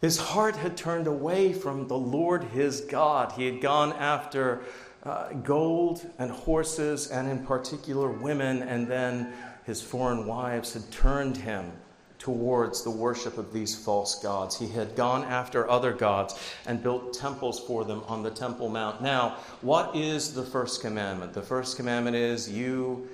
his 0.00 0.18
heart 0.18 0.56
had 0.56 0.76
turned 0.76 1.06
away 1.06 1.52
from 1.52 1.88
the 1.88 1.96
Lord 1.96 2.44
his 2.44 2.82
God. 2.82 3.32
He 3.32 3.46
had 3.46 3.60
gone 3.60 3.92
after 3.94 4.62
uh, 5.04 5.32
gold 5.42 6.04
and 6.18 6.30
horses, 6.30 7.10
and 7.10 7.28
in 7.28 7.44
particular 7.44 8.10
women, 8.10 8.62
and 8.62 8.86
then 8.86 9.32
his 9.64 9.82
foreign 9.82 10.26
wives 10.26 10.74
had 10.74 10.90
turned 10.90 11.36
him 11.36 11.72
towards 12.18 12.82
the 12.82 12.90
worship 12.90 13.36
of 13.36 13.52
these 13.52 13.76
false 13.76 14.22
gods. 14.22 14.58
He 14.58 14.68
had 14.68 14.96
gone 14.96 15.24
after 15.24 15.68
other 15.68 15.92
gods 15.92 16.38
and 16.66 16.82
built 16.82 17.12
temples 17.12 17.60
for 17.60 17.84
them 17.84 18.02
on 18.06 18.22
the 18.22 18.30
Temple 18.30 18.70
Mount. 18.70 19.02
Now, 19.02 19.36
what 19.60 19.94
is 19.94 20.32
the 20.32 20.42
first 20.42 20.80
commandment? 20.80 21.34
The 21.34 21.42
first 21.42 21.76
commandment 21.76 22.16
is, 22.16 22.50
You 22.50 23.06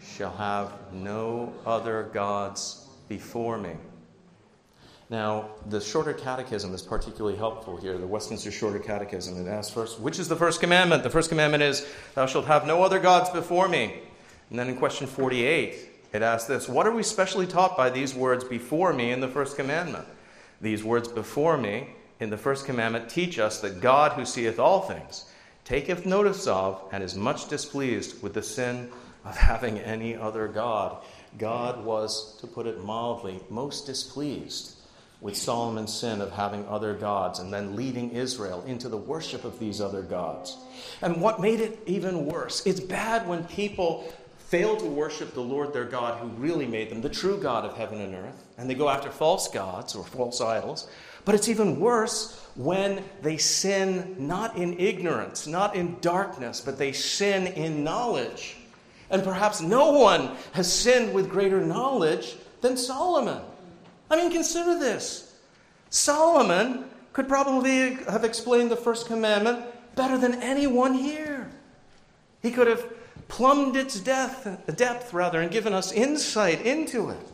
shall 0.00 0.32
have 0.36 0.72
no 0.92 1.52
other 1.66 2.04
gods 2.14 2.86
before 3.08 3.58
me. 3.58 3.74
Now, 5.08 5.50
the 5.68 5.80
Shorter 5.80 6.12
Catechism 6.12 6.74
is 6.74 6.82
particularly 6.82 7.36
helpful 7.36 7.76
here. 7.76 7.96
The 7.96 8.06
Westminster 8.06 8.50
Shorter 8.50 8.80
Catechism. 8.80 9.46
It 9.46 9.48
asks 9.48 9.72
first, 9.72 10.00
which 10.00 10.18
is 10.18 10.28
the 10.28 10.34
first 10.34 10.58
commandment? 10.58 11.04
The 11.04 11.10
first 11.10 11.28
commandment 11.28 11.62
is, 11.62 11.86
Thou 12.14 12.26
shalt 12.26 12.46
have 12.46 12.66
no 12.66 12.82
other 12.82 12.98
gods 12.98 13.30
before 13.30 13.68
me. 13.68 14.00
And 14.50 14.58
then 14.58 14.68
in 14.68 14.76
question 14.76 15.06
48, 15.06 15.76
it 16.12 16.22
asks 16.22 16.48
this 16.48 16.68
What 16.68 16.88
are 16.88 16.92
we 16.92 17.04
specially 17.04 17.46
taught 17.46 17.76
by 17.76 17.88
these 17.88 18.14
words 18.14 18.42
before 18.42 18.92
me 18.92 19.12
in 19.12 19.20
the 19.20 19.28
first 19.28 19.56
commandment? 19.56 20.06
These 20.60 20.82
words 20.82 21.06
before 21.06 21.56
me 21.56 21.90
in 22.18 22.30
the 22.30 22.38
first 22.38 22.66
commandment 22.66 23.08
teach 23.08 23.38
us 23.38 23.60
that 23.60 23.80
God, 23.80 24.12
who 24.12 24.24
seeth 24.24 24.58
all 24.58 24.80
things, 24.80 25.26
taketh 25.64 26.04
notice 26.04 26.48
of 26.48 26.82
and 26.90 27.04
is 27.04 27.14
much 27.14 27.48
displeased 27.48 28.20
with 28.24 28.34
the 28.34 28.42
sin 28.42 28.90
of 29.24 29.36
having 29.36 29.78
any 29.78 30.16
other 30.16 30.48
God. 30.48 30.96
God 31.38 31.84
was, 31.84 32.36
to 32.40 32.48
put 32.48 32.66
it 32.66 32.82
mildly, 32.82 33.40
most 33.50 33.86
displeased 33.86 34.75
with 35.26 35.36
Solomon's 35.36 35.92
sin 35.92 36.20
of 36.20 36.30
having 36.30 36.64
other 36.68 36.94
gods 36.94 37.40
and 37.40 37.52
then 37.52 37.74
leading 37.74 38.12
Israel 38.12 38.62
into 38.64 38.88
the 38.88 38.96
worship 38.96 39.44
of 39.44 39.58
these 39.58 39.80
other 39.80 40.02
gods. 40.02 40.56
And 41.02 41.20
what 41.20 41.40
made 41.40 41.58
it 41.58 41.80
even 41.84 42.26
worse, 42.26 42.64
it's 42.64 42.78
bad 42.78 43.26
when 43.26 43.42
people 43.42 44.04
fail 44.38 44.76
to 44.76 44.86
worship 44.86 45.34
the 45.34 45.40
Lord 45.40 45.72
their 45.72 45.84
God 45.84 46.20
who 46.20 46.28
really 46.40 46.68
made 46.68 46.90
them, 46.90 47.02
the 47.02 47.08
true 47.08 47.38
God 47.38 47.64
of 47.64 47.76
heaven 47.76 48.00
and 48.00 48.14
earth, 48.14 48.44
and 48.56 48.70
they 48.70 48.74
go 48.74 48.88
after 48.88 49.10
false 49.10 49.48
gods 49.48 49.96
or 49.96 50.04
false 50.04 50.40
idols. 50.40 50.88
But 51.24 51.34
it's 51.34 51.48
even 51.48 51.80
worse 51.80 52.40
when 52.54 53.02
they 53.20 53.36
sin 53.36 54.14
not 54.28 54.56
in 54.56 54.78
ignorance, 54.78 55.48
not 55.48 55.74
in 55.74 55.96
darkness, 56.00 56.60
but 56.60 56.78
they 56.78 56.92
sin 56.92 57.48
in 57.48 57.82
knowledge. 57.82 58.58
And 59.10 59.24
perhaps 59.24 59.60
no 59.60 59.90
one 59.90 60.36
has 60.52 60.72
sinned 60.72 61.12
with 61.12 61.28
greater 61.28 61.60
knowledge 61.60 62.36
than 62.60 62.76
Solomon. 62.76 63.42
I 64.10 64.16
mean, 64.16 64.30
consider 64.30 64.78
this. 64.78 65.34
Solomon 65.90 66.84
could 67.12 67.28
probably 67.28 67.94
have 68.04 68.24
explained 68.24 68.70
the 68.70 68.76
first 68.76 69.06
commandment 69.06 69.64
better 69.94 70.18
than 70.18 70.42
anyone 70.42 70.94
here. 70.94 71.50
He 72.42 72.50
could 72.50 72.66
have 72.66 72.84
plumbed 73.28 73.76
its 73.76 73.98
depth, 73.98 74.76
depth 74.76 75.12
rather, 75.12 75.40
and 75.40 75.50
given 75.50 75.72
us 75.72 75.92
insight 75.92 76.64
into 76.64 77.10
it. 77.10 77.26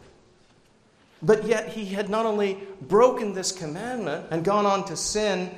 But 1.22 1.44
yet 1.44 1.68
he 1.68 1.86
had 1.86 2.08
not 2.08 2.26
only 2.26 2.58
broken 2.80 3.32
this 3.32 3.52
commandment 3.52 4.26
and 4.30 4.44
gone 4.44 4.66
on 4.66 4.84
to 4.86 4.96
sin 4.96 5.50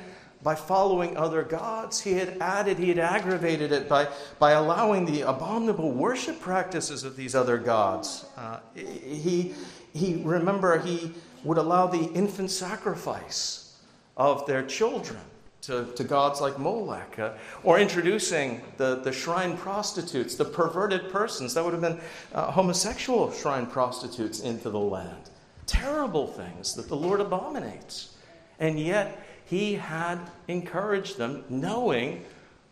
by 0.43 0.53
following 0.53 1.17
other 1.17 1.41
gods. 1.41 1.99
He 1.99 2.13
had 2.13 2.37
added, 2.39 2.77
he 2.77 2.89
had 2.89 2.99
aggravated 2.99 3.71
it 3.71 3.89
by, 3.89 4.07
by 4.37 4.51
allowing 4.51 5.05
the 5.05 5.21
abominable 5.21 5.91
worship 5.91 6.39
practices 6.39 7.03
of 7.03 7.15
these 7.15 7.33
other 7.33 7.57
gods. 7.57 8.25
Uh, 8.37 8.59
he, 8.75 9.55
he, 9.95 10.21
remember, 10.23 10.77
he 10.79 11.13
would 11.45 11.57
allow 11.57 11.87
the 11.87 12.11
infant 12.11 12.51
sacrifice 12.51 13.77
of 14.17 14.45
their 14.45 14.63
children 14.63 15.21
to, 15.61 15.85
to 15.95 16.03
gods 16.03 16.41
like 16.41 16.59
Molech, 16.59 17.17
uh, 17.17 17.31
or 17.63 17.79
introducing 17.79 18.61
the, 18.77 18.97
the 18.97 19.11
shrine 19.11 19.57
prostitutes, 19.57 20.35
the 20.35 20.45
perverted 20.45 21.09
persons. 21.09 21.53
That 21.53 21.63
would 21.63 21.73
have 21.73 21.81
been 21.81 21.99
uh, 22.33 22.51
homosexual 22.51 23.31
shrine 23.31 23.65
prostitutes 23.65 24.41
into 24.41 24.69
the 24.69 24.79
land. 24.79 25.29
Terrible 25.65 26.27
things 26.27 26.75
that 26.75 26.87
the 26.87 26.95
Lord 26.95 27.21
abominates. 27.21 28.15
And 28.59 28.79
yet, 28.79 29.25
he 29.45 29.75
had 29.75 30.19
encouraged 30.47 31.17
them, 31.17 31.45
knowing 31.49 32.25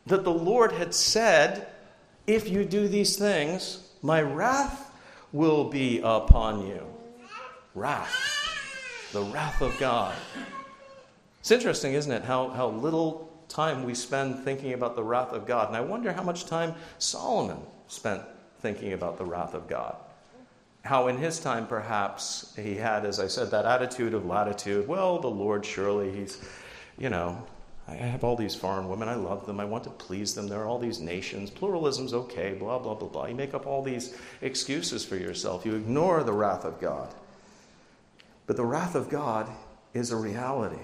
that 0.07 0.23
the 0.23 0.33
Lord 0.33 0.73
had 0.73 0.93
said, 0.93 1.67
If 2.27 2.49
you 2.49 2.65
do 2.65 2.88
these 2.88 3.15
things, 3.15 3.88
my 4.01 4.21
wrath 4.21 4.91
will 5.31 5.69
be 5.69 5.99
upon 6.03 6.67
you. 6.67 6.92
Wrath. 7.75 9.09
The 9.13 9.23
wrath 9.23 9.62
of 9.62 9.77
God. 9.79 10.15
It's 11.39 11.51
interesting, 11.51 11.93
isn't 11.93 12.12
it, 12.12 12.23
how, 12.23 12.49
how 12.49 12.69
little 12.69 13.29
time 13.49 13.83
we 13.83 13.93
spend 13.93 14.43
thinking 14.43 14.73
about 14.73 14.95
the 14.95 15.03
wrath 15.03 15.31
of 15.33 15.45
God. 15.45 15.67
And 15.67 15.77
I 15.77 15.81
wonder 15.81 16.12
how 16.12 16.23
much 16.23 16.45
time 16.45 16.73
Solomon 16.97 17.57
spent 17.88 18.23
thinking 18.59 18.93
about 18.93 19.17
the 19.17 19.25
wrath 19.25 19.53
of 19.53 19.67
God. 19.67 19.95
How 20.83 21.07
in 21.07 21.17
his 21.17 21.39
time, 21.39 21.67
perhaps, 21.67 22.53
he 22.55 22.75
had, 22.75 23.05
as 23.05 23.19
I 23.19 23.27
said, 23.27 23.51
that 23.51 23.65
attitude 23.65 24.13
of 24.13 24.25
latitude. 24.25 24.88
Well, 24.88 25.19
the 25.19 25.29
Lord, 25.29 25.65
surely, 25.65 26.12
he's 26.12 26.41
you 26.97 27.09
know, 27.09 27.43
I 27.88 27.95
have 27.95 28.23
all 28.23 28.36
these 28.36 28.55
foreign 28.55 28.88
women. 28.88 29.09
I 29.09 29.15
love 29.15 29.45
them. 29.45 29.59
I 29.59 29.65
want 29.65 29.83
to 29.86 29.89
please 29.89 30.33
them. 30.33 30.47
There 30.47 30.62
are 30.62 30.67
all 30.67 30.79
these 30.79 30.99
nations. 30.99 31.49
Pluralism's 31.49 32.13
okay, 32.13 32.53
blah, 32.53 32.79
blah, 32.79 32.93
blah, 32.93 33.09
blah. 33.09 33.25
You 33.25 33.36
make 33.36 33.53
up 33.53 33.67
all 33.67 33.81
these 33.81 34.15
excuses 34.41 35.03
for 35.03 35.17
yourself. 35.17 35.65
You 35.65 35.75
ignore 35.75 36.23
the 36.23 36.33
wrath 36.33 36.63
of 36.65 36.79
God. 36.79 37.13
But 38.45 38.58
the 38.58 38.65
wrath 38.65 38.95
of 38.95 39.10
God 39.10 39.49
is 39.93 40.12
a 40.12 40.15
reality. 40.15 40.82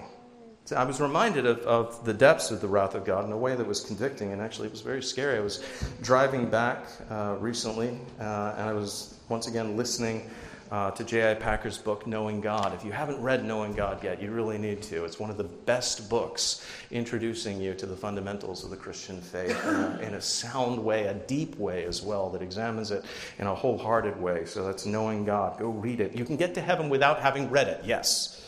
I 0.76 0.84
was 0.84 1.00
reminded 1.00 1.46
of, 1.46 1.58
of 1.60 2.04
the 2.04 2.14
depths 2.14 2.50
of 2.50 2.60
the 2.60 2.68
wrath 2.68 2.94
of 2.94 3.04
God 3.04 3.24
in 3.24 3.32
a 3.32 3.36
way 3.36 3.56
that 3.56 3.66
was 3.66 3.80
convicting, 3.80 4.32
and 4.32 4.40
actually 4.40 4.68
it 4.68 4.72
was 4.72 4.82
very 4.82 5.02
scary. 5.02 5.36
I 5.36 5.40
was 5.40 5.64
driving 6.00 6.48
back 6.48 6.84
uh, 7.10 7.36
recently, 7.40 7.98
uh, 8.20 8.54
and 8.56 8.68
I 8.68 8.72
was 8.72 9.18
once 9.28 9.48
again 9.48 9.76
listening 9.76 10.30
uh, 10.70 10.90
to 10.92 11.04
J.I. 11.04 11.34
Packer's 11.34 11.78
book, 11.78 12.06
Knowing 12.06 12.40
God. 12.40 12.72
If 12.74 12.84
you 12.84 12.92
haven't 12.92 13.20
read 13.20 13.44
Knowing 13.44 13.72
God 13.72 14.02
yet, 14.04 14.22
you 14.22 14.30
really 14.30 14.58
need 14.58 14.82
to. 14.82 15.04
It's 15.04 15.18
one 15.18 15.30
of 15.30 15.36
the 15.36 15.44
best 15.44 16.08
books 16.08 16.64
introducing 16.90 17.60
you 17.60 17.74
to 17.74 17.86
the 17.86 17.96
fundamentals 17.96 18.62
of 18.62 18.70
the 18.70 18.76
Christian 18.76 19.20
faith 19.20 19.58
in 19.66 19.74
a, 19.74 19.98
in 20.02 20.14
a 20.14 20.20
sound 20.20 20.82
way, 20.82 21.06
a 21.06 21.14
deep 21.14 21.56
way 21.58 21.84
as 21.84 22.02
well, 22.02 22.30
that 22.30 22.42
examines 22.42 22.90
it 22.92 23.04
in 23.38 23.46
a 23.46 23.54
wholehearted 23.54 24.20
way. 24.20 24.44
So 24.44 24.64
that's 24.64 24.86
Knowing 24.86 25.24
God. 25.24 25.58
Go 25.58 25.70
read 25.70 26.00
it. 26.00 26.14
You 26.14 26.24
can 26.24 26.36
get 26.36 26.54
to 26.54 26.60
heaven 26.60 26.88
without 26.88 27.20
having 27.20 27.50
read 27.50 27.66
it, 27.66 27.80
yes. 27.84 28.40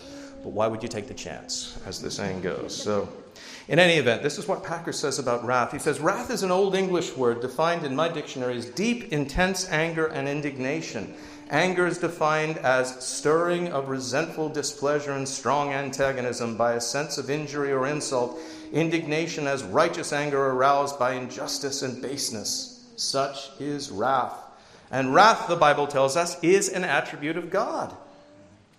But 0.43 0.51
why 0.51 0.67
would 0.67 0.83
you 0.83 0.89
take 0.89 1.09
the 1.09 1.15
chance, 1.15 1.79
as 1.87 2.01
the 2.01 2.11
saying 2.11 2.41
goes? 2.41 2.75
So, 2.75 3.09
in 3.69 3.79
any 3.79 3.95
event, 3.95 4.23
this 4.23 4.39
is 4.39 4.49
what 4.49 4.65
Packer 4.65 4.93
says 4.93 5.21
about 5.21 5.45
wrath. 5.45 5.71
He 5.71 5.79
says, 5.79 6.01
Wrath 6.01 6.31
is 6.31 6.43
an 6.43 6.51
Old 6.51 6.75
English 6.75 7.17
word 7.17 7.41
defined 7.41 7.87
in 7.87 7.95
my 7.95 8.09
dictionary 8.09 8.57
as 8.57 8.67
deep, 8.67 9.13
intense 9.13 9.69
anger 9.71 10.07
and 10.07 10.29
indignation. 10.29 11.15
Anger 11.53 11.87
is 11.87 11.99
defined 11.99 12.57
as 12.57 13.05
stirring 13.05 13.69
of 13.69 13.91
resentful 13.91 14.49
displeasure 14.49 15.13
and 15.13 15.29
strong 15.29 15.75
antagonism 15.75 16.57
by 16.57 16.73
a 16.73 16.81
sense 16.81 17.19
of 17.19 17.29
injury 17.29 17.73
or 17.73 17.87
insult. 17.87 18.41
Indignation 18.73 19.47
as 19.47 19.63
righteous 19.63 20.15
anger 20.15 20.47
aroused 20.47 20.99
by 20.99 21.13
injustice 21.13 21.83
and 21.83 22.01
baseness. 22.01 22.91
Such 22.97 23.51
is 23.61 23.91
wrath. 23.91 24.35
And 24.91 25.15
wrath, 25.15 25.47
the 25.47 25.57
Bible 25.57 25.87
tells 25.87 26.17
us, 26.17 26.43
is 26.43 26.71
an 26.71 26.85
attribute 26.85 27.37
of 27.37 27.51
God. 27.51 27.95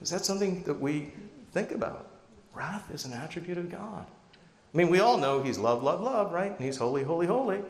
Is 0.01 0.09
that 0.09 0.25
something 0.25 0.63
that 0.63 0.79
we 0.79 1.11
think 1.51 1.71
about? 1.71 2.07
Wrath 2.55 2.89
is 2.91 3.05
an 3.05 3.13
attribute 3.13 3.59
of 3.59 3.69
God. 3.69 4.07
I 4.73 4.77
mean, 4.77 4.89
we 4.89 4.99
all 4.99 5.19
know 5.19 5.43
He's 5.43 5.59
love, 5.59 5.83
love, 5.83 6.01
love, 6.01 6.33
right? 6.33 6.51
And 6.51 6.65
He's 6.65 6.77
holy, 6.77 7.03
holy, 7.03 7.27
holy. 7.27 7.61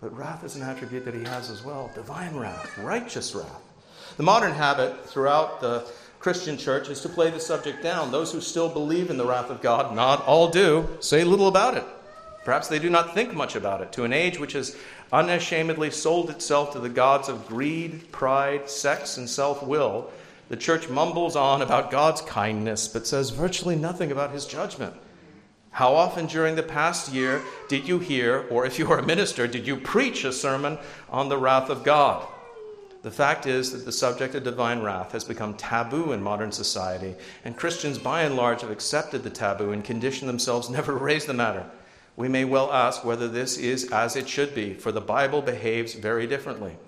But 0.00 0.16
wrath 0.16 0.44
is 0.44 0.54
an 0.54 0.62
attribute 0.62 1.04
that 1.06 1.14
He 1.14 1.24
has 1.24 1.50
as 1.50 1.64
well 1.64 1.90
divine 1.96 2.36
wrath, 2.36 2.78
righteous 2.78 3.34
wrath. 3.34 3.62
The 4.16 4.22
modern 4.22 4.52
habit 4.52 5.08
throughout 5.08 5.60
the 5.60 5.84
Christian 6.20 6.56
church 6.56 6.88
is 6.88 7.00
to 7.00 7.08
play 7.08 7.30
the 7.30 7.40
subject 7.40 7.82
down. 7.82 8.12
Those 8.12 8.32
who 8.32 8.40
still 8.40 8.68
believe 8.68 9.10
in 9.10 9.16
the 9.16 9.26
wrath 9.26 9.50
of 9.50 9.60
God, 9.60 9.94
not 9.94 10.24
all 10.24 10.48
do, 10.48 10.88
say 11.00 11.24
little 11.24 11.48
about 11.48 11.76
it. 11.76 11.84
Perhaps 12.44 12.68
they 12.68 12.78
do 12.78 12.90
not 12.90 13.14
think 13.14 13.34
much 13.34 13.56
about 13.56 13.80
it. 13.80 13.90
To 13.92 14.04
an 14.04 14.12
age 14.12 14.38
which 14.38 14.52
has 14.52 14.76
unashamedly 15.12 15.90
sold 15.90 16.30
itself 16.30 16.72
to 16.72 16.78
the 16.78 16.88
gods 16.88 17.28
of 17.28 17.46
greed, 17.48 18.12
pride, 18.12 18.70
sex, 18.70 19.16
and 19.16 19.28
self 19.28 19.62
will, 19.62 20.10
the 20.48 20.56
church 20.56 20.88
mumbles 20.88 21.36
on 21.36 21.62
about 21.62 21.90
God's 21.90 22.20
kindness, 22.20 22.86
but 22.86 23.06
says 23.06 23.30
virtually 23.30 23.76
nothing 23.76 24.12
about 24.12 24.30
his 24.30 24.46
judgment. 24.46 24.94
How 25.70 25.94
often 25.94 26.26
during 26.26 26.54
the 26.54 26.62
past 26.62 27.12
year 27.12 27.42
did 27.68 27.88
you 27.88 27.98
hear, 27.98 28.46
or 28.48 28.64
if 28.64 28.78
you 28.78 28.90
are 28.92 28.98
a 28.98 29.06
minister, 29.06 29.48
did 29.48 29.66
you 29.66 29.76
preach 29.76 30.22
a 30.24 30.32
sermon 30.32 30.78
on 31.10 31.28
the 31.28 31.38
wrath 31.38 31.68
of 31.68 31.82
God? 31.82 32.28
The 33.04 33.10
fact 33.10 33.44
is 33.44 33.70
that 33.72 33.84
the 33.84 33.92
subject 33.92 34.34
of 34.34 34.44
divine 34.44 34.80
wrath 34.80 35.12
has 35.12 35.24
become 35.24 35.58
taboo 35.58 36.12
in 36.12 36.22
modern 36.22 36.50
society, 36.50 37.14
and 37.44 37.54
Christians 37.54 37.98
by 37.98 38.22
and 38.22 38.34
large 38.34 38.62
have 38.62 38.70
accepted 38.70 39.22
the 39.22 39.28
taboo 39.28 39.72
and 39.72 39.84
conditioned 39.84 40.26
themselves 40.26 40.70
never 40.70 40.92
to 40.92 41.04
raise 41.04 41.26
the 41.26 41.34
matter. 41.34 41.66
We 42.16 42.28
may 42.28 42.46
well 42.46 42.72
ask 42.72 43.04
whether 43.04 43.28
this 43.28 43.58
is 43.58 43.92
as 43.92 44.16
it 44.16 44.26
should 44.26 44.54
be, 44.54 44.72
for 44.72 44.90
the 44.90 45.02
Bible 45.02 45.42
behaves 45.42 45.92
very 45.92 46.26
differently. 46.26 46.78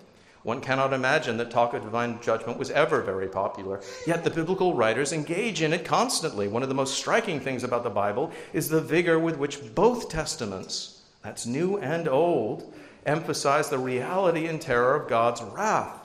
One 0.42 0.62
cannot 0.62 0.94
imagine 0.94 1.36
that 1.36 1.50
talk 1.50 1.74
of 1.74 1.82
divine 1.82 2.18
judgment 2.22 2.58
was 2.58 2.70
ever 2.70 3.02
very 3.02 3.28
popular, 3.28 3.82
yet 4.06 4.24
the 4.24 4.30
biblical 4.30 4.72
writers 4.72 5.12
engage 5.12 5.60
in 5.60 5.74
it 5.74 5.84
constantly. 5.84 6.48
One 6.48 6.62
of 6.62 6.70
the 6.70 6.74
most 6.74 6.94
striking 6.94 7.40
things 7.40 7.62
about 7.62 7.84
the 7.84 7.90
Bible 7.90 8.32
is 8.54 8.70
the 8.70 8.80
vigor 8.80 9.18
with 9.18 9.36
which 9.36 9.74
both 9.74 10.08
testaments, 10.08 11.02
that's 11.22 11.44
new 11.44 11.76
and 11.76 12.08
old, 12.08 12.72
emphasize 13.04 13.68
the 13.68 13.78
reality 13.78 14.46
and 14.46 14.62
terror 14.62 14.94
of 14.94 15.10
God's 15.10 15.42
wrath. 15.42 16.04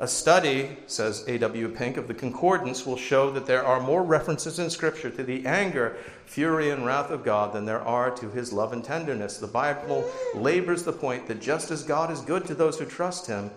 A 0.00 0.06
study, 0.06 0.76
says 0.86 1.24
A.W. 1.26 1.70
Pink, 1.70 1.96
of 1.96 2.06
the 2.06 2.14
Concordance 2.14 2.86
will 2.86 2.96
show 2.96 3.32
that 3.32 3.46
there 3.46 3.64
are 3.64 3.80
more 3.80 4.04
references 4.04 4.60
in 4.60 4.70
Scripture 4.70 5.10
to 5.10 5.24
the 5.24 5.44
anger, 5.44 5.96
fury, 6.24 6.70
and 6.70 6.86
wrath 6.86 7.10
of 7.10 7.24
God 7.24 7.52
than 7.52 7.64
there 7.64 7.80
are 7.80 8.12
to 8.12 8.30
his 8.30 8.52
love 8.52 8.72
and 8.72 8.84
tenderness. 8.84 9.38
The 9.38 9.48
Bible 9.48 10.08
labors 10.36 10.84
the 10.84 10.92
point 10.92 11.26
that 11.26 11.40
just 11.40 11.72
as 11.72 11.82
God 11.82 12.12
is 12.12 12.20
good 12.20 12.46
to 12.46 12.54
those 12.54 12.78
who 12.78 12.84
trust 12.84 13.26
him, 13.26 13.50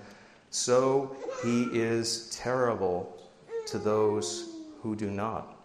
so 0.50 1.16
he 1.44 1.66
is 1.74 2.36
terrible 2.36 3.22
to 3.68 3.78
those 3.78 4.50
who 4.82 4.96
do 4.96 5.12
not. 5.12 5.56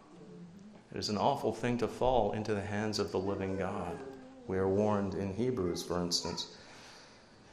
It 0.94 0.98
is 0.98 1.08
an 1.08 1.16
awful 1.16 1.54
thing 1.54 1.78
to 1.78 1.88
fall 1.88 2.32
into 2.32 2.54
the 2.54 2.60
hands 2.60 2.98
of 2.98 3.12
the 3.12 3.18
living 3.18 3.56
God. 3.56 3.98
We 4.46 4.58
are 4.58 4.68
warned 4.68 5.14
in 5.14 5.32
Hebrews, 5.32 5.82
for 5.82 6.02
instance. 6.02 6.54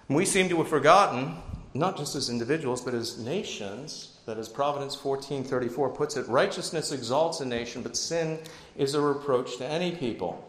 We 0.10 0.26
seem 0.26 0.50
to 0.50 0.58
have 0.58 0.68
forgotten 0.68 1.38
not 1.74 1.98
just 1.98 2.16
as 2.16 2.30
individuals, 2.30 2.82
but 2.82 2.94
as 2.94 3.18
nations, 3.18 4.20
that 4.26 4.38
as 4.38 4.48
Proverbs 4.48 4.96
1434 5.04 5.90
puts 5.90 6.18
it, 6.18 6.28
righteousness 6.28 6.92
exalts 6.92 7.40
a 7.40 7.46
nation, 7.46 7.82
but 7.82 7.98
sin 7.98 8.40
is 8.78 8.94
a 8.94 9.02
reproach 9.02 9.58
to 9.58 9.66
any 9.66 9.96
people. 9.96 10.48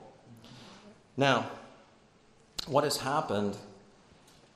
Now, 1.17 1.47
what 2.67 2.85
has 2.85 2.99
happened 2.99 3.57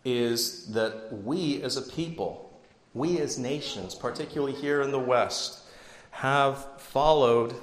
is 0.04 0.66
that 0.66 1.08
we 1.24 1.62
as 1.62 1.76
a 1.76 1.82
people, 1.82 2.52
we 2.94 3.18
as 3.18 3.38
nations, 3.38 3.94
particularly 3.94 4.52
here 4.54 4.82
in 4.82 4.90
the 4.90 4.98
West, 4.98 5.60
have 6.10 6.66
followed 6.80 7.54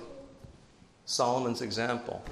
Solomon's 1.06 1.62
example. 1.62 2.24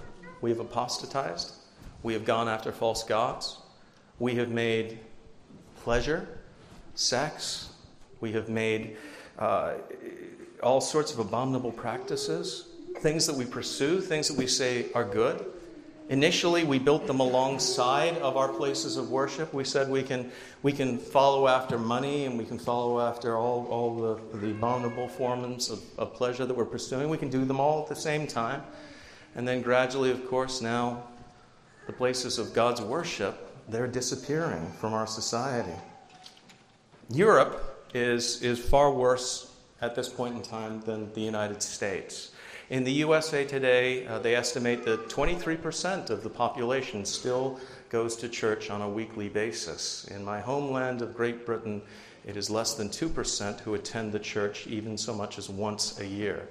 We 0.42 0.50
have 0.50 0.60
apostatized, 0.60 1.54
we 2.02 2.14
have 2.14 2.26
gone 2.26 2.50
after 2.50 2.72
false 2.72 3.04
gods, 3.04 3.58
we 4.20 4.36
have 4.36 4.50
made 4.50 5.00
pleasure 5.84 6.28
sex. 6.96 7.70
We 8.22 8.32
have 8.34 8.50
made 8.50 8.98
uh, 9.40 9.74
all 10.62 10.82
sorts 10.82 11.14
of 11.14 11.20
abominable 11.20 11.72
practices, 11.72 12.68
things 13.00 13.28
that 13.28 13.36
we 13.36 13.46
pursue, 13.46 14.02
things 14.02 14.28
that 14.28 14.38
we 14.38 14.48
say 14.48 14.92
are 14.94 15.04
good. 15.04 15.46
Initially, 16.10 16.66
we 16.66 16.80
built 16.80 17.08
them 17.08 17.22
alongside 17.22 18.18
of 18.18 18.36
our 18.36 18.50
places 18.50 18.98
of 18.98 19.10
worship. 19.10 19.54
We 19.54 19.64
said 19.64 19.90
we 19.90 20.04
can, 20.04 20.32
we 20.62 20.74
can 20.74 20.98
follow 20.98 21.48
after 21.48 21.80
money 21.80 22.26
and 22.26 22.38
we 22.38 22.44
can 22.44 22.60
follow 22.60 23.00
after 23.00 23.38
all, 23.38 23.66
all 23.68 23.96
the, 23.96 24.38
the 24.38 24.52
abominable 24.52 25.08
forms 25.08 25.70
of, 25.70 25.82
of 25.98 26.14
pleasure 26.14 26.46
that 26.46 26.56
we're 26.56 26.66
pursuing. 26.66 27.10
We 27.10 27.18
can 27.18 27.30
do 27.30 27.46
them 27.46 27.60
all 27.60 27.82
at 27.84 27.88
the 27.88 27.96
same 27.96 28.28
time. 28.28 28.64
And 29.36 29.48
then 29.48 29.62
gradually, 29.62 30.12
of 30.12 30.28
course, 30.28 30.62
now 30.62 31.04
the 31.88 31.94
places 31.94 32.38
of 32.38 32.54
God's 32.54 32.82
worship, 32.82 33.36
they're 33.70 33.88
disappearing 33.88 34.72
from 34.80 34.94
our 34.94 35.08
society. 35.08 35.80
Europe 37.14 37.90
is, 37.94 38.42
is 38.42 38.58
far 38.58 38.92
worse 38.92 39.52
at 39.82 39.94
this 39.94 40.10
point 40.10 40.36
in 40.36 40.42
time 40.42 40.82
than 40.82 41.14
the 41.14 41.22
United 41.22 41.62
States. 41.62 42.32
In 42.72 42.84
the 42.84 42.92
USA 42.92 43.46
today, 43.46 44.08
uh, 44.08 44.18
they 44.18 44.36
estimate 44.36 44.84
that 44.86 45.10
23% 45.10 46.10
of 46.10 46.24
the 46.24 46.30
population 46.30 47.06
still 47.06 47.60
goes 47.90 48.16
to 48.16 48.28
church 48.28 48.72
on 48.72 48.82
a 48.82 48.90
weekly 48.90 49.30
basis. 49.30 50.06
In 50.06 50.26
my 50.26 50.40
homeland 50.40 51.04
of 51.04 51.16
Great 51.16 51.46
Britain, 51.46 51.84
it 52.26 52.36
is 52.36 52.50
less 52.50 52.74
than 52.74 52.90
2% 52.90 53.60
who 53.60 53.76
attend 53.76 54.12
the 54.12 54.20
church 54.20 54.66
even 54.66 54.98
so 54.98 55.14
much 55.14 55.38
as 55.38 55.50
once 55.50 56.00
a 56.00 56.08
year. 56.08 56.48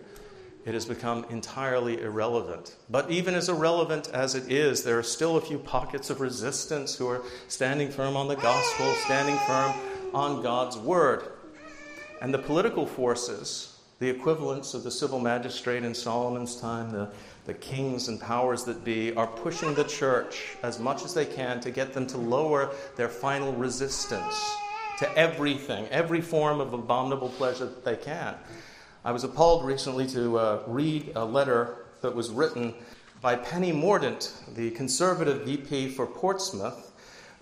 It 0.64 0.74
has 0.74 0.86
become 0.86 1.26
entirely 1.28 2.00
irrelevant. 2.00 2.76
But 2.88 3.10
even 3.10 3.34
as 3.34 3.48
irrelevant 3.48 4.10
as 4.12 4.36
it 4.36 4.52
is, 4.52 4.84
there 4.84 4.96
are 4.96 5.02
still 5.02 5.38
a 5.38 5.40
few 5.40 5.58
pockets 5.58 6.08
of 6.08 6.20
resistance 6.20 6.94
who 6.94 7.08
are 7.08 7.22
standing 7.48 7.90
firm 7.90 8.16
on 8.16 8.28
the 8.28 8.36
gospel, 8.36 8.92
standing 9.06 9.36
firm 9.38 9.72
on 10.14 10.42
God's 10.42 10.76
word. 10.76 11.32
And 12.20 12.32
the 12.32 12.38
political 12.38 12.86
forces, 12.86 13.78
the 13.98 14.08
equivalents 14.08 14.74
of 14.74 14.84
the 14.84 14.90
civil 14.90 15.18
magistrate 15.18 15.84
in 15.84 15.94
Solomon's 15.94 16.60
time, 16.60 16.90
the, 16.90 17.10
the 17.46 17.54
kings 17.54 18.08
and 18.08 18.20
powers 18.20 18.64
that 18.64 18.84
be, 18.84 19.14
are 19.14 19.26
pushing 19.26 19.74
the 19.74 19.84
church 19.84 20.56
as 20.62 20.78
much 20.78 21.04
as 21.04 21.14
they 21.14 21.26
can 21.26 21.60
to 21.60 21.70
get 21.70 21.92
them 21.92 22.06
to 22.08 22.18
lower 22.18 22.70
their 22.96 23.08
final 23.08 23.52
resistance 23.52 24.56
to 24.98 25.18
everything, 25.18 25.86
every 25.88 26.20
form 26.20 26.60
of 26.60 26.72
abominable 26.72 27.30
pleasure 27.30 27.64
that 27.64 27.84
they 27.84 27.96
can. 27.96 28.36
I 29.04 29.10
was 29.10 29.24
appalled 29.24 29.64
recently 29.64 30.06
to 30.08 30.38
uh, 30.38 30.62
read 30.66 31.12
a 31.16 31.24
letter 31.24 31.86
that 32.02 32.14
was 32.14 32.30
written 32.30 32.74
by 33.20 33.34
Penny 33.34 33.72
Mordaunt, 33.72 34.32
the 34.54 34.70
conservative 34.72 35.46
MP 35.46 35.90
for 35.92 36.06
Portsmouth, 36.06 36.91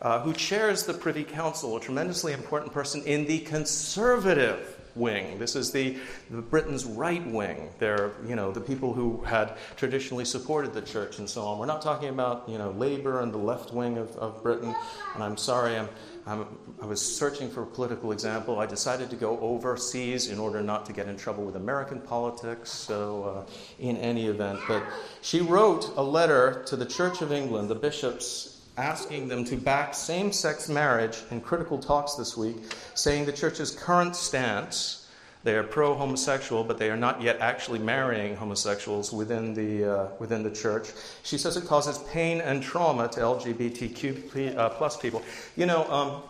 uh, 0.02 0.20
who 0.20 0.32
chairs 0.32 0.84
the 0.84 0.94
Privy 0.94 1.24
Council, 1.24 1.76
a 1.76 1.80
tremendously 1.80 2.32
important 2.32 2.72
person 2.72 3.02
in 3.04 3.26
the 3.26 3.40
conservative 3.40 4.76
wing. 4.94 5.38
This 5.38 5.56
is 5.56 5.70
the, 5.72 5.96
the 6.30 6.42
Britain's 6.42 6.84
right 6.84 7.24
wing. 7.26 7.70
They're, 7.78 8.12
you 8.26 8.34
know, 8.34 8.50
the 8.52 8.60
people 8.60 8.92
who 8.92 9.22
had 9.22 9.56
traditionally 9.76 10.24
supported 10.24 10.74
the 10.74 10.82
church 10.82 11.18
and 11.18 11.28
so 11.28 11.42
on. 11.42 11.58
We're 11.58 11.66
not 11.66 11.82
talking 11.82 12.08
about, 12.08 12.48
you 12.48 12.58
know, 12.58 12.70
Labour 12.72 13.20
and 13.20 13.32
the 13.32 13.38
left 13.38 13.72
wing 13.72 13.98
of, 13.98 14.16
of 14.16 14.42
Britain. 14.42 14.74
And 15.14 15.22
I'm 15.22 15.36
sorry, 15.36 15.76
I'm, 15.76 15.88
I'm, 16.26 16.46
i 16.82 16.86
was 16.86 17.00
searching 17.00 17.50
for 17.50 17.62
a 17.62 17.66
political 17.66 18.12
example. 18.12 18.58
I 18.58 18.66
decided 18.66 19.10
to 19.10 19.16
go 19.16 19.38
overseas 19.40 20.28
in 20.28 20.38
order 20.38 20.62
not 20.62 20.86
to 20.86 20.92
get 20.92 21.08
in 21.08 21.16
trouble 21.16 21.44
with 21.44 21.56
American 21.56 22.00
politics. 22.00 22.70
So, 22.70 23.46
uh, 23.46 23.50
in 23.78 23.96
any 23.98 24.26
event, 24.26 24.60
but 24.68 24.84
she 25.22 25.40
wrote 25.40 25.92
a 25.96 26.02
letter 26.02 26.62
to 26.66 26.76
the 26.76 26.86
Church 26.86 27.22
of 27.22 27.32
England, 27.32 27.68
the 27.68 27.74
bishops 27.74 28.49
asking 28.80 29.28
them 29.28 29.44
to 29.44 29.56
back 29.56 29.94
same 29.94 30.32
sex 30.32 30.68
marriage 30.68 31.18
in 31.30 31.40
critical 31.40 31.78
talks 31.78 32.14
this 32.14 32.36
week, 32.36 32.56
saying 32.94 33.26
the 33.26 33.32
church's 33.32 33.70
current 33.70 34.16
stance. 34.16 35.08
They 35.42 35.54
are 35.54 35.62
pro 35.62 35.94
homosexual, 35.94 36.64
but 36.64 36.78
they 36.78 36.90
are 36.90 36.96
not 36.96 37.22
yet 37.22 37.38
actually 37.40 37.78
marrying 37.78 38.36
homosexuals 38.36 39.12
within 39.12 39.54
the, 39.54 39.84
uh, 39.84 40.08
within 40.18 40.42
the 40.42 40.50
church. 40.50 40.88
She 41.22 41.38
says 41.38 41.56
it 41.56 41.66
causes 41.66 41.98
pain 42.10 42.40
and 42.40 42.62
trauma 42.62 43.08
to 43.08 43.20
LGBTQ 43.20 44.56
uh, 44.56 44.68
plus 44.70 44.96
people. 44.98 45.22
You 45.56 45.66
know, 45.66 45.90
um, 45.90 46.22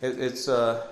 it, 0.00 0.18
it's, 0.18 0.48
uh, 0.48 0.86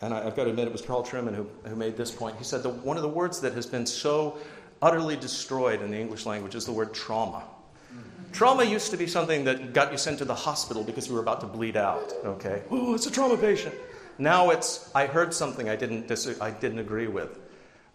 and 0.00 0.14
I, 0.14 0.24
have 0.24 0.36
got 0.36 0.44
to 0.44 0.50
admit, 0.50 0.66
it 0.66 0.72
was 0.72 0.82
Carl 0.82 1.02
Trueman 1.04 1.34
who, 1.34 1.48
who 1.64 1.76
made 1.76 1.96
this 1.96 2.10
point. 2.10 2.36
He 2.36 2.44
said 2.44 2.62
that 2.62 2.70
one 2.70 2.96
of 2.96 3.02
the 3.02 3.08
words 3.08 3.40
that 3.40 3.52
has 3.54 3.66
been 3.66 3.86
so 3.86 4.38
utterly 4.80 5.16
destroyed 5.16 5.82
in 5.82 5.90
the 5.90 5.98
English 5.98 6.24
language 6.26 6.54
is 6.54 6.64
the 6.64 6.72
word 6.72 6.94
trauma. 6.94 7.44
Trauma 8.36 8.64
used 8.64 8.90
to 8.90 8.98
be 8.98 9.06
something 9.06 9.44
that 9.44 9.72
got 9.72 9.90
you 9.90 9.96
sent 9.96 10.18
to 10.18 10.26
the 10.26 10.34
hospital 10.34 10.84
because 10.84 11.08
you 11.08 11.14
were 11.14 11.20
about 11.20 11.40
to 11.40 11.46
bleed 11.46 11.74
out. 11.74 12.12
Okay, 12.22 12.62
oh, 12.70 12.94
it's 12.94 13.06
a 13.06 13.10
trauma 13.10 13.38
patient. 13.38 13.74
Now 14.18 14.50
it's 14.50 14.90
I 14.94 15.06
heard 15.06 15.32
something 15.32 15.70
I 15.70 15.76
didn't 15.76 16.06
dis- 16.06 16.38
I 16.38 16.50
didn't 16.50 16.80
agree 16.80 17.06
with, 17.06 17.38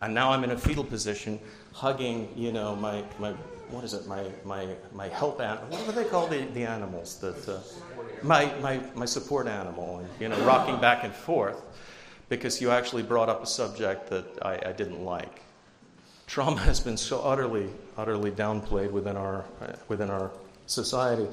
and 0.01 0.15
now 0.15 0.31
I'm 0.31 0.43
in 0.43 0.49
a 0.49 0.57
fetal 0.57 0.83
position, 0.83 1.39
hugging 1.73 2.27
you 2.35 2.51
know 2.51 2.75
my 2.75 3.03
my 3.19 3.33
what 3.69 3.83
is 3.83 3.93
it 3.93 4.07
my 4.07 4.23
my 4.43 4.75
my 4.91 5.09
help 5.09 5.39
animal 5.41 5.77
what 5.77 5.85
do 5.85 5.91
they 5.91 6.09
call 6.09 6.25
the, 6.25 6.41
the 6.55 6.65
animals 6.65 7.19
that 7.19 7.47
uh, 7.47 7.59
my, 8.23 8.51
my 8.61 8.81
my 8.95 9.05
support 9.05 9.47
animal 9.47 9.99
and 9.99 10.09
you 10.19 10.27
know 10.27 10.37
rocking 10.43 10.81
back 10.81 11.03
and 11.03 11.13
forth 11.13 11.61
because 12.29 12.59
you 12.59 12.71
actually 12.71 13.03
brought 13.03 13.29
up 13.29 13.43
a 13.43 13.45
subject 13.45 14.09
that 14.09 14.25
I, 14.41 14.53
I 14.65 14.71
didn't 14.73 15.05
like 15.05 15.41
trauma 16.31 16.61
has 16.61 16.79
been 16.79 16.95
so 16.95 17.19
utterly, 17.23 17.67
utterly 17.97 18.31
downplayed 18.31 18.89
within 18.89 19.17
our, 19.17 19.43
within 19.89 20.09
our 20.09 20.31
society. 20.65 21.27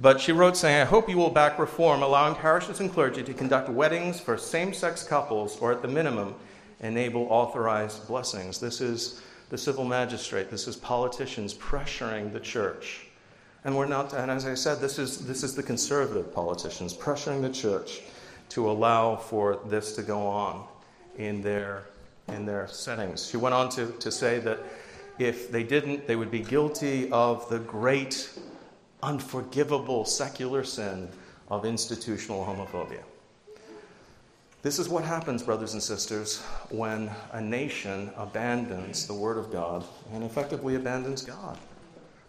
But 0.00 0.18
she 0.18 0.32
wrote 0.32 0.56
saying, 0.56 0.80
I 0.80 0.86
hope 0.86 1.10
you 1.10 1.18
will 1.18 1.28
back 1.28 1.58
reform, 1.58 2.02
allowing 2.02 2.34
parishes 2.34 2.80
and 2.80 2.90
clergy 2.90 3.22
to 3.22 3.34
conduct 3.34 3.68
weddings 3.68 4.18
for 4.18 4.38
same 4.38 4.72
sex 4.72 5.02
couples, 5.02 5.58
or 5.58 5.72
at 5.72 5.82
the 5.82 5.88
minimum, 5.88 6.34
enable 6.80 7.26
authorized 7.28 8.06
blessings. 8.08 8.58
This 8.58 8.80
is 8.80 9.20
the 9.50 9.58
civil 9.58 9.84
magistrate, 9.84 10.50
this 10.50 10.66
is 10.66 10.74
politicians 10.74 11.52
pressuring 11.52 12.32
the 12.32 12.40
church. 12.40 13.08
And 13.66 13.76
we're 13.76 13.84
not, 13.84 14.14
and 14.14 14.30
as 14.30 14.46
I 14.46 14.54
said, 14.54 14.80
this 14.80 14.98
is, 14.98 15.26
this 15.26 15.42
is 15.42 15.54
the 15.54 15.62
conservative 15.62 16.32
politicians 16.32 16.96
pressuring 16.96 17.42
the 17.42 17.50
church 17.50 18.00
to 18.50 18.70
allow 18.70 19.16
for 19.16 19.60
this 19.66 19.94
to 19.96 20.02
go 20.02 20.26
on 20.26 20.66
in 21.18 21.42
their 21.42 21.84
in 22.28 22.46
their 22.46 22.68
settings. 22.68 23.28
She 23.28 23.36
went 23.36 23.54
on 23.54 23.68
to, 23.70 23.86
to 23.92 24.10
say 24.10 24.38
that 24.40 24.60
if 25.18 25.50
they 25.50 25.62
didn't, 25.62 26.06
they 26.06 26.16
would 26.16 26.30
be 26.30 26.40
guilty 26.40 27.10
of 27.10 27.48
the 27.48 27.58
great, 27.58 28.30
unforgivable 29.02 30.04
secular 30.04 30.64
sin 30.64 31.08
of 31.48 31.64
institutional 31.64 32.44
homophobia. 32.44 33.02
This 34.62 34.78
is 34.78 34.88
what 34.90 35.04
happens, 35.04 35.42
brothers 35.42 35.72
and 35.72 35.82
sisters, 35.82 36.42
when 36.68 37.10
a 37.32 37.40
nation 37.40 38.10
abandons 38.16 39.06
the 39.06 39.14
Word 39.14 39.38
of 39.38 39.50
God 39.50 39.84
and 40.12 40.22
effectively 40.22 40.74
abandons 40.74 41.22
God. 41.22 41.58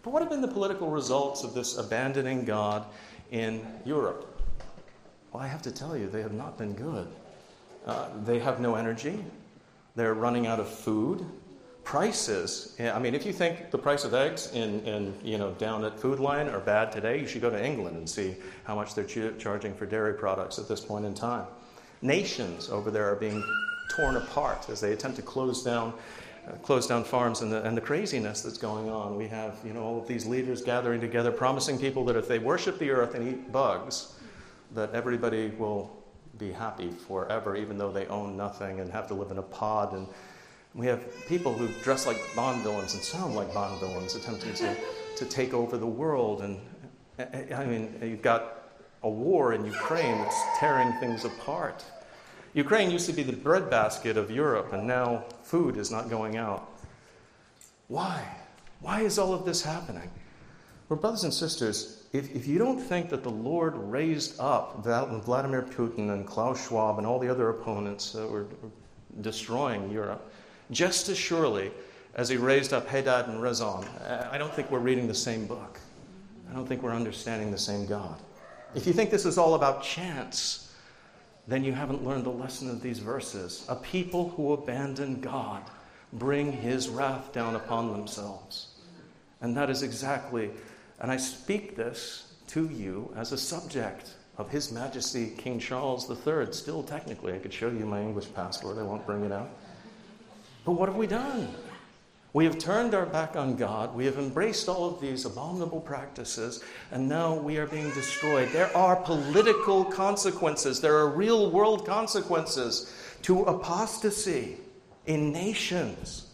But 0.02 0.12
what 0.12 0.22
have 0.22 0.30
been 0.30 0.40
the 0.40 0.48
political 0.48 0.90
results 0.90 1.44
of 1.44 1.54
this 1.54 1.76
abandoning 1.76 2.44
God 2.44 2.86
in 3.30 3.64
Europe? 3.84 4.40
Well, 5.32 5.42
I 5.42 5.46
have 5.46 5.62
to 5.62 5.70
tell 5.70 5.96
you, 5.96 6.08
they 6.08 6.22
have 6.22 6.32
not 6.32 6.56
been 6.58 6.72
good. 6.72 7.06
Uh, 7.86 8.08
they 8.24 8.38
have 8.38 8.60
no 8.60 8.74
energy. 8.76 9.22
They're 9.94 10.14
running 10.14 10.46
out 10.46 10.60
of 10.60 10.68
food. 10.68 11.24
Prices. 11.84 12.76
I 12.78 12.98
mean, 13.00 13.12
if 13.12 13.26
you 13.26 13.32
think 13.32 13.72
the 13.72 13.78
price 13.78 14.04
of 14.04 14.14
eggs 14.14 14.52
in, 14.52 14.80
in 14.86 15.14
you 15.24 15.36
know 15.36 15.50
down 15.54 15.84
at 15.84 15.98
Food 15.98 16.20
Lion 16.20 16.48
are 16.48 16.60
bad 16.60 16.92
today, 16.92 17.18
you 17.18 17.26
should 17.26 17.42
go 17.42 17.50
to 17.50 17.62
England 17.62 17.96
and 17.96 18.08
see 18.08 18.36
how 18.62 18.76
much 18.76 18.94
they're 18.94 19.04
ch- 19.04 19.36
charging 19.36 19.74
for 19.74 19.84
dairy 19.84 20.14
products 20.14 20.60
at 20.60 20.68
this 20.68 20.80
point 20.80 21.04
in 21.04 21.12
time. 21.12 21.44
Nations 22.00 22.70
over 22.70 22.92
there 22.92 23.10
are 23.10 23.16
being 23.16 23.44
torn 23.96 24.16
apart 24.16 24.70
as 24.70 24.80
they 24.80 24.92
attempt 24.92 25.16
to 25.16 25.22
close 25.22 25.64
down 25.64 25.92
uh, 26.46 26.52
close 26.56 26.86
down 26.86 27.04
farms 27.04 27.40
and 27.40 27.52
the, 27.52 27.62
and 27.64 27.76
the 27.76 27.80
craziness 27.80 28.42
that's 28.42 28.58
going 28.58 28.88
on. 28.88 29.16
We 29.16 29.26
have 29.28 29.58
you 29.64 29.72
know 29.72 29.82
all 29.82 30.00
of 30.00 30.06
these 30.06 30.24
leaders 30.24 30.62
gathering 30.62 31.00
together, 31.00 31.32
promising 31.32 31.78
people 31.78 32.04
that 32.06 32.16
if 32.16 32.28
they 32.28 32.38
worship 32.38 32.78
the 32.78 32.90
earth 32.90 33.14
and 33.16 33.28
eat 33.28 33.50
bugs, 33.50 34.14
that 34.74 34.94
everybody 34.94 35.48
will 35.58 36.01
be 36.38 36.52
happy 36.52 36.90
forever, 36.90 37.56
even 37.56 37.78
though 37.78 37.92
they 37.92 38.06
own 38.06 38.36
nothing 38.36 38.80
and 38.80 38.90
have 38.90 39.06
to 39.08 39.14
live 39.14 39.30
in 39.30 39.38
a 39.38 39.42
pod. 39.42 39.92
And 39.92 40.06
we 40.74 40.86
have 40.86 41.02
people 41.26 41.52
who 41.52 41.68
dress 41.82 42.06
like 42.06 42.18
Bond 42.34 42.62
villains 42.62 42.94
and 42.94 43.02
sound 43.02 43.34
like 43.34 43.52
Bond 43.52 43.78
villains, 43.80 44.14
attempting 44.14 44.54
to, 44.54 44.76
to 45.16 45.24
take 45.26 45.52
over 45.52 45.76
the 45.76 45.86
world. 45.86 46.42
And 46.42 46.60
I 47.54 47.64
mean, 47.64 47.98
you've 48.02 48.22
got 48.22 48.70
a 49.02 49.10
war 49.10 49.52
in 49.52 49.64
Ukraine 49.64 50.18
that's 50.18 50.40
tearing 50.58 50.92
things 51.00 51.24
apart. 51.24 51.84
Ukraine 52.54 52.90
used 52.90 53.06
to 53.06 53.12
be 53.12 53.22
the 53.22 53.32
breadbasket 53.32 54.16
of 54.16 54.30
Europe, 54.30 54.72
and 54.72 54.86
now 54.86 55.24
food 55.42 55.76
is 55.76 55.90
not 55.90 56.10
going 56.10 56.36
out. 56.36 56.70
Why? 57.88 58.22
Why 58.80 59.00
is 59.00 59.18
all 59.18 59.32
of 59.32 59.44
this 59.44 59.62
happening? 59.62 60.10
Well, 60.88 60.98
brothers 60.98 61.24
and 61.24 61.32
sisters, 61.32 62.01
if, 62.12 62.34
if 62.34 62.46
you 62.46 62.58
don't 62.58 62.78
think 62.78 63.08
that 63.10 63.22
the 63.22 63.30
Lord 63.30 63.74
raised 63.76 64.38
up 64.38 64.84
Vladimir 64.84 65.62
Putin 65.62 66.12
and 66.12 66.26
Klaus 66.26 66.66
Schwab 66.66 66.98
and 66.98 67.06
all 67.06 67.18
the 67.18 67.28
other 67.28 67.48
opponents 67.48 68.12
that 68.12 68.28
were 68.28 68.46
destroying 69.22 69.90
Europe, 69.90 70.30
just 70.70 71.08
as 71.08 71.16
surely 71.16 71.70
as 72.14 72.28
he 72.28 72.36
raised 72.36 72.74
up 72.74 72.86
Hadad 72.86 73.28
and 73.28 73.40
Rezon, 73.40 73.86
I 74.30 74.36
don't 74.36 74.52
think 74.52 74.70
we're 74.70 74.78
reading 74.78 75.08
the 75.08 75.14
same 75.14 75.46
book. 75.46 75.80
I 76.50 76.54
don't 76.54 76.66
think 76.66 76.82
we're 76.82 76.94
understanding 76.94 77.50
the 77.50 77.58
same 77.58 77.86
God. 77.86 78.20
If 78.74 78.86
you 78.86 78.92
think 78.92 79.10
this 79.10 79.24
is 79.24 79.38
all 79.38 79.54
about 79.54 79.82
chance, 79.82 80.74
then 81.48 81.64
you 81.64 81.72
haven't 81.72 82.04
learned 82.04 82.24
the 82.24 82.30
lesson 82.30 82.68
of 82.68 82.82
these 82.82 82.98
verses. 82.98 83.64
A 83.70 83.76
people 83.76 84.28
who 84.30 84.52
abandon 84.52 85.20
God 85.20 85.62
bring 86.12 86.52
his 86.52 86.90
wrath 86.90 87.32
down 87.32 87.56
upon 87.56 87.90
themselves. 87.90 88.68
And 89.40 89.56
that 89.56 89.70
is 89.70 89.82
exactly 89.82 90.50
and 91.02 91.10
I 91.10 91.16
speak 91.16 91.76
this 91.76 92.32
to 92.48 92.68
you 92.68 93.12
as 93.16 93.32
a 93.32 93.38
subject 93.38 94.14
of 94.38 94.48
His 94.50 94.72
Majesty 94.72 95.32
King 95.36 95.58
Charles 95.58 96.08
III. 96.08 96.52
Still, 96.52 96.82
technically, 96.82 97.34
I 97.34 97.38
could 97.38 97.52
show 97.52 97.68
you 97.68 97.84
my 97.84 98.00
English 98.00 98.32
passport, 98.34 98.78
I 98.78 98.82
won't 98.82 99.04
bring 99.04 99.24
it 99.24 99.32
out. 99.32 99.50
But 100.64 100.72
what 100.72 100.88
have 100.88 100.96
we 100.96 101.08
done? 101.08 101.48
We 102.34 102.46
have 102.46 102.56
turned 102.56 102.94
our 102.94 103.04
back 103.04 103.36
on 103.36 103.56
God. 103.56 103.94
We 103.94 104.06
have 104.06 104.16
embraced 104.16 104.66
all 104.68 104.88
of 104.88 105.02
these 105.02 105.26
abominable 105.26 105.80
practices, 105.80 106.64
and 106.90 107.06
now 107.06 107.34
we 107.34 107.58
are 107.58 107.66
being 107.66 107.90
destroyed. 107.90 108.48
There 108.52 108.74
are 108.74 108.96
political 108.96 109.84
consequences, 109.84 110.80
there 110.80 110.96
are 110.96 111.08
real 111.08 111.50
world 111.50 111.84
consequences 111.84 112.94
to 113.22 113.42
apostasy 113.42 114.56
in 115.06 115.30
nations. 115.30 116.28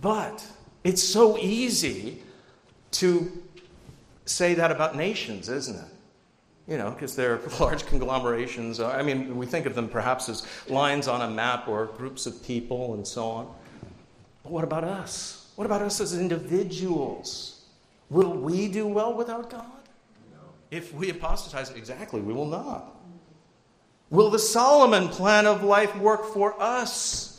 But 0.00 0.44
it's 0.82 1.02
so 1.02 1.38
easy 1.38 2.23
to 2.94 3.30
say 4.24 4.54
that 4.54 4.70
about 4.70 4.96
nations, 4.96 5.48
isn't 5.48 5.76
it? 5.76 5.90
You 6.66 6.78
know, 6.78 6.90
because 6.90 7.14
they're 7.14 7.40
large 7.60 7.86
conglomerations. 7.86 8.80
I 8.80 9.02
mean, 9.02 9.36
we 9.36 9.46
think 9.46 9.66
of 9.66 9.74
them 9.74 9.88
perhaps 9.88 10.28
as 10.28 10.46
lines 10.68 11.08
on 11.08 11.22
a 11.22 11.30
map 11.30 11.68
or 11.68 11.86
groups 11.86 12.26
of 12.26 12.42
people 12.42 12.94
and 12.94 13.06
so 13.06 13.26
on. 13.26 13.54
But 14.42 14.52
what 14.52 14.64
about 14.64 14.84
us? 14.84 15.50
What 15.56 15.64
about 15.66 15.82
us 15.82 16.00
as 16.00 16.18
individuals? 16.18 17.64
Will 18.10 18.32
we 18.32 18.68
do 18.68 18.86
well 18.86 19.14
without 19.14 19.50
God? 19.50 19.66
No. 20.32 20.40
If 20.70 20.92
we 20.94 21.10
apostatize, 21.10 21.70
exactly, 21.70 22.20
we 22.20 22.32
will 22.32 22.46
not. 22.46 22.94
Will 24.10 24.30
the 24.30 24.38
Solomon 24.38 25.08
plan 25.08 25.46
of 25.46 25.64
life 25.64 25.96
work 25.96 26.24
for 26.26 26.60
us? 26.60 27.33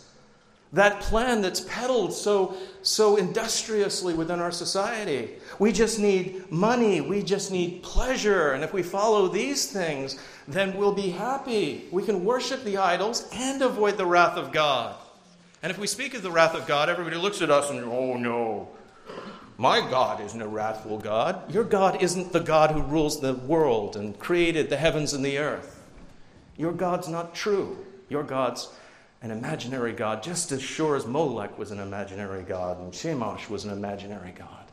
That 0.76 1.00
plan 1.00 1.42
that's 1.42 1.62
peddled 1.62 2.14
so, 2.14 2.56
so 2.82 3.16
industriously 3.16 4.14
within 4.14 4.42
our 4.42 4.52
society. 4.52 5.30
We 5.58 5.72
just 5.72 6.00
need 6.00 6.52
money, 6.52 7.00
we 7.00 7.24
just 7.24 7.50
need 7.50 7.82
pleasure, 7.82 8.52
and 8.52 8.64
if 8.64 8.74
we 8.74 8.84
follow 8.84 9.30
these 9.30 9.72
things, 9.72 10.20
then 10.50 10.76
we'll 10.76 10.94
be 10.94 11.10
happy. 11.10 11.86
We 11.92 12.04
can 12.04 12.26
worship 12.26 12.64
the 12.66 12.78
idols 12.78 13.28
and 13.34 13.62
avoid 13.62 13.98
the 13.98 14.06
wrath 14.06 14.38
of 14.38 14.52
God. 14.52 14.96
And 15.64 15.72
if 15.72 15.80
we 15.80 15.88
speak 15.88 16.14
of 16.14 16.24
the 16.24 16.32
wrath 16.32 16.54
of 16.54 16.68
God, 16.68 16.90
everybody 16.90 17.16
looks 17.16 17.42
at 17.42 17.50
us 17.50 17.70
and, 17.70 17.80
oh 17.86 18.18
no, 18.18 18.68
my 19.58 19.80
God 19.80 20.20
isn't 20.20 20.42
a 20.42 20.48
wrathful 20.48 20.98
God. 20.98 21.52
Your 21.54 21.64
God 21.64 22.04
isn't 22.04 22.34
the 22.34 22.42
God 22.42 22.72
who 22.72 22.82
rules 22.82 23.22
the 23.22 23.34
world 23.34 23.96
and 23.96 24.20
created 24.20 24.70
the 24.70 24.78
heavens 24.78 25.14
and 25.14 25.24
the 25.24 25.38
earth. 25.38 25.82
Your 26.58 26.74
God's 26.74 27.08
not 27.08 27.34
true. 27.34 27.78
Your 28.10 28.24
God's 28.24 28.68
an 29.22 29.32
imaginary 29.32 29.94
God, 29.94 30.22
just 30.22 30.52
as 30.52 30.62
sure 30.62 30.96
as 30.96 31.06
Molech 31.06 31.58
was 31.58 31.72
an 31.72 31.80
imaginary 31.80 32.44
God 32.44 32.80
and 32.80 32.92
Chemosh 32.92 33.50
was 33.50 33.66
an 33.66 33.72
imaginary 33.72 34.34
God. 34.38 34.66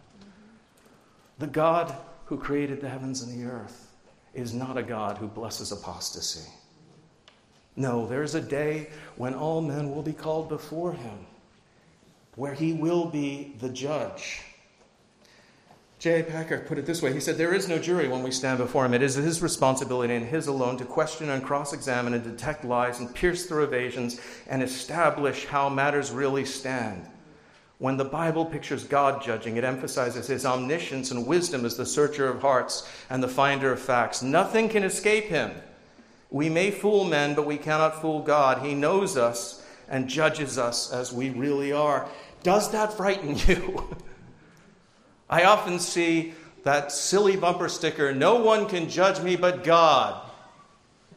The 1.38 1.47
God 1.47 1.95
who 2.27 2.37
created 2.37 2.81
the 2.81 2.88
heavens 2.88 3.23
and 3.23 3.33
the 3.33 3.51
earth 3.51 3.90
is 4.35 4.55
not 4.55 4.77
a 4.77 4.83
God 4.83 5.19
who 5.19 5.27
blesses 5.27 5.73
apostasy. 5.73 6.49
No, 7.77 8.07
there's 8.07 8.35
a 8.35 8.40
day 8.40 8.90
when 9.17 9.35
all 9.35 9.61
men 9.61 9.90
will 9.90 10.03
be 10.03 10.13
called 10.13 10.49
before 10.49 10.93
him, 10.93 11.27
where 12.37 12.55
he 12.55 12.73
will 12.73 13.07
be 13.07 13.55
the 13.61 13.69
judge. 13.69 14.43
J.I. 16.03 16.23
Packer 16.23 16.59
put 16.59 16.79
it 16.79 16.85
this 16.85 17.00
way 17.00 17.13
He 17.13 17.21
said, 17.21 17.38
There 17.38 17.55
is 17.55 17.69
no 17.69 17.79
jury 17.79 18.09
when 18.09 18.25
we 18.25 18.33
stand 18.33 18.59
before 18.59 18.85
him. 18.85 18.92
It 18.92 19.03
is 19.03 19.15
his 19.15 19.40
responsibility 19.40 20.13
and 20.13 20.27
his 20.27 20.48
alone 20.48 20.77
to 20.79 20.85
question 20.85 21.31
and 21.31 21.44
cross 21.44 21.73
examine 21.73 22.13
and 22.13 22.25
detect 22.25 22.65
lies 22.65 22.98
and 22.98 23.15
pierce 23.15 23.46
through 23.46 23.63
evasions 23.63 24.21
and 24.48 24.65
establish 24.65 25.46
how 25.46 25.69
matters 25.69 26.11
really 26.11 26.44
stand. 26.44 27.07
When 27.79 27.96
the 27.96 28.05
Bible 28.05 28.44
pictures 28.44 28.83
God 28.83 29.23
judging, 29.23 29.57
it 29.57 29.63
emphasizes 29.63 30.27
his 30.27 30.44
omniscience 30.44 31.13
and 31.13 31.25
wisdom 31.25 31.65
as 31.65 31.77
the 31.77 31.87
searcher 31.87 32.27
of 32.27 32.42
hearts 32.42 32.90
and 33.09 33.23
the 33.23 33.29
finder 33.29 33.71
of 33.71 33.79
facts. 33.79 34.23
Nothing 34.23 34.69
can 34.69 34.83
escape 34.83 35.27
him. 35.27 35.53
We 36.31 36.48
may 36.48 36.73
fool 36.73 37.05
men, 37.05 37.37
but 37.37 37.46
we 37.46 37.59
cannot 37.59 38.03
fool 38.03 38.23
God. 38.23 38.67
He 38.67 38.75
knows 38.75 39.17
us 39.17 39.65
and 39.88 40.09
judges 40.09 40.59
us 40.59 40.92
as 40.92 41.13
we 41.13 41.31
really 41.31 41.71
are. 41.71 42.09
Does 42.42 42.73
that 42.73 42.92
frighten 42.92 43.37
you? 43.46 43.96
I 45.33 45.45
often 45.45 45.79
see 45.79 46.35
that 46.63 46.93
silly 46.93 47.37
bumper 47.37 47.71
sticker, 47.71 48.13
no 48.13 48.35
one 48.35 48.69
can 48.69 48.91
judge 48.91 49.19
me 49.23 49.35
but 49.35 49.65
God. 49.65 50.31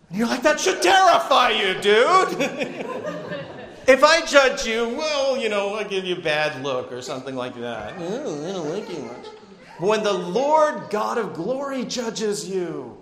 And 0.08 0.18
you're 0.18 0.28
like, 0.28 0.42
that 0.44 0.58
should 0.58 0.82
terrify 0.82 1.50
you, 1.50 1.74
dude. 1.82 2.40
if 3.90 4.06
I 4.06 4.26
judge 4.26 4.66
you, 4.66 4.88
well, 4.88 5.36
you 5.36 5.50
know, 5.50 5.76
I 5.76 5.84
give 5.84 6.06
you 6.06 6.16
a 6.16 6.22
bad 6.22 6.64
look 6.64 6.94
or 6.94 7.02
something 7.02 7.36
like 7.36 7.60
that. 7.60 7.94
Oh, 8.00 8.48
I 8.48 8.54
don't 8.54 8.70
like 8.70 8.90
you 8.90 9.04
much. 9.04 9.26
When 9.80 10.02
the 10.02 10.14
Lord 10.14 10.90
God 10.90 11.18
of 11.18 11.34
glory 11.34 11.84
judges 11.84 12.48
you 12.48 12.98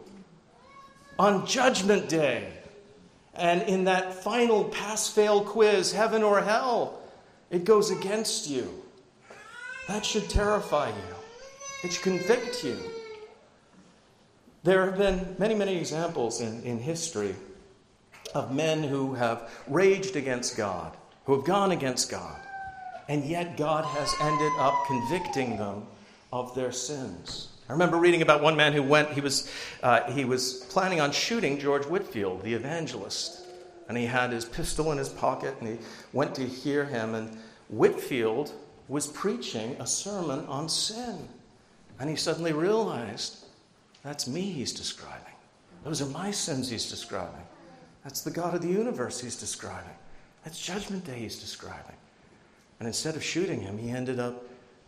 on 1.19 1.45
Judgment 1.45 2.09
Day, 2.09 2.51
and 3.35 3.61
in 3.61 3.83
that 3.83 4.15
final 4.15 4.63
pass 4.63 5.07
fail 5.07 5.43
quiz, 5.43 5.93
heaven 5.93 6.23
or 6.23 6.41
hell, 6.41 7.01
it 7.51 7.65
goes 7.65 7.91
against 7.91 8.49
you. 8.49 8.82
That 9.87 10.05
should 10.05 10.29
terrify 10.29 10.89
you, 10.89 11.15
it 11.83 11.93
should 11.93 12.03
convict 12.03 12.63
you. 12.63 12.77
There 14.63 14.85
have 14.85 14.97
been 14.97 15.35
many, 15.37 15.55
many 15.55 15.77
examples 15.77 16.39
in, 16.39 16.63
in 16.63 16.79
history 16.79 17.35
of 18.33 18.53
men 18.53 18.81
who 18.81 19.13
have 19.13 19.49
raged 19.67 20.15
against 20.15 20.55
God, 20.55 20.95
who 21.25 21.35
have 21.35 21.45
gone 21.45 21.71
against 21.71 22.09
God, 22.09 22.39
and 23.09 23.25
yet 23.25 23.57
God 23.57 23.83
has 23.83 24.13
ended 24.21 24.51
up 24.57 24.73
convicting 24.87 25.57
them 25.57 25.85
of 26.31 26.55
their 26.55 26.71
sins. 26.71 27.49
I 27.69 27.73
remember 27.73 27.97
reading 27.97 28.21
about 28.21 28.41
one 28.41 28.55
man 28.55 28.73
who 28.73 28.83
went, 28.83 29.09
he 29.11 29.21
was, 29.21 29.51
uh, 29.81 30.11
he 30.11 30.25
was 30.25 30.65
planning 30.69 30.99
on 30.99 31.11
shooting 31.11 31.59
George 31.59 31.85
Whitefield, 31.85 32.43
the 32.43 32.53
evangelist. 32.53 33.45
And 33.87 33.97
he 33.97 34.05
had 34.05 34.31
his 34.31 34.45
pistol 34.45 34.91
in 34.91 34.97
his 34.97 35.09
pocket 35.09 35.55
and 35.59 35.67
he 35.67 35.77
went 36.13 36.35
to 36.35 36.45
hear 36.45 36.85
him. 36.85 37.15
And 37.15 37.37
Whitefield 37.69 38.53
was 38.93 39.07
preaching 39.07 39.75
a 39.79 39.87
sermon 39.87 40.45
on 40.45 40.69
sin. 40.69 41.27
And 41.99 42.07
he 42.07 42.15
suddenly 42.15 42.53
realized 42.53 43.43
that's 44.03 44.27
me 44.27 44.41
he's 44.41 44.71
describing. 44.71 45.33
Those 45.83 45.99
are 46.03 46.05
my 46.05 46.29
sins 46.29 46.69
he's 46.69 46.91
describing. 46.91 47.41
That's 48.03 48.21
the 48.21 48.29
God 48.29 48.53
of 48.53 48.61
the 48.61 48.67
universe 48.67 49.19
he's 49.19 49.35
describing. 49.35 49.95
That's 50.43 50.63
Judgment 50.63 51.05
Day 51.05 51.21
he's 51.21 51.39
describing. 51.39 51.95
And 52.79 52.87
instead 52.87 53.15
of 53.15 53.23
shooting 53.23 53.61
him, 53.61 53.79
he 53.79 53.89
ended 53.89 54.19
up 54.19 54.43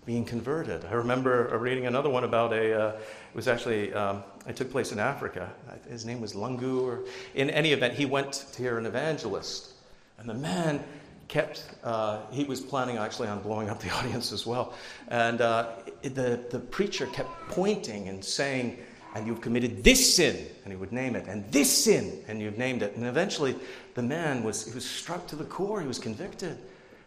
being 0.05 0.23
converted. 0.23 0.85
I 0.85 0.93
remember 0.93 1.57
reading 1.57 1.87
another 1.87 2.09
one 2.09 2.25
about 2.25 2.53
a, 2.53 2.79
uh, 2.79 2.89
it 2.89 3.35
was 3.35 3.47
actually, 3.47 3.91
um, 3.95 4.23
it 4.47 4.55
took 4.55 4.69
place 4.69 4.91
in 4.91 4.99
Africa. 4.99 5.49
His 5.89 6.05
name 6.05 6.21
was 6.21 6.33
Lungu, 6.33 6.83
or 6.83 7.05
in 7.33 7.49
any 7.49 7.71
event, 7.71 7.95
he 7.95 8.05
went 8.05 8.33
to 8.53 8.61
hear 8.61 8.77
an 8.77 8.85
evangelist. 8.85 9.73
And 10.19 10.29
the 10.29 10.35
man 10.35 10.83
kept, 11.27 11.65
uh, 11.83 12.21
he 12.31 12.43
was 12.43 12.61
planning 12.61 12.97
actually 12.97 13.27
on 13.27 13.41
blowing 13.41 13.69
up 13.69 13.79
the 13.79 13.89
audience 13.97 14.31
as 14.31 14.45
well. 14.45 14.73
And 15.07 15.41
uh, 15.41 15.69
the, 16.01 16.45
the 16.49 16.59
preacher 16.59 17.07
kept 17.07 17.29
pointing 17.49 18.09
and 18.09 18.23
saying, 18.23 18.77
and 19.15 19.25
you've 19.25 19.41
committed 19.41 19.83
this 19.83 20.15
sin, 20.15 20.45
and 20.63 20.73
he 20.73 20.77
would 20.77 20.91
name 20.91 21.15
it, 21.15 21.25
and 21.27 21.49
this 21.51 21.85
sin, 21.85 22.21
and 22.27 22.41
you've 22.41 22.57
named 22.57 22.83
it. 22.83 22.95
And 22.95 23.05
eventually, 23.05 23.55
the 23.93 24.03
man 24.03 24.43
was, 24.43 24.65
he 24.65 24.73
was 24.73 24.87
struck 24.87 25.25
to 25.27 25.37
the 25.37 25.45
core, 25.45 25.79
he 25.79 25.87
was 25.87 25.99
convicted. 25.99 26.57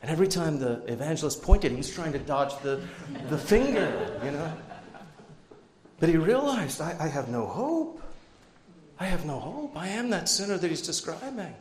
And 0.01 0.11
every 0.11 0.29
time 0.29 0.59
the 0.59 0.83
evangelist 0.91 1.43
pointed, 1.43 1.73
he 1.73 1.77
was 1.77 1.93
trying 1.93 2.13
to 2.13 2.19
dodge 2.19 2.59
the, 2.63 2.81
the 3.29 3.37
finger, 3.37 4.21
you 4.25 4.31
know. 4.31 4.53
But 6.01 6.09
he 6.09 6.17
realized, 6.17 6.81
I, 6.81 6.97
I 6.99 7.09
have 7.09 7.29
no 7.29 7.47
hope. 7.47 8.03
I 8.99 9.07
have 9.07 9.27
no 9.27 9.39
hope. 9.39 9.77
I 9.77 9.89
am 9.89 10.11
that 10.11 10.29
sinner 10.29 10.57
that 10.57 10.69
he's 10.69 10.83
describing. 10.83 11.55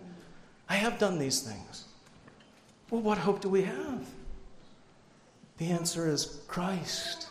I 0.70 0.76
have 0.76 1.00
done 1.00 1.20
these 1.20 1.42
things. 1.42 1.86
Well, 2.90 3.02
what 3.02 3.18
hope 3.18 3.42
do 3.42 3.50
we 3.50 3.64
have? 3.64 4.06
The 5.58 5.72
answer 5.72 6.08
is 6.08 6.40
Christ, 6.48 7.28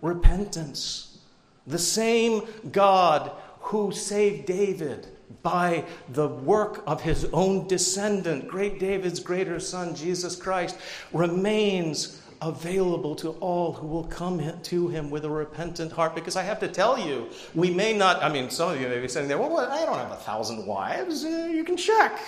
repentance. 0.00 1.18
The 1.66 1.78
same 1.78 2.42
God 2.72 3.30
who 3.60 3.92
saved 3.92 4.46
David 4.46 5.06
by 5.42 5.84
the 6.08 6.28
work 6.28 6.82
of 6.86 7.00
his 7.00 7.26
own 7.32 7.68
descendant, 7.68 8.48
great 8.48 8.80
David's 8.80 9.20
greater 9.20 9.60
son, 9.60 9.94
Jesus 9.94 10.34
Christ, 10.34 10.76
remains 11.12 12.20
available 12.40 13.14
to 13.14 13.30
all 13.38 13.72
who 13.72 13.86
will 13.86 14.04
come 14.04 14.60
to 14.62 14.88
him 14.88 15.10
with 15.10 15.24
a 15.24 15.30
repentant 15.30 15.92
heart. 15.92 16.14
Because 16.14 16.34
I 16.34 16.42
have 16.42 16.58
to 16.58 16.68
tell 16.68 16.98
you, 16.98 17.28
we 17.54 17.70
may 17.70 17.96
not, 17.96 18.22
I 18.22 18.28
mean, 18.28 18.50
some 18.50 18.72
of 18.72 18.80
you 18.80 18.88
may 18.88 18.98
be 18.98 19.06
sitting 19.06 19.28
there, 19.28 19.38
well, 19.38 19.58
I 19.58 19.84
don't 19.86 19.98
have 19.98 20.10
a 20.10 20.16
thousand 20.16 20.66
wives. 20.66 21.24
Uh, 21.24 21.48
you 21.50 21.62
can 21.62 21.76
check. 21.76 22.18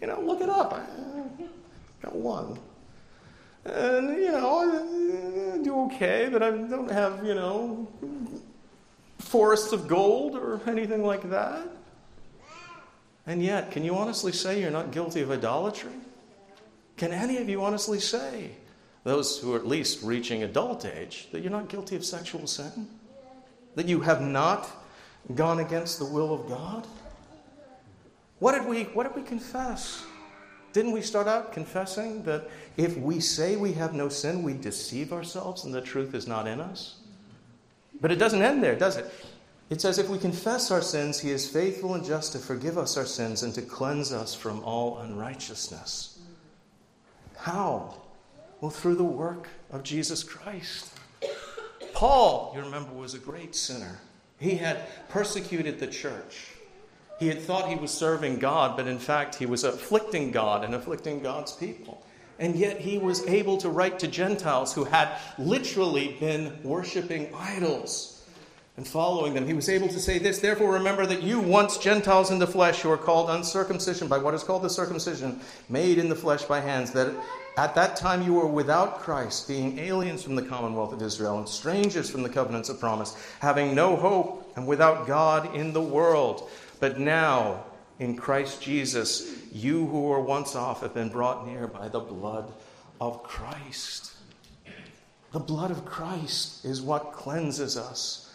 You 0.00 0.08
know, 0.08 0.20
look 0.20 0.40
it 0.40 0.48
up. 0.48 0.84
Got 2.02 2.16
one. 2.16 2.58
And, 3.64 4.16
you 4.16 4.32
know, 4.32 5.54
I 5.54 5.62
do 5.62 5.80
okay, 5.82 6.28
but 6.32 6.42
I 6.42 6.50
don't 6.50 6.90
have, 6.90 7.24
you 7.24 7.34
know, 7.34 7.88
forests 9.18 9.72
of 9.72 9.86
gold 9.86 10.34
or 10.34 10.60
anything 10.66 11.04
like 11.04 11.28
that. 11.30 11.68
And 13.26 13.42
yet, 13.42 13.70
can 13.70 13.84
you 13.84 13.94
honestly 13.96 14.32
say 14.32 14.60
you're 14.60 14.70
not 14.70 14.92
guilty 14.92 15.20
of 15.20 15.30
idolatry? 15.30 15.92
Can 16.96 17.12
any 17.12 17.36
of 17.36 17.48
you 17.48 17.62
honestly 17.62 18.00
say, 18.00 18.52
those 19.04 19.38
who 19.38 19.54
are 19.54 19.56
at 19.56 19.66
least 19.66 20.02
reaching 20.02 20.42
adult 20.42 20.84
age, 20.84 21.28
that 21.32 21.40
you're 21.40 21.50
not 21.50 21.68
guilty 21.68 21.96
of 21.96 22.04
sexual 22.04 22.46
sin? 22.46 22.88
That 23.74 23.86
you 23.86 24.00
have 24.00 24.20
not 24.20 24.70
gone 25.34 25.60
against 25.60 25.98
the 25.98 26.04
will 26.06 26.34
of 26.34 26.48
God? 26.48 26.86
What 28.38 28.52
did 28.52 28.66
we, 28.66 28.84
what 28.84 29.04
did 29.04 29.22
we 29.22 29.26
confess? 29.26 30.02
Didn't 30.72 30.92
we 30.92 31.02
start 31.02 31.26
out 31.26 31.52
confessing 31.52 32.22
that 32.24 32.48
if 32.76 32.96
we 32.96 33.20
say 33.20 33.56
we 33.56 33.72
have 33.72 33.94
no 33.94 34.08
sin, 34.08 34.42
we 34.42 34.54
deceive 34.54 35.12
ourselves 35.12 35.64
and 35.64 35.74
the 35.74 35.80
truth 35.80 36.14
is 36.14 36.28
not 36.28 36.46
in 36.46 36.60
us? 36.60 36.96
But 38.00 38.12
it 38.12 38.16
doesn't 38.16 38.42
end 38.42 38.62
there, 38.62 38.76
does 38.76 38.96
it? 38.96 39.12
It 39.68 39.80
says, 39.80 39.98
if 39.98 40.08
we 40.08 40.18
confess 40.18 40.70
our 40.70 40.82
sins, 40.82 41.20
he 41.20 41.30
is 41.30 41.48
faithful 41.48 41.94
and 41.94 42.04
just 42.04 42.32
to 42.32 42.38
forgive 42.38 42.76
us 42.76 42.96
our 42.96 43.06
sins 43.06 43.42
and 43.42 43.54
to 43.54 43.62
cleanse 43.62 44.12
us 44.12 44.34
from 44.34 44.64
all 44.64 44.98
unrighteousness. 44.98 46.18
How? 47.36 47.94
Well, 48.60 48.70
through 48.70 48.96
the 48.96 49.04
work 49.04 49.48
of 49.70 49.82
Jesus 49.82 50.24
Christ. 50.24 50.92
Paul, 51.94 52.52
you 52.54 52.62
remember, 52.62 52.92
was 52.92 53.14
a 53.14 53.18
great 53.18 53.54
sinner. 53.54 54.00
He 54.38 54.56
had 54.56 55.08
persecuted 55.08 55.78
the 55.78 55.86
church. 55.86 56.48
He 57.20 57.28
had 57.28 57.40
thought 57.42 57.68
he 57.68 57.76
was 57.76 57.90
serving 57.90 58.38
God, 58.38 58.78
but 58.78 58.88
in 58.88 58.98
fact, 58.98 59.34
he 59.34 59.44
was 59.44 59.62
afflicting 59.62 60.30
God 60.30 60.64
and 60.64 60.74
afflicting 60.74 61.22
God's 61.22 61.52
people. 61.52 62.02
And 62.38 62.56
yet, 62.56 62.80
he 62.80 62.96
was 62.96 63.26
able 63.26 63.58
to 63.58 63.68
write 63.68 63.98
to 63.98 64.08
Gentiles 64.08 64.72
who 64.72 64.84
had 64.84 65.10
literally 65.38 66.16
been 66.18 66.58
worshiping 66.64 67.30
idols 67.36 68.22
and 68.78 68.88
following 68.88 69.34
them. 69.34 69.46
He 69.46 69.52
was 69.52 69.68
able 69.68 69.88
to 69.88 70.00
say 70.00 70.18
this 70.18 70.38
Therefore, 70.38 70.72
remember 70.72 71.04
that 71.04 71.22
you, 71.22 71.38
once 71.38 71.76
Gentiles 71.76 72.30
in 72.30 72.38
the 72.38 72.46
flesh, 72.46 72.80
who 72.80 72.90
are 72.90 72.96
called 72.96 73.28
uncircumcision 73.28 74.08
by 74.08 74.16
what 74.16 74.32
is 74.32 74.42
called 74.42 74.62
the 74.62 74.70
circumcision 74.70 75.40
made 75.68 75.98
in 75.98 76.08
the 76.08 76.16
flesh 76.16 76.44
by 76.44 76.60
hands, 76.60 76.90
that 76.92 77.12
at 77.58 77.74
that 77.74 77.96
time 77.96 78.22
you 78.22 78.32
were 78.32 78.46
without 78.46 79.00
Christ, 79.00 79.46
being 79.46 79.78
aliens 79.78 80.22
from 80.22 80.34
the 80.34 80.42
commonwealth 80.42 80.94
of 80.94 81.02
Israel 81.02 81.36
and 81.36 81.46
strangers 81.46 82.08
from 82.08 82.22
the 82.22 82.30
covenants 82.30 82.70
of 82.70 82.80
promise, 82.80 83.14
having 83.40 83.74
no 83.74 83.96
hope 83.96 84.50
and 84.56 84.66
without 84.66 85.06
God 85.06 85.54
in 85.54 85.74
the 85.74 85.82
world. 85.82 86.48
But 86.80 86.98
now, 86.98 87.64
in 87.98 88.16
Christ 88.16 88.62
Jesus, 88.62 89.36
you 89.52 89.86
who 89.86 90.02
were 90.02 90.20
once 90.20 90.56
off 90.56 90.80
have 90.80 90.94
been 90.94 91.10
brought 91.10 91.46
near 91.46 91.66
by 91.66 91.88
the 91.88 92.00
blood 92.00 92.52
of 93.00 93.22
Christ. 93.22 94.14
The 95.32 95.38
blood 95.38 95.70
of 95.70 95.84
Christ 95.84 96.64
is 96.64 96.82
what 96.82 97.12
cleanses 97.12 97.76
us 97.76 98.34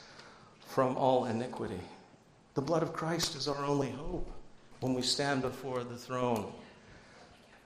from 0.67 0.95
all 0.95 1.25
iniquity. 1.25 1.81
The 2.53 2.61
blood 2.61 2.83
of 2.83 2.93
Christ 2.93 3.35
is 3.35 3.47
our 3.47 3.65
only 3.65 3.91
hope 3.91 4.29
when 4.79 4.93
we 4.93 5.01
stand 5.01 5.41
before 5.41 5.83
the 5.83 5.97
throne. 5.97 6.53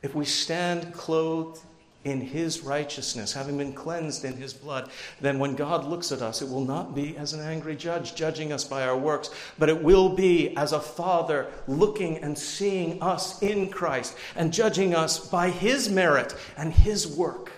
if 0.01 0.15
we 0.15 0.25
stand 0.25 0.93
clothed 0.93 1.61
in 2.05 2.21
his 2.21 2.61
righteousness, 2.61 3.33
having 3.33 3.57
been 3.57 3.73
cleansed 3.73 4.23
in 4.23 4.33
his 4.37 4.53
blood, 4.53 4.89
then 5.19 5.37
when 5.37 5.55
God 5.55 5.83
looks 5.83 6.11
at 6.11 6.21
us, 6.21 6.41
it 6.41 6.49
will 6.49 6.63
not 6.63 6.95
be 6.95 7.17
as 7.17 7.33
an 7.33 7.41
angry 7.41 7.75
judge 7.75 8.15
judging 8.15 8.53
us 8.53 8.63
by 8.63 8.83
our 8.83 8.97
works, 8.97 9.29
but 9.57 9.67
it 9.67 9.83
will 9.83 10.09
be 10.09 10.55
as 10.55 10.71
a 10.71 10.79
father 10.79 11.47
looking 11.67 12.17
and 12.19 12.37
seeing 12.37 13.01
us 13.03 13.41
in 13.41 13.69
Christ 13.69 14.15
and 14.37 14.53
judging 14.53 14.95
us 14.95 15.19
by 15.27 15.49
his 15.49 15.89
merit 15.89 16.35
and 16.57 16.71
his 16.71 17.05
work. 17.05 17.51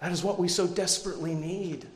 That 0.00 0.12
is 0.12 0.22
what 0.22 0.38
we 0.38 0.48
so 0.48 0.66
desperately 0.68 1.34
need. 1.34 1.86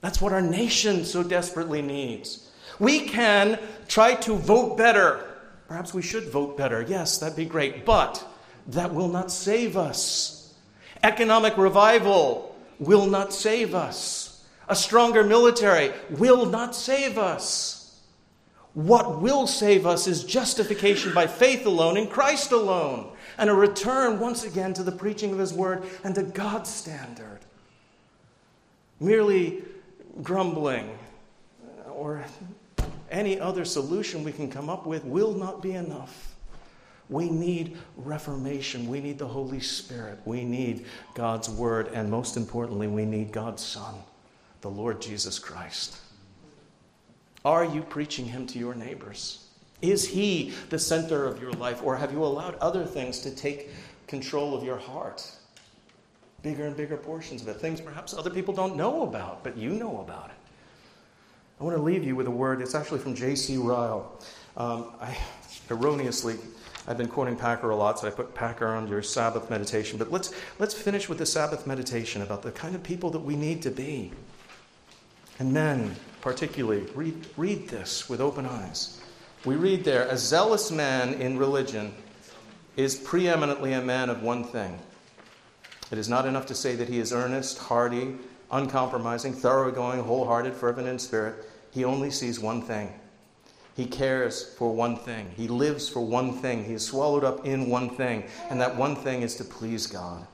That's 0.00 0.20
what 0.20 0.32
our 0.32 0.40
nation 0.40 1.04
so 1.04 1.22
desperately 1.22 1.82
needs. 1.82 2.50
We 2.78 3.00
can 3.00 3.58
try 3.86 4.14
to 4.14 4.34
vote 4.34 4.78
better. 4.78 5.26
Perhaps 5.68 5.92
we 5.92 6.00
should 6.00 6.30
vote 6.30 6.56
better. 6.56 6.80
Yes, 6.80 7.18
that'd 7.18 7.36
be 7.36 7.44
great. 7.44 7.84
But 7.84 8.26
that 8.68 8.94
will 8.94 9.08
not 9.08 9.30
save 9.30 9.76
us. 9.76 10.39
Economic 11.02 11.56
revival 11.56 12.54
will 12.78 13.06
not 13.06 13.32
save 13.32 13.74
us. 13.74 14.44
A 14.68 14.76
stronger 14.76 15.24
military 15.24 15.92
will 16.10 16.46
not 16.46 16.74
save 16.74 17.18
us. 17.18 18.00
What 18.74 19.20
will 19.20 19.46
save 19.46 19.84
us 19.84 20.06
is 20.06 20.22
justification 20.22 21.12
by 21.12 21.26
faith 21.26 21.66
alone 21.66 21.96
in 21.96 22.06
Christ 22.06 22.52
alone, 22.52 23.10
and 23.36 23.50
a 23.50 23.54
return 23.54 24.20
once 24.20 24.44
again 24.44 24.72
to 24.74 24.82
the 24.82 24.92
preaching 24.92 25.32
of 25.32 25.38
His 25.38 25.52
word 25.52 25.82
and 26.04 26.14
to 26.14 26.22
God's 26.22 26.70
standard. 26.70 27.40
Merely 29.00 29.64
grumbling 30.22 30.96
uh, 31.86 31.90
or 31.90 32.24
any 33.10 33.40
other 33.40 33.64
solution 33.64 34.22
we 34.22 34.32
can 34.32 34.50
come 34.50 34.68
up 34.68 34.86
with 34.86 35.04
will 35.04 35.32
not 35.32 35.62
be 35.62 35.72
enough. 35.72 36.29
We 37.10 37.28
need 37.28 37.76
reformation. 37.96 38.88
We 38.88 39.00
need 39.00 39.18
the 39.18 39.26
Holy 39.26 39.60
Spirit. 39.60 40.20
We 40.24 40.44
need 40.44 40.86
God's 41.14 41.50
Word. 41.50 41.88
And 41.92 42.08
most 42.08 42.36
importantly, 42.36 42.86
we 42.86 43.04
need 43.04 43.32
God's 43.32 43.64
Son, 43.64 43.94
the 44.60 44.70
Lord 44.70 45.02
Jesus 45.02 45.38
Christ. 45.38 45.98
Are 47.44 47.64
you 47.64 47.82
preaching 47.82 48.26
Him 48.26 48.46
to 48.46 48.58
your 48.58 48.74
neighbors? 48.74 49.48
Is 49.82 50.06
He 50.06 50.54
the 50.68 50.78
center 50.78 51.26
of 51.26 51.42
your 51.42 51.52
life? 51.52 51.82
Or 51.82 51.96
have 51.96 52.12
you 52.12 52.24
allowed 52.24 52.54
other 52.56 52.86
things 52.86 53.18
to 53.20 53.34
take 53.34 53.70
control 54.06 54.54
of 54.54 54.62
your 54.62 54.78
heart? 54.78 55.28
Bigger 56.42 56.66
and 56.66 56.76
bigger 56.76 56.96
portions 56.96 57.42
of 57.42 57.48
it. 57.48 57.56
Things 57.56 57.80
perhaps 57.80 58.14
other 58.14 58.30
people 58.30 58.54
don't 58.54 58.76
know 58.76 59.02
about, 59.02 59.42
but 59.42 59.56
you 59.56 59.70
know 59.70 60.00
about 60.00 60.30
it. 60.30 60.36
I 61.60 61.64
want 61.64 61.76
to 61.76 61.82
leave 61.82 62.04
you 62.04 62.14
with 62.14 62.26
a 62.26 62.30
word. 62.30 62.62
It's 62.62 62.74
actually 62.74 63.00
from 63.00 63.14
J.C. 63.14 63.56
Ryle. 63.56 64.18
Um, 64.56 64.92
I 65.00 65.16
erroneously 65.70 66.36
I've 66.90 66.98
been 66.98 67.06
quoting 67.06 67.36
Packer 67.36 67.70
a 67.70 67.76
lot, 67.76 68.00
so 68.00 68.08
I 68.08 68.10
put 68.10 68.34
Packer 68.34 68.66
on 68.66 68.88
your 68.88 69.00
Sabbath 69.00 69.48
meditation. 69.48 69.96
But 69.96 70.10
let's, 70.10 70.34
let's 70.58 70.74
finish 70.74 71.08
with 71.08 71.18
the 71.18 71.24
Sabbath 71.24 71.64
meditation 71.64 72.20
about 72.20 72.42
the 72.42 72.50
kind 72.50 72.74
of 72.74 72.82
people 72.82 73.10
that 73.10 73.20
we 73.20 73.36
need 73.36 73.62
to 73.62 73.70
be. 73.70 74.10
And 75.38 75.52
men, 75.52 75.94
particularly, 76.20 76.80
read, 76.96 77.28
read 77.36 77.68
this 77.68 78.08
with 78.08 78.20
open 78.20 78.44
eyes. 78.44 79.00
We 79.44 79.54
read 79.54 79.84
there 79.84 80.08
a 80.08 80.18
zealous 80.18 80.72
man 80.72 81.14
in 81.14 81.38
religion 81.38 81.94
is 82.76 82.96
preeminently 82.96 83.74
a 83.74 83.80
man 83.80 84.10
of 84.10 84.24
one 84.24 84.42
thing. 84.42 84.76
It 85.92 85.98
is 85.98 86.08
not 86.08 86.26
enough 86.26 86.46
to 86.46 86.56
say 86.56 86.74
that 86.74 86.88
he 86.88 86.98
is 86.98 87.12
earnest, 87.12 87.58
hearty, 87.58 88.16
uncompromising, 88.50 89.34
thoroughgoing, 89.34 90.02
wholehearted, 90.02 90.54
fervent 90.54 90.88
in 90.88 90.98
spirit. 90.98 91.36
He 91.70 91.84
only 91.84 92.10
sees 92.10 92.40
one 92.40 92.62
thing 92.62 92.92
he 93.80 93.86
cares 93.86 94.44
for 94.44 94.74
one 94.74 94.94
thing. 94.94 95.30
He 95.34 95.48
lives 95.48 95.88
for 95.88 96.00
one 96.00 96.34
thing. 96.34 96.64
He 96.64 96.74
is 96.74 96.84
swallowed 96.84 97.24
up 97.24 97.46
in 97.46 97.70
one 97.70 97.88
thing. 97.88 98.24
And 98.50 98.60
that 98.60 98.76
one 98.76 98.94
thing 98.94 99.22
is 99.22 99.36
to 99.36 99.44
please 99.44 99.86
God. 99.86 100.26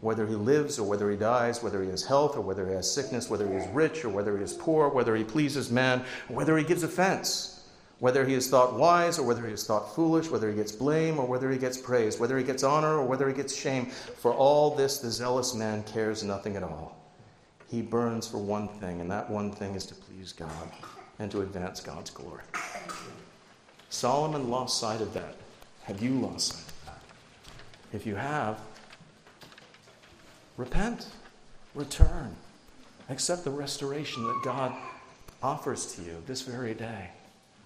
Whether 0.00 0.26
he 0.26 0.34
lives 0.34 0.76
or 0.76 0.88
whether 0.88 1.08
he 1.08 1.16
dies, 1.16 1.62
whether 1.62 1.84
he 1.84 1.90
has 1.90 2.02
health 2.02 2.36
or 2.36 2.40
whether 2.40 2.66
he 2.66 2.74
has 2.74 2.92
sickness, 2.92 3.30
whether 3.30 3.46
he 3.46 3.54
is 3.54 3.68
rich 3.68 4.04
or 4.04 4.08
whether 4.08 4.36
he 4.36 4.42
is 4.42 4.54
poor, 4.54 4.88
whether 4.88 5.14
he 5.14 5.22
pleases 5.22 5.70
man, 5.70 6.04
whether 6.26 6.58
he 6.58 6.64
gives 6.64 6.82
offense, 6.82 7.68
whether 8.00 8.24
he 8.24 8.34
is 8.34 8.50
thought 8.50 8.74
wise 8.74 9.20
or 9.20 9.22
whether 9.24 9.46
he 9.46 9.52
is 9.52 9.64
thought 9.64 9.94
foolish, 9.94 10.28
whether 10.28 10.50
he 10.50 10.56
gets 10.56 10.72
blame 10.72 11.20
or 11.20 11.26
whether 11.26 11.48
he 11.48 11.58
gets 11.58 11.78
praise, 11.78 12.18
whether 12.18 12.36
he 12.38 12.42
gets 12.42 12.64
honor 12.64 12.96
or 12.98 13.04
whether 13.04 13.28
he 13.28 13.34
gets 13.34 13.54
shame, 13.54 13.86
for 13.86 14.34
all 14.34 14.74
this 14.74 14.98
the 14.98 15.10
zealous 15.12 15.54
man 15.54 15.84
cares 15.84 16.24
nothing 16.24 16.56
at 16.56 16.64
all. 16.64 16.96
He 17.68 17.82
burns 17.82 18.26
for 18.26 18.38
one 18.38 18.66
thing, 18.66 19.00
and 19.00 19.08
that 19.12 19.30
one 19.30 19.52
thing 19.52 19.76
is 19.76 19.86
to 19.86 19.94
please 19.94 20.32
God 20.32 20.50
and 21.20 21.30
to 21.30 21.42
advance 21.42 21.80
God's 21.80 22.10
glory. 22.10 22.42
Solomon 23.90 24.48
lost 24.48 24.80
sight 24.80 25.02
of 25.02 25.12
that. 25.14 25.36
Have 25.84 26.02
you 26.02 26.12
lost 26.12 26.54
sight 26.54 26.66
of 26.66 26.86
that? 26.86 27.02
If 27.92 28.06
you 28.06 28.16
have, 28.16 28.58
repent, 30.56 31.06
return, 31.74 32.34
accept 33.10 33.44
the 33.44 33.50
restoration 33.50 34.24
that 34.24 34.40
God 34.42 34.74
offers 35.42 35.94
to 35.94 36.02
you 36.02 36.22
this 36.26 36.42
very 36.42 36.74
day. 36.74 37.10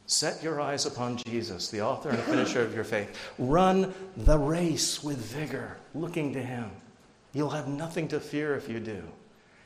Set 0.06 0.42
your 0.42 0.60
eyes 0.60 0.84
upon 0.84 1.16
Jesus, 1.16 1.70
the 1.70 1.80
author 1.80 2.10
and 2.10 2.18
finisher 2.24 2.60
of 2.60 2.74
your 2.74 2.84
faith. 2.84 3.16
Run 3.38 3.94
the 4.16 4.36
race 4.36 5.02
with 5.02 5.16
vigor, 5.16 5.78
looking 5.94 6.32
to 6.34 6.42
Him. 6.42 6.70
You'll 7.32 7.50
have 7.50 7.68
nothing 7.68 8.08
to 8.08 8.20
fear 8.20 8.54
if 8.54 8.68
you 8.68 8.80
do. 8.80 9.02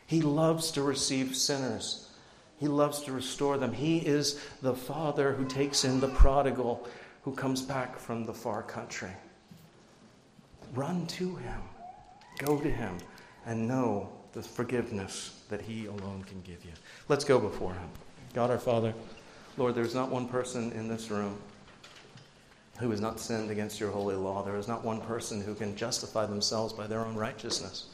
He 0.06 0.22
loves 0.22 0.70
to 0.72 0.82
receive 0.82 1.34
sinners 1.34 2.07
he 2.58 2.66
loves 2.66 3.00
to 3.02 3.12
restore 3.12 3.56
them. 3.56 3.72
He 3.72 3.98
is 3.98 4.40
the 4.62 4.74
Father 4.74 5.32
who 5.32 5.44
takes 5.44 5.84
in 5.84 6.00
the 6.00 6.08
prodigal 6.08 6.88
who 7.22 7.32
comes 7.32 7.62
back 7.62 7.98
from 7.98 8.24
the 8.24 8.34
far 8.34 8.62
country. 8.62 9.12
Run 10.74 11.06
to 11.06 11.36
Him, 11.36 11.60
go 12.38 12.58
to 12.58 12.70
Him, 12.70 12.98
and 13.46 13.68
know 13.68 14.08
the 14.32 14.42
forgiveness 14.42 15.42
that 15.48 15.60
He 15.60 15.86
alone 15.86 16.24
can 16.24 16.40
give 16.42 16.64
you. 16.64 16.72
Let's 17.08 17.24
go 17.24 17.38
before 17.38 17.74
Him. 17.74 17.88
God 18.34 18.50
our 18.50 18.58
Father, 18.58 18.92
Lord, 19.56 19.74
there's 19.74 19.94
not 19.94 20.10
one 20.10 20.28
person 20.28 20.72
in 20.72 20.88
this 20.88 21.10
room 21.10 21.38
who 22.78 22.90
has 22.90 23.00
not 23.00 23.18
sinned 23.18 23.50
against 23.50 23.80
your 23.80 23.90
holy 23.90 24.14
law. 24.14 24.42
There 24.42 24.56
is 24.56 24.68
not 24.68 24.84
one 24.84 25.00
person 25.00 25.40
who 25.40 25.54
can 25.54 25.74
justify 25.76 26.26
themselves 26.26 26.72
by 26.72 26.86
their 26.86 27.04
own 27.04 27.14
righteousness. 27.14 27.86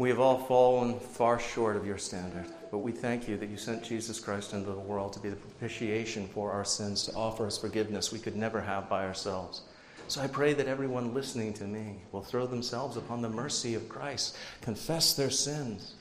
We 0.00 0.08
have 0.08 0.18
all 0.18 0.38
fallen 0.38 0.98
far 0.98 1.38
short 1.38 1.76
of 1.76 1.84
your 1.84 1.98
standard, 1.98 2.46
but 2.70 2.78
we 2.78 2.90
thank 2.90 3.28
you 3.28 3.36
that 3.36 3.50
you 3.50 3.58
sent 3.58 3.84
Jesus 3.84 4.18
Christ 4.18 4.54
into 4.54 4.70
the 4.72 4.80
world 4.80 5.12
to 5.12 5.20
be 5.20 5.28
the 5.28 5.36
propitiation 5.36 6.26
for 6.28 6.52
our 6.52 6.64
sins, 6.64 7.04
to 7.04 7.12
offer 7.12 7.44
us 7.44 7.58
forgiveness 7.58 8.10
we 8.10 8.18
could 8.18 8.34
never 8.34 8.62
have 8.62 8.88
by 8.88 9.04
ourselves. 9.04 9.60
So 10.08 10.22
I 10.22 10.26
pray 10.26 10.54
that 10.54 10.66
everyone 10.66 11.12
listening 11.12 11.52
to 11.52 11.64
me 11.64 11.96
will 12.12 12.22
throw 12.22 12.46
themselves 12.46 12.96
upon 12.96 13.20
the 13.20 13.28
mercy 13.28 13.74
of 13.74 13.90
Christ, 13.90 14.38
confess 14.62 15.12
their 15.12 15.28
sins, 15.28 15.96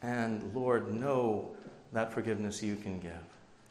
and 0.00 0.50
Lord, 0.54 0.94
know 0.94 1.54
that 1.92 2.14
forgiveness 2.14 2.62
you 2.62 2.76
can 2.76 2.98
give. 2.98 3.12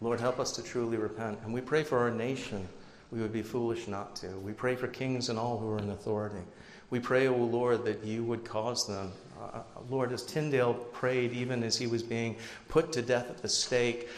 Lord, 0.02 0.20
help 0.20 0.40
us 0.40 0.52
to 0.52 0.62
truly 0.62 0.98
repent. 0.98 1.40
And 1.44 1.52
we 1.52 1.62
pray 1.62 1.82
for 1.82 1.98
our 1.98 2.12
nation. 2.12 2.68
We 3.10 3.22
would 3.22 3.34
be 3.34 3.42
foolish 3.42 3.88
not 3.88 4.16
to. 4.18 4.28
We 4.28 4.54
pray 4.54 4.76
for 4.76 4.88
kings 4.88 5.30
and 5.30 5.40
all 5.40 5.58
who 5.58 5.72
are 5.72 5.80
in 5.80 5.90
authority. 5.90 6.44
We 6.92 7.00
pray, 7.00 7.28
O 7.28 7.34
oh 7.34 7.38
Lord, 7.38 7.86
that 7.86 8.04
you 8.04 8.26
would 8.26 8.44
cause 8.44 8.86
them 8.86 9.14
Lord, 9.90 10.12
as 10.12 10.24
Tyndale 10.24 10.74
prayed, 10.74 11.34
even 11.34 11.64
as 11.64 11.78
he 11.78 11.88
was 11.88 12.04
being 12.04 12.36
put 12.68 12.92
to 12.94 13.02
death 13.02 13.30
at 13.30 13.42
the 13.42 13.50
stake, 13.50 14.10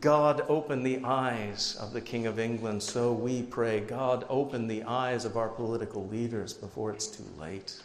God, 0.00 0.44
open 0.48 0.82
the 0.82 1.00
eyes 1.04 1.76
of 1.80 1.92
the 1.92 2.00
King 2.00 2.26
of 2.26 2.38
England. 2.38 2.82
So 2.82 3.12
we 3.12 3.42
pray, 3.42 3.80
God, 3.80 4.24
open 4.28 4.66
the 4.66 4.82
eyes 4.84 5.24
of 5.24 5.36
our 5.36 5.48
political 5.48 6.06
leaders 6.08 6.52
before 6.52 6.90
it's 6.92 7.06
too 7.06 7.26
late. 7.38 7.82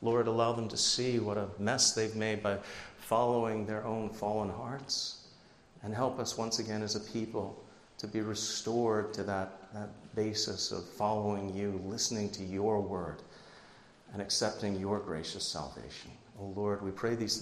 Lord, 0.00 0.26
allow 0.26 0.52
them 0.52 0.68
to 0.68 0.76
see 0.76 1.18
what 1.20 1.38
a 1.38 1.48
mess 1.58 1.92
they've 1.92 2.16
made 2.16 2.42
by 2.42 2.58
following 2.98 3.66
their 3.66 3.84
own 3.84 4.10
fallen 4.10 4.50
hearts. 4.50 5.28
And 5.84 5.94
help 5.94 6.18
us 6.18 6.38
once 6.38 6.58
again 6.58 6.82
as 6.82 6.96
a 6.96 7.00
people 7.00 7.62
to 7.98 8.06
be 8.06 8.20
restored 8.20 9.12
to 9.14 9.22
that, 9.24 9.72
that 9.74 9.90
basis 10.14 10.72
of 10.72 10.84
following 10.84 11.54
you, 11.54 11.80
listening 11.86 12.30
to 12.30 12.42
your 12.42 12.80
word, 12.80 13.22
and 14.12 14.20
accepting 14.20 14.74
your 14.78 14.98
gracious 14.98 15.44
salvation. 15.44 16.10
Lord, 16.42 16.82
we 16.82 16.90
pray 16.90 17.14
these 17.14 17.36
things. 17.36 17.40